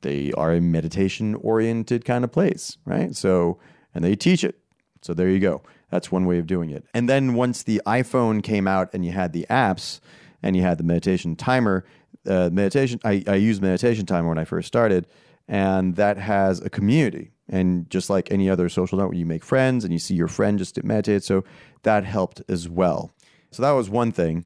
[0.00, 3.14] they are a meditation oriented kind of place, right?
[3.14, 3.58] So,
[3.94, 4.58] and they teach it.
[5.02, 5.62] So there you go.
[5.90, 6.84] That's one way of doing it.
[6.94, 10.00] And then once the iPhone came out and you had the apps
[10.42, 11.84] and you had the meditation timer,
[12.26, 15.06] uh, meditation, I, I used meditation timer when I first started,
[15.46, 17.32] and that has a community.
[17.48, 20.58] And just like any other social network, you make friends and you see your friend
[20.58, 21.22] just meditate.
[21.24, 21.44] So
[21.82, 23.12] that helped as well.
[23.50, 24.44] So that was one thing.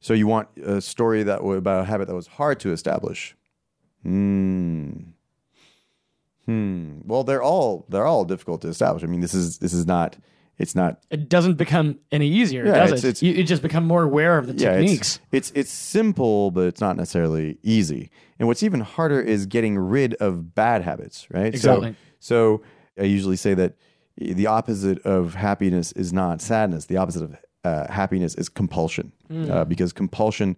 [0.00, 3.36] So you want a story that about a habit that was hard to establish.
[4.02, 4.90] Hmm.
[6.46, 7.00] Hmm.
[7.04, 9.02] Well, they're all they're all difficult to establish.
[9.02, 10.16] I mean, this is this is not
[10.58, 13.08] it's not it doesn't become any easier, Yeah, does it's- it?
[13.08, 15.16] it's- you, you just become more aware of the yeah, techniques.
[15.32, 18.10] it's, it's it's simple, but it's not necessarily easy.
[18.38, 21.46] And what's even harder is getting rid of bad habits, right?
[21.46, 21.90] Exactly.
[21.90, 22.62] So, so
[22.98, 23.74] I usually say that
[24.16, 26.86] the opposite of happiness is not sadness.
[26.86, 30.56] The opposite of uh, happiness is compulsion, uh, because compulsion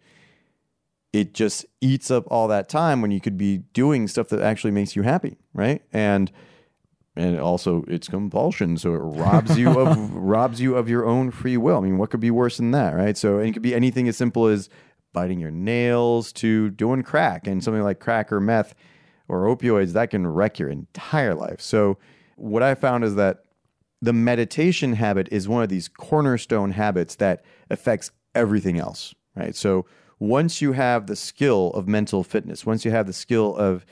[1.13, 4.71] it just eats up all that time when you could be doing stuff that actually
[4.71, 5.83] makes you happy, right?
[5.93, 6.31] And
[7.17, 11.57] and also it's compulsion, so it robs you of robs you of your own free
[11.57, 11.79] will.
[11.79, 13.17] I mean, what could be worse than that, right?
[13.17, 14.69] So it could be anything as simple as
[15.13, 18.75] biting your nails to doing crack and something like crack or meth
[19.29, 21.61] or opioids that can wreck your entire life.
[21.61, 21.99] So
[22.37, 23.45] what I found is that
[24.01, 29.55] the meditation habit is one of these cornerstone habits that affects everything else, right?
[29.55, 29.87] So
[30.21, 33.85] once you have the skill of mental fitness, once you have the skill of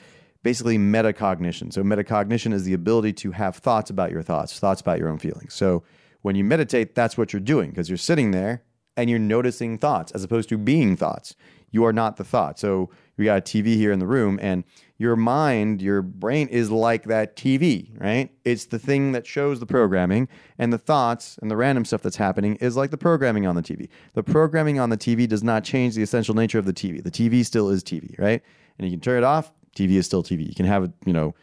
[0.43, 1.73] basically metacognition.
[1.73, 5.19] So metacognition is the ability to have thoughts about your thoughts, thoughts about your own
[5.19, 5.55] feelings.
[5.55, 5.83] So
[6.23, 8.63] when you meditate, that's what you're doing because you're sitting there
[8.97, 11.35] and you're noticing thoughts as opposed to being thoughts.
[11.73, 12.61] You are not the thought.
[12.61, 14.63] So we got a TV here in the room and
[14.99, 18.31] your mind, your brain is like that TV, right?
[18.45, 20.29] It's the thing that shows the programming,
[20.59, 23.63] and the thoughts and the random stuff that's happening is like the programming on the
[23.63, 23.89] TV.
[24.15, 27.03] The programming on the TV does not change the essential nature of the TV.
[27.03, 28.43] The TV still is TV, right?
[28.79, 30.47] And you can turn it off, TV is still TV.
[30.49, 31.35] You can have, you know,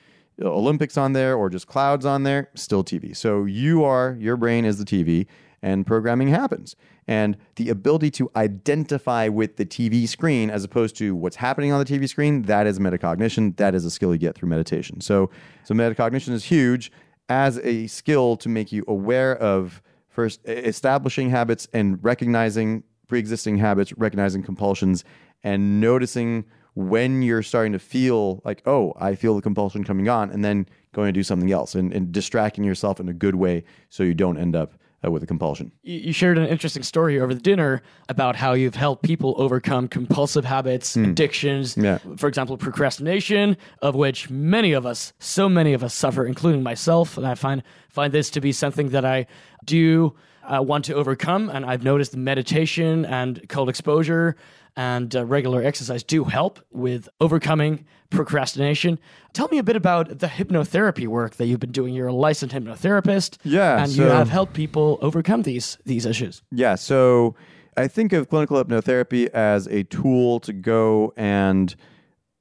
[0.42, 3.16] Olympics on there or just clouds on there, still TV.
[3.16, 5.28] So you are, your brain is the TV,
[5.64, 6.76] and programming happens.
[7.07, 11.80] And the ability to identify with the TV screen as opposed to what's happening on
[11.80, 13.56] the TV screen, that is metacognition.
[13.57, 15.02] That is a skill you get through meditation.
[15.02, 15.31] So,
[15.64, 16.91] so metacognition is huge
[17.30, 23.94] as a skill to make you aware of first establishing habits and recognizing pre-existing habits,
[23.98, 25.03] recognizing compulsions,
[25.44, 26.45] and noticing
[26.76, 30.68] when you're starting to feel like, oh, I feel the compulsion coming on, and then
[30.91, 34.14] going to do something else and, and distracting yourself in a good way so you
[34.14, 34.73] don't end up
[35.06, 35.72] uh, with a compulsion.
[35.84, 40.46] You shared an interesting story over the dinner about how you've helped people overcome compulsive
[40.46, 41.86] habits, addictions, Hmm.
[41.86, 41.98] Yeah.
[42.18, 47.18] for example, procrastination, of which many of us, so many of us suffer, including myself.
[47.18, 49.28] And I find find this to be something that I
[49.66, 51.50] do uh, want to overcome.
[51.50, 54.36] And I've noticed meditation and cold exposure
[54.76, 59.00] and uh, regular exercise do help with overcoming procrastination.
[59.34, 61.94] Tell me a bit about the hypnotherapy work that you've been doing.
[61.94, 66.41] You're a licensed hypnotherapist, Yeah, and you have helped people overcome these these issues.
[66.52, 67.36] Yeah, so
[67.78, 71.76] I think of clinical hypnotherapy as a tool to go and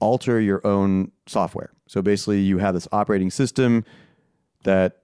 [0.01, 1.73] alter your own software.
[1.87, 3.85] So basically, you have this operating system
[4.65, 5.03] that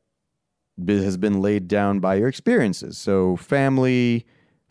[0.86, 2.98] has been laid down by your experiences.
[2.98, 4.26] So, family,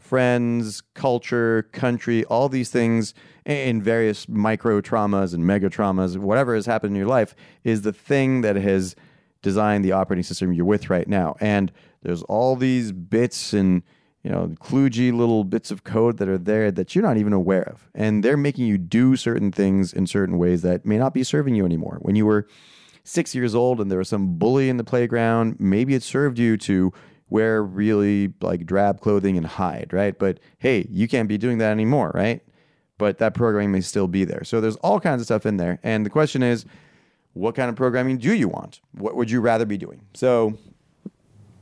[0.08, 3.14] friends, culture, country, all these things
[3.46, 7.36] in various micro traumas and mega traumas, whatever has happened in your life,
[7.66, 8.96] is the thing that has
[9.42, 11.36] designed the operating system you're with right now.
[11.42, 11.72] And
[12.04, 13.84] there's all these bits and
[14.24, 17.64] you know, kludgy little bits of code that are there that you're not even aware
[17.64, 17.88] of.
[17.94, 21.56] And they're making you do certain things in certain ways that may not be serving
[21.56, 22.00] you anymore.
[22.02, 22.48] When you were
[23.04, 26.58] six years old and there was some bully in the playground, maybe it served you
[26.58, 26.92] to
[27.30, 30.18] wear really like drab clothing and hide, right?
[30.18, 32.42] But hey, you can't be doing that anymore, right?
[32.98, 34.44] But that programming may still be there.
[34.44, 35.80] So there's all kinds of stuff in there.
[35.84, 36.66] And the question is,
[37.34, 38.82] what kind of programming do you want?
[38.94, 40.02] What would you rather be doing?
[40.14, 40.58] So,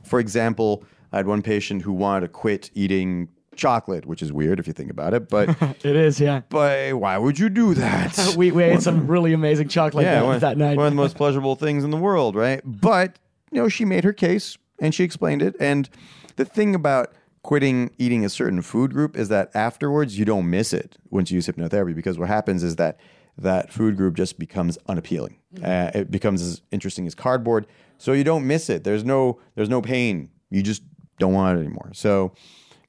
[0.04, 4.58] for example, I had one patient who wanted to quit eating chocolate, which is weird
[4.58, 5.28] if you think about it.
[5.28, 5.50] But
[5.84, 6.42] It is, yeah.
[6.48, 8.18] but why would you do that?
[8.36, 10.76] We, we ate some really amazing chocolate yeah, one, that night.
[10.76, 12.60] one of the most pleasurable things in the world, right?
[12.64, 13.18] But
[13.50, 15.56] you know, she made her case and she explained it.
[15.60, 15.88] And
[16.36, 17.12] the thing about
[17.42, 21.36] quitting eating a certain food group is that afterwards you don't miss it once you
[21.36, 22.98] use hypnotherapy because what happens is that
[23.38, 25.36] that food group just becomes unappealing.
[25.62, 27.66] Uh, it becomes as interesting as cardboard.
[27.98, 28.84] So you don't miss it.
[28.84, 30.30] There's no there's no pain.
[30.50, 30.82] You just
[31.18, 31.90] don't want it anymore.
[31.94, 32.32] So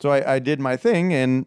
[0.02, 1.46] so I, I did my thing and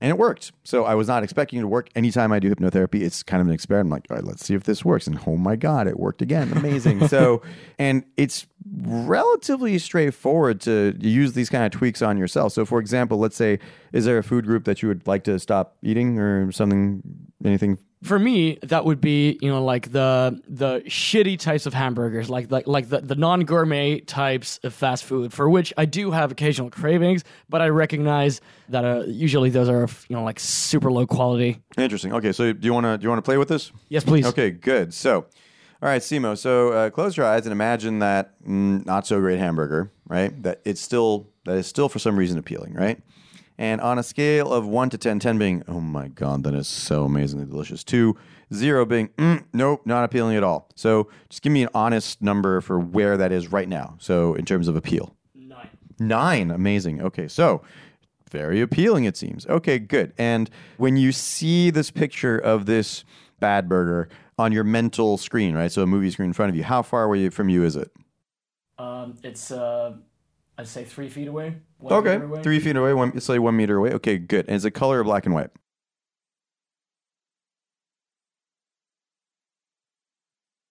[0.00, 0.52] and it worked.
[0.62, 1.88] So I was not expecting it to work.
[1.96, 3.86] Anytime I do hypnotherapy, it's kind of an experiment.
[3.88, 5.06] I'm like, all right, let's see if this works.
[5.06, 6.52] And oh my God, it worked again.
[6.52, 7.08] Amazing.
[7.08, 7.42] so,
[7.78, 8.46] and it's
[8.80, 12.52] relatively straightforward to use these kind of tweaks on yourself.
[12.52, 13.58] So, for example, let's say,
[13.92, 17.02] is there a food group that you would like to stop eating or something,
[17.44, 22.30] anything for me, that would be you know like the the shitty types of hamburgers,
[22.30, 26.10] like like like the, the non gourmet types of fast food, for which I do
[26.10, 30.92] have occasional cravings, but I recognize that uh, usually those are you know like super
[30.92, 31.60] low quality.
[31.76, 32.12] Interesting.
[32.12, 33.72] Okay, so do you want to do you want to play with this?
[33.88, 34.26] Yes, please.
[34.26, 34.94] Okay, good.
[34.94, 35.26] So,
[35.82, 36.38] all right, Simo.
[36.38, 40.40] So uh, close your eyes and imagine that mm, not so great hamburger, right?
[40.42, 43.00] That it's still that is still for some reason appealing, right?
[43.58, 46.68] And on a scale of 1 to 10, 10 being, oh my God, that is
[46.68, 48.16] so amazingly delicious, 2,
[48.54, 50.70] 0 being, mm, nope, not appealing at all.
[50.76, 53.96] So just give me an honest number for where that is right now.
[53.98, 55.16] So in terms of appeal.
[55.34, 55.68] 9.
[55.98, 57.02] 9, amazing.
[57.02, 57.62] Okay, so
[58.30, 59.44] very appealing, it seems.
[59.46, 60.12] Okay, good.
[60.18, 63.04] And when you see this picture of this
[63.40, 64.08] bad burger
[64.38, 65.72] on your mental screen, right?
[65.72, 67.90] So a movie screen in front of you, how far away from you is it?
[68.78, 69.94] Um, it's uh,
[70.58, 71.56] I'd say three feet away.
[71.88, 72.42] Okay, away.
[72.42, 72.92] three feet away.
[72.92, 73.92] One, say one meter away.
[73.92, 74.46] Okay, good.
[74.48, 75.50] And is it color black and white?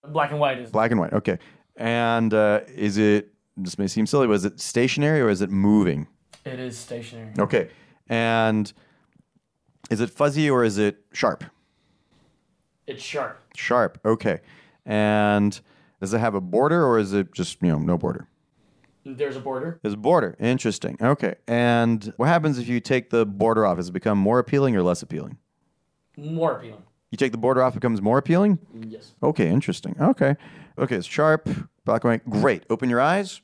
[0.06, 0.72] Black and white is.
[0.72, 1.14] Black and white.
[1.14, 1.40] Okay.
[1.78, 3.30] And uh, is it?
[3.56, 4.28] This may seem silly.
[4.28, 6.08] Was it stationary or is it moving?
[6.44, 7.32] It is stationary.
[7.40, 7.70] Okay.
[8.10, 8.72] And
[9.90, 11.46] is it fuzzy or is it sharp?
[12.88, 13.42] It's sharp.
[13.56, 14.00] Sharp.
[14.06, 14.42] Okay.
[14.86, 15.60] And
[16.02, 18.28] does it have a border or is it just you know no border?
[19.16, 19.80] There's a border.
[19.82, 20.36] There's a border.
[20.40, 20.98] Interesting.
[21.02, 21.36] Okay.
[21.48, 23.78] And what happens if you take the border off?
[23.78, 25.38] Does it become more appealing or less appealing?
[26.18, 26.84] More appealing.
[27.12, 28.60] You take the border off, it becomes more appealing.
[28.86, 29.14] Yes.
[29.24, 29.96] Okay, interesting.
[30.00, 30.36] Okay.
[30.78, 31.48] Okay, it's sharp,
[31.86, 32.30] black and white.
[32.30, 32.64] Great.
[32.70, 33.42] Open your eyes,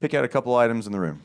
[0.00, 1.22] pick out a couple items in the room,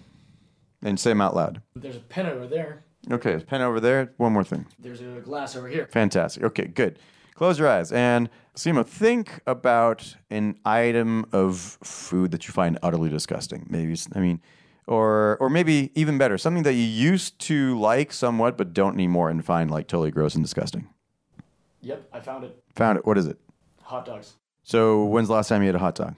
[0.83, 1.61] and say them out loud.
[1.75, 2.83] There's a pen over there.
[3.11, 4.13] Okay, there's a pen over there.
[4.17, 4.67] One more thing.
[4.77, 5.87] There's a glass over here.
[5.87, 6.43] Fantastic.
[6.43, 6.99] Okay, good.
[7.35, 7.91] Close your eyes.
[7.91, 13.65] And Simo, think about an item of food that you find utterly disgusting.
[13.69, 14.41] Maybe, I mean,
[14.85, 19.29] or or maybe even better, something that you used to like somewhat but don't anymore
[19.29, 20.87] and find like totally gross and disgusting.
[21.81, 22.63] Yep, I found it.
[22.75, 23.05] Found it.
[23.05, 23.37] What is it?
[23.81, 24.33] Hot dogs.
[24.63, 26.15] So, when's the last time you had a hot dog?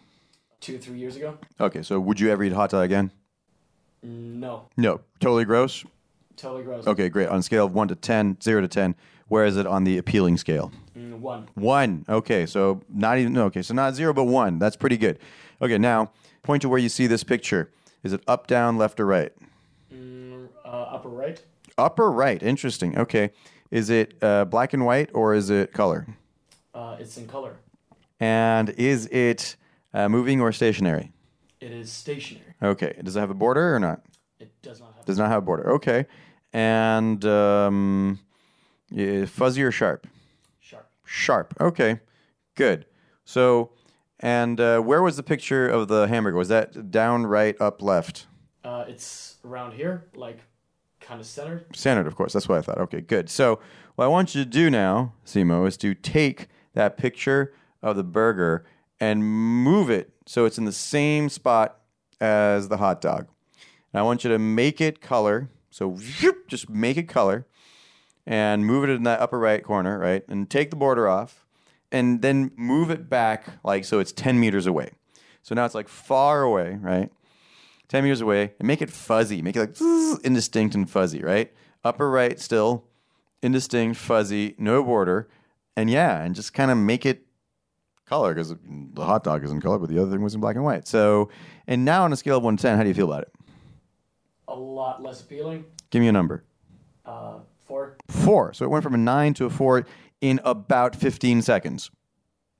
[0.60, 1.38] Two, three years ago.
[1.60, 3.12] Okay, so would you ever eat a hot dog again?
[4.06, 5.02] Mm, no, No.
[5.20, 5.84] Totally gross?
[6.36, 6.86] totally gross.
[6.86, 7.30] Okay, great.
[7.30, 8.96] On a scale of 1 to 10, 0 to 10,
[9.28, 10.72] where is it on the appealing scale?
[10.98, 11.50] Mm, one.
[11.56, 12.06] 1.
[12.10, 14.60] Okay, so not even, okay, so not 0, but 1.
[14.60, 15.20] That's pretty good.
[15.62, 16.12] Okay, now
[16.44, 17.72] point to where you see this picture.
[18.04, 19.32] Is it up, down, left, or right?
[19.94, 21.44] Mm, uh, upper right.
[21.78, 22.42] Upper right.
[22.42, 22.98] Interesting.
[22.98, 23.32] Okay.
[23.72, 26.08] Is it uh, black and white or is it color?
[26.74, 27.58] Uh, it's in color.
[28.20, 29.56] And is it
[29.94, 31.12] uh, moving or stationary?
[31.60, 32.54] It is stationary.
[32.62, 32.96] Okay.
[33.04, 34.02] Does it have a border or not?
[34.40, 35.06] It does not have.
[35.06, 35.72] Does not have a border.
[35.74, 36.06] Okay.
[36.54, 38.20] And um,
[38.90, 40.08] yeah, fuzzy or sharp?
[40.60, 40.90] Sharp.
[41.04, 41.54] Sharp.
[41.60, 42.00] Okay.
[42.56, 42.86] Good.
[43.26, 43.72] So,
[44.20, 46.38] and uh, where was the picture of the hamburger?
[46.38, 48.28] Was that down, right, up, left?
[48.64, 50.40] Uh, it's around here, like
[51.02, 51.66] kind of centered.
[51.76, 52.34] Centered, of course.
[52.34, 52.78] That's what I thought.
[52.80, 53.30] Okay, good.
[53.30, 53.60] So,
[53.96, 58.04] what I want you to do now, Simo, is to take that picture of the
[58.04, 58.66] burger
[59.00, 61.80] and move it so it's in the same spot
[62.20, 63.28] as the hot dog.
[63.94, 65.50] And I want you to make it color.
[65.70, 65.98] So,
[66.48, 67.46] just make it color
[68.26, 70.24] and move it in that upper right corner, right?
[70.28, 71.46] And take the border off
[71.92, 74.92] and then move it back like so it's 10 meters away.
[75.44, 77.12] So now it's like far away, right?
[77.88, 79.42] 10 meters away and make it fuzzy.
[79.42, 81.54] Make it like indistinct and fuzzy, right?
[81.84, 82.86] Upper right still,
[83.42, 85.30] indistinct, fuzzy, no border.
[85.78, 87.26] And yeah, and just kind of make it
[88.06, 88.54] color because
[88.94, 90.88] the hot dog is in color, but the other thing was in black and white.
[90.88, 91.30] So,
[91.68, 93.32] and now on a scale of 1 to 10, how do you feel about it?
[94.48, 95.66] A lot less appealing.
[95.90, 96.44] Give me a number.
[97.06, 97.98] Uh, four.
[98.08, 98.54] Four.
[98.54, 99.86] So it went from a nine to a four
[100.22, 101.92] in about 15 seconds.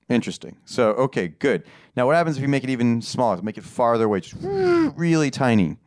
[0.08, 0.58] Interesting.
[0.66, 1.64] So, okay, good.
[1.96, 3.42] Now, what happens if you make it even smaller?
[3.42, 5.78] Make it farther away, just really tiny.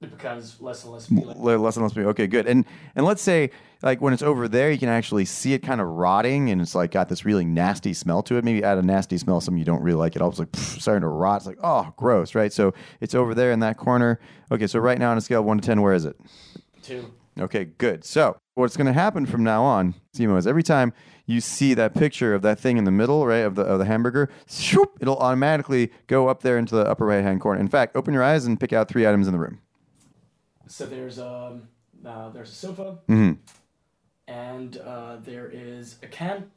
[0.00, 1.42] It becomes less and less appealing.
[1.42, 1.94] Le- Less and less.
[1.94, 2.46] Okay, good.
[2.46, 2.64] And
[2.94, 3.50] and let's say
[3.82, 6.74] like when it's over there, you can actually see it kind of rotting, and it's
[6.74, 8.44] like got this really nasty smell to it.
[8.44, 10.16] Maybe add a nasty smell, something you don't really like.
[10.16, 11.38] It all like pff, starting to rot.
[11.38, 12.50] It's like oh, gross, right?
[12.50, 14.18] So it's over there in that corner.
[14.50, 16.16] Okay, so right now on a scale of one to ten, where is it?
[16.82, 17.12] Two.
[17.38, 18.04] Okay, good.
[18.04, 20.92] So what's going to happen from now on, Simo, is every time
[21.26, 23.84] you see that picture of that thing in the middle, right, of the of the
[23.84, 27.60] hamburger, shoop, it'll automatically go up there into the upper right hand corner.
[27.60, 29.60] In fact, open your eyes and pick out three items in the room.
[30.66, 31.68] So there's um,
[32.04, 33.32] uh, there's a sofa, mm-hmm.
[34.28, 36.50] and uh, there is a can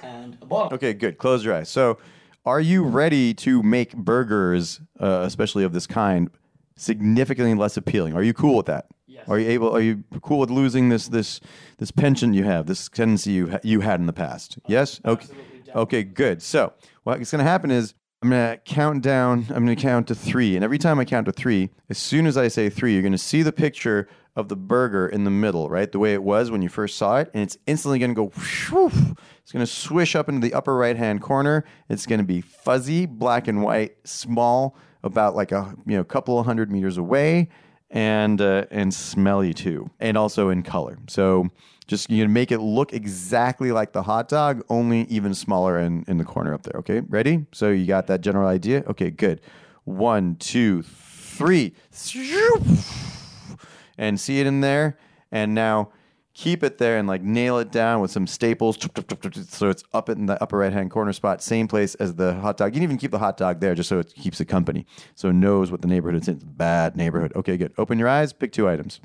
[0.00, 0.74] and a bottle.
[0.74, 1.18] Okay, good.
[1.18, 1.68] Close your eyes.
[1.68, 1.98] So,
[2.44, 6.30] are you ready to make burgers, uh, especially of this kind,
[6.76, 8.14] significantly less appealing?
[8.14, 8.86] Are you cool with that?
[9.16, 9.28] Yes.
[9.28, 9.74] Are you able?
[9.74, 11.40] Are you cool with losing this this
[11.78, 14.58] this penchant you have, this tendency you ha- you had in the past?
[14.58, 15.00] Oh, yes.
[15.04, 15.26] Okay.
[15.74, 16.02] Okay.
[16.04, 16.42] Good.
[16.42, 16.74] So,
[17.04, 19.46] what's going to happen is I'm going to count down.
[19.48, 22.26] I'm going to count to three, and every time I count to three, as soon
[22.26, 24.06] as I say three, you're going to see the picture
[24.36, 25.90] of the burger in the middle, right?
[25.90, 28.26] The way it was when you first saw it, and it's instantly going to go.
[28.28, 28.70] whoosh.
[29.42, 31.64] It's going to swish up into the upper right hand corner.
[31.88, 36.38] It's going to be fuzzy, black and white, small, about like a you know couple
[36.38, 37.48] of hundred meters away,
[37.90, 40.98] and uh, and smelly too, and also in color.
[41.08, 41.48] So
[41.86, 46.04] just you know, make it look exactly like the hot dog, only even smaller in
[46.08, 46.78] in the corner up there.
[46.80, 47.46] Okay, ready?
[47.52, 48.84] So you got that general idea?
[48.88, 49.40] Okay, good.
[49.84, 51.74] One, two, three,
[53.98, 54.98] and see it in there,
[55.30, 55.90] and now
[56.36, 58.76] keep it there and like nail it down with some staples.
[59.48, 62.58] So it's up in the upper right hand corner spot same place as the hot
[62.58, 62.74] dog.
[62.74, 64.84] You can even keep the hot dog there just so it keeps it company
[65.14, 66.34] so it knows what the neighborhood it's in.
[66.34, 67.32] It's bad neighborhood.
[67.34, 67.72] Okay good.
[67.78, 69.00] Open your eyes pick two items.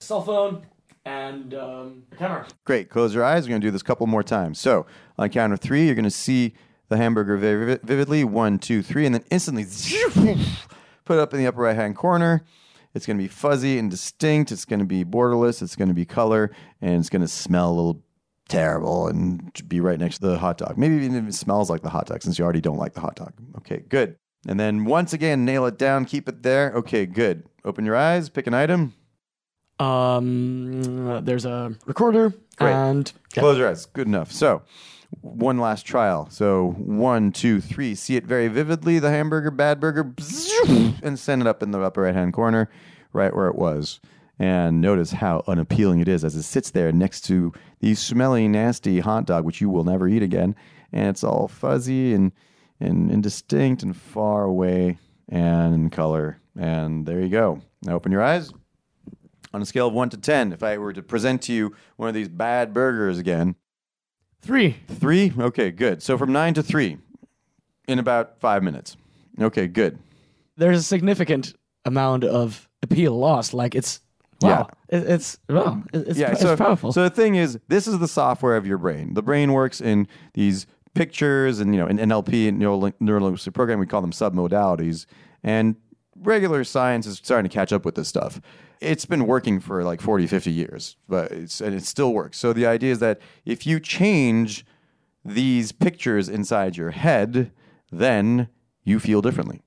[0.00, 0.66] Cell phone
[1.06, 2.46] and um, camera.
[2.66, 2.90] great.
[2.90, 3.44] Close your eyes.
[3.44, 4.60] We're going to do this a couple more times.
[4.60, 4.84] So
[5.16, 6.52] on the count of three you're going to see
[6.90, 8.24] the hamburger very vividly.
[8.24, 9.64] One two three and then instantly
[11.06, 12.44] put it up in the upper right hand corner
[12.94, 14.52] it's going to be fuzzy and distinct.
[14.52, 15.62] It's going to be borderless.
[15.62, 16.50] It's going to be color,
[16.80, 18.02] and it's going to smell a little
[18.48, 20.78] terrible and be right next to the hot dog.
[20.78, 23.00] Maybe even if it smells like the hot dog, since you already don't like the
[23.00, 23.32] hot dog.
[23.58, 24.16] Okay, good.
[24.46, 26.04] And then once again, nail it down.
[26.04, 26.72] Keep it there.
[26.72, 27.44] Okay, good.
[27.64, 28.28] Open your eyes.
[28.28, 28.94] Pick an item.
[29.78, 32.72] Um, there's a recorder Great.
[32.72, 33.40] and yeah.
[33.40, 33.86] Close your eyes.
[33.86, 34.32] Good enough.
[34.32, 34.62] So,
[35.10, 36.28] one last trial.
[36.30, 37.94] So, one, two, three.
[37.94, 38.98] See it very vividly.
[38.98, 40.12] The hamburger, bad burger,
[41.02, 42.70] and send it up in the upper right hand corner,
[43.12, 44.00] right where it was.
[44.38, 49.00] And notice how unappealing it is as it sits there next to the smelly, nasty
[49.00, 50.54] hot dog, which you will never eat again.
[50.92, 52.32] And it's all fuzzy and,
[52.78, 54.98] and indistinct and far away
[55.28, 56.40] and in color.
[56.56, 57.60] And there you go.
[57.82, 58.52] Now open your eyes.
[59.52, 62.08] On a scale of one to 10, if I were to present to you one
[62.08, 63.56] of these bad burgers again,
[64.40, 64.76] three.
[64.88, 65.32] Three?
[65.38, 66.02] Okay, good.
[66.02, 66.98] So from nine to three
[67.86, 68.96] in about five minutes.
[69.40, 69.98] Okay, good.
[70.56, 71.54] There's a significant
[71.84, 73.54] amount of appeal lost.
[73.54, 74.00] Like it's
[74.40, 76.92] wow, it, it's wow, it's, Yeah, it's so, powerful.
[76.92, 79.14] so the thing is, this is the software of your brain.
[79.14, 83.86] The brain works in these pictures and, you know, in NLP, neuro neurolinguistic programming, we
[83.86, 85.06] call them submodalities.
[85.42, 85.76] And
[86.16, 88.40] regular science is starting to catch up with this stuff.
[88.80, 92.38] It's been working for like 40, 50 years, but it's, and it still works.
[92.38, 94.64] So the idea is that if you change
[95.24, 97.50] these pictures inside your head,
[97.90, 98.48] then
[98.84, 99.62] you feel differently.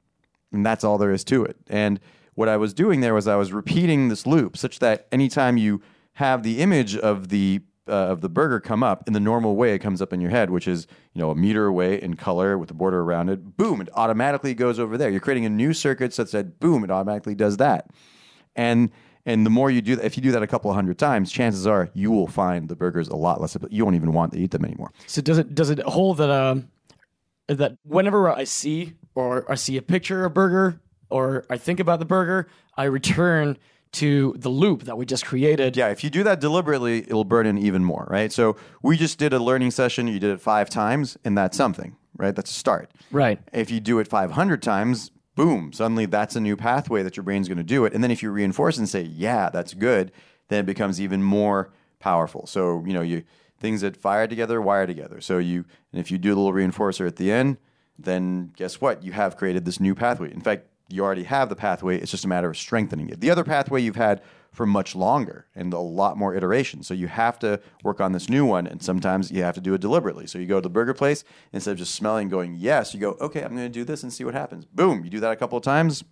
[0.51, 1.57] And that's all there is to it.
[1.67, 1.99] And
[2.35, 5.81] what I was doing there was I was repeating this loop such that anytime you
[6.13, 9.73] have the image of the uh, of the burger come up in the normal way
[9.73, 12.57] it comes up in your head, which is you know a meter away in color
[12.57, 13.57] with the border around it.
[13.57, 13.81] Boom!
[13.81, 15.09] It automatically goes over there.
[15.09, 16.83] You're creating a new circuit such that boom!
[16.83, 17.89] It automatically does that.
[18.61, 18.91] And
[19.25, 21.31] and the more you do that, if you do that a couple of hundred times,
[21.31, 23.57] chances are you will find the burgers a lot less.
[23.69, 24.91] You won't even want to eat them anymore.
[25.07, 26.69] So does it does it hold that um
[27.47, 30.79] that whenever I see or I see a picture of burger
[31.09, 32.47] or I think about the burger,
[32.77, 33.57] I return
[33.93, 35.75] to the loop that we just created.
[35.75, 38.31] Yeah, if you do that deliberately, it'll burn in even more, right?
[38.31, 40.07] So we just did a learning session.
[40.07, 42.33] You did it five times, and that's something, right?
[42.33, 42.89] That's a start.
[43.11, 43.39] Right.
[43.51, 47.47] If you do it 500 times, boom, suddenly that's a new pathway that your brain's
[47.47, 47.93] going to do it.
[47.93, 50.11] And then if you reinforce and say, yeah, that's good,
[50.49, 52.45] then it becomes even more powerful.
[52.47, 53.23] So, you know, you
[53.59, 55.21] things that fire together, wire together.
[55.21, 57.57] So you, and if you do a little reinforcer at the end,
[57.97, 59.03] then guess what?
[59.03, 60.33] You have created this new pathway.
[60.33, 61.97] In fact, you already have the pathway.
[61.97, 63.21] It's just a matter of strengthening it.
[63.21, 64.21] The other pathway you've had
[64.51, 66.85] for much longer and a lot more iterations.
[66.85, 69.73] So you have to work on this new one, and sometimes you have to do
[69.73, 70.27] it deliberately.
[70.27, 71.23] So you go to the burger place
[71.53, 72.93] instead of just smelling, going yes.
[72.93, 74.65] You go, okay, I'm going to do this and see what happens.
[74.65, 75.03] Boom!
[75.05, 76.03] You do that a couple of times,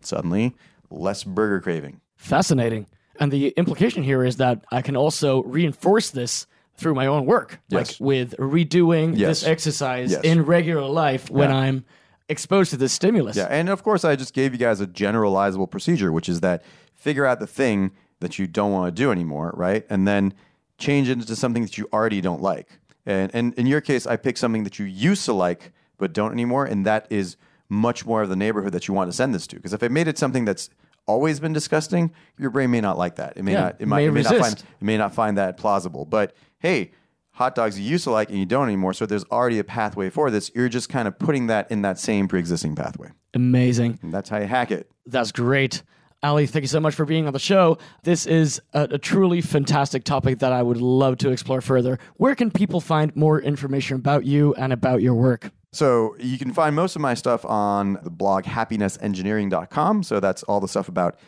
[0.00, 0.54] suddenly
[0.90, 2.00] less burger craving.
[2.16, 2.86] Fascinating.
[3.20, 6.46] And the implication here is that I can also reinforce this
[6.76, 8.00] through my own work, Yes.
[8.00, 9.40] like with redoing Yes.
[9.40, 10.20] this exercise Yes.
[10.22, 11.56] in regular life when Yeah.
[11.56, 11.84] I'm
[12.28, 13.36] exposed to this stimulus.
[13.36, 16.62] Yeah, and of course, I just gave you guys a generalizable procedure, which is that
[16.98, 19.86] figure out the thing that you don't want to do anymore, right?
[19.88, 20.34] And then
[20.76, 22.78] change it into something that you already don't like.
[23.06, 26.32] And, and in your case, I picked something that you used to like but don't
[26.32, 27.36] anymore, and that is
[27.68, 29.56] much more of the neighborhood that you want to send this to.
[29.56, 30.70] Because if I made it something that's
[31.06, 33.36] always been disgusting, your brain may not like that.
[33.36, 33.76] It may Yeah, not.
[33.80, 34.00] It may might.
[34.02, 34.54] It may not find.
[34.54, 36.04] It may not find that plausible.
[36.04, 36.92] But hey,
[37.32, 38.92] hot dogs you used to like and you don't anymore.
[38.92, 40.50] So there's already a pathway for this.
[40.54, 43.10] You're just kind of putting that in that same pre-existing pathway.
[43.34, 43.98] Amazing.
[44.02, 44.90] And that's how you hack it.
[45.06, 45.82] That's great.
[46.22, 47.78] Ali, thank you so much for being on the show.
[48.02, 52.00] This is a, a, truly fantastic topic that I would love to explore further.
[52.16, 55.52] Where can people find more information about you and about your work?
[55.72, 60.02] So you can find most of my stuff on the blog happinessengineering.com.
[60.02, 61.20] So that's all the stuff about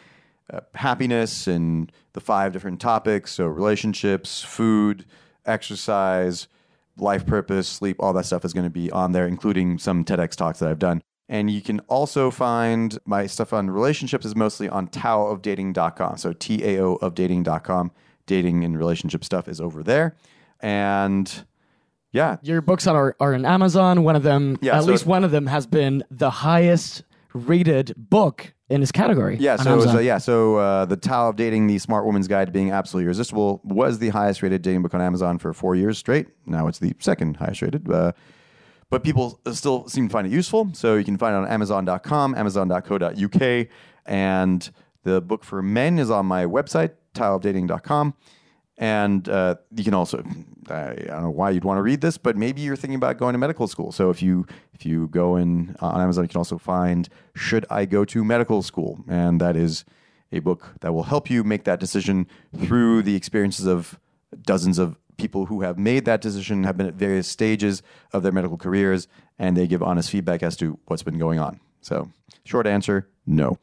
[0.52, 3.32] uh, happiness and the five different topics.
[3.32, 5.04] So relationships, food,
[5.46, 6.48] exercise,
[6.96, 10.34] life purpose, sleep, all that stuff is going to be on there, including some TEDx
[10.34, 11.00] talks that I've done.
[11.30, 16.16] And you can also find my stuff on relationships is mostly on taoofdating.com.
[16.16, 17.92] So T A O of dating.com.
[18.26, 20.16] Dating and relationship stuff is over there.
[20.58, 21.44] And
[22.10, 22.38] yeah.
[22.42, 24.02] Your books are, are on Amazon.
[24.02, 27.94] One of them, yeah, at so least one of them, has been the highest rated
[27.96, 29.36] book in his category.
[29.38, 32.46] Yeah, so was, uh, yeah, so uh, the Tao of Dating: The Smart Woman's Guide
[32.46, 35.96] to Being Absolutely Irresistible was the highest rated dating book on Amazon for four years
[35.96, 36.26] straight.
[36.46, 37.88] Now it's the second highest rated.
[37.88, 38.12] Uh,
[38.90, 40.70] but people still seem to find it useful.
[40.74, 43.66] So you can find it on Amazon.com, Amazon.co.uk,
[44.04, 44.70] and
[45.04, 48.14] the book for men is on my website, TaoofDating.com.
[48.76, 50.24] And uh, you can also,
[50.70, 53.34] I don't know why you'd want to read this, but maybe you're thinking about going
[53.34, 53.92] to medical school.
[53.92, 57.66] So if you if you go in uh, on Amazon, you can also find "Should
[57.68, 59.84] I Go to Medical School?" and that is
[60.32, 62.26] a book that will help you make that decision
[62.56, 64.00] through the experiences of
[64.40, 67.82] dozens of people who have made that decision, have been at various stages
[68.12, 71.60] of their medical careers, and they give honest feedback as to what's been going on.
[71.80, 72.10] So,
[72.44, 73.58] short answer: no,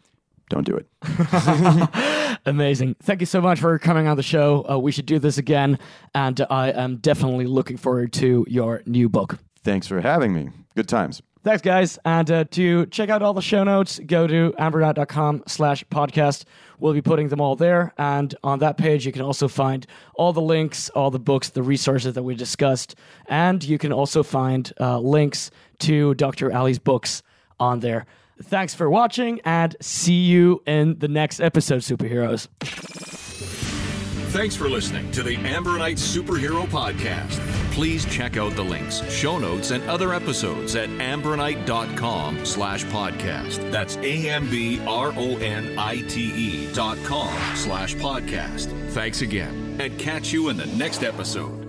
[0.50, 2.40] don't do it.
[2.46, 2.96] Amazing.
[3.02, 4.66] Thank you so much for coming on the show.
[4.70, 5.80] Uh, we should do this again.
[6.16, 9.40] And I am definitely looking forward to your new book.
[9.64, 10.50] Thanks for having me.
[10.76, 11.22] Good times.
[11.48, 11.98] Thanks, guys.
[12.04, 16.44] And uh, to check out all the show notes, go to ambronite.com slash podcast.
[16.78, 17.94] We'll be putting them all there.
[17.98, 21.64] And on that page, you can also find all the links, all the books, the
[21.64, 22.96] resources that we discussed.
[23.28, 25.50] And you can also find uh, links
[25.80, 26.54] to Dr.
[26.54, 27.24] Ali's books
[27.62, 28.08] on there.
[28.44, 32.50] Thanks for watching and see you in the next episode, superheroes.
[34.34, 37.67] Thanks for listening to the Ambronite Superhero Podcast.
[37.78, 43.72] Please check out the links, show notes, and other episodes at ambronite.com slash podcast.
[43.72, 44.34] That's A-M-B-R-O-N-I-T-E
[46.74, 48.90] dot com slash podcast.
[48.94, 51.67] Thanks again, and catch you in the next episode.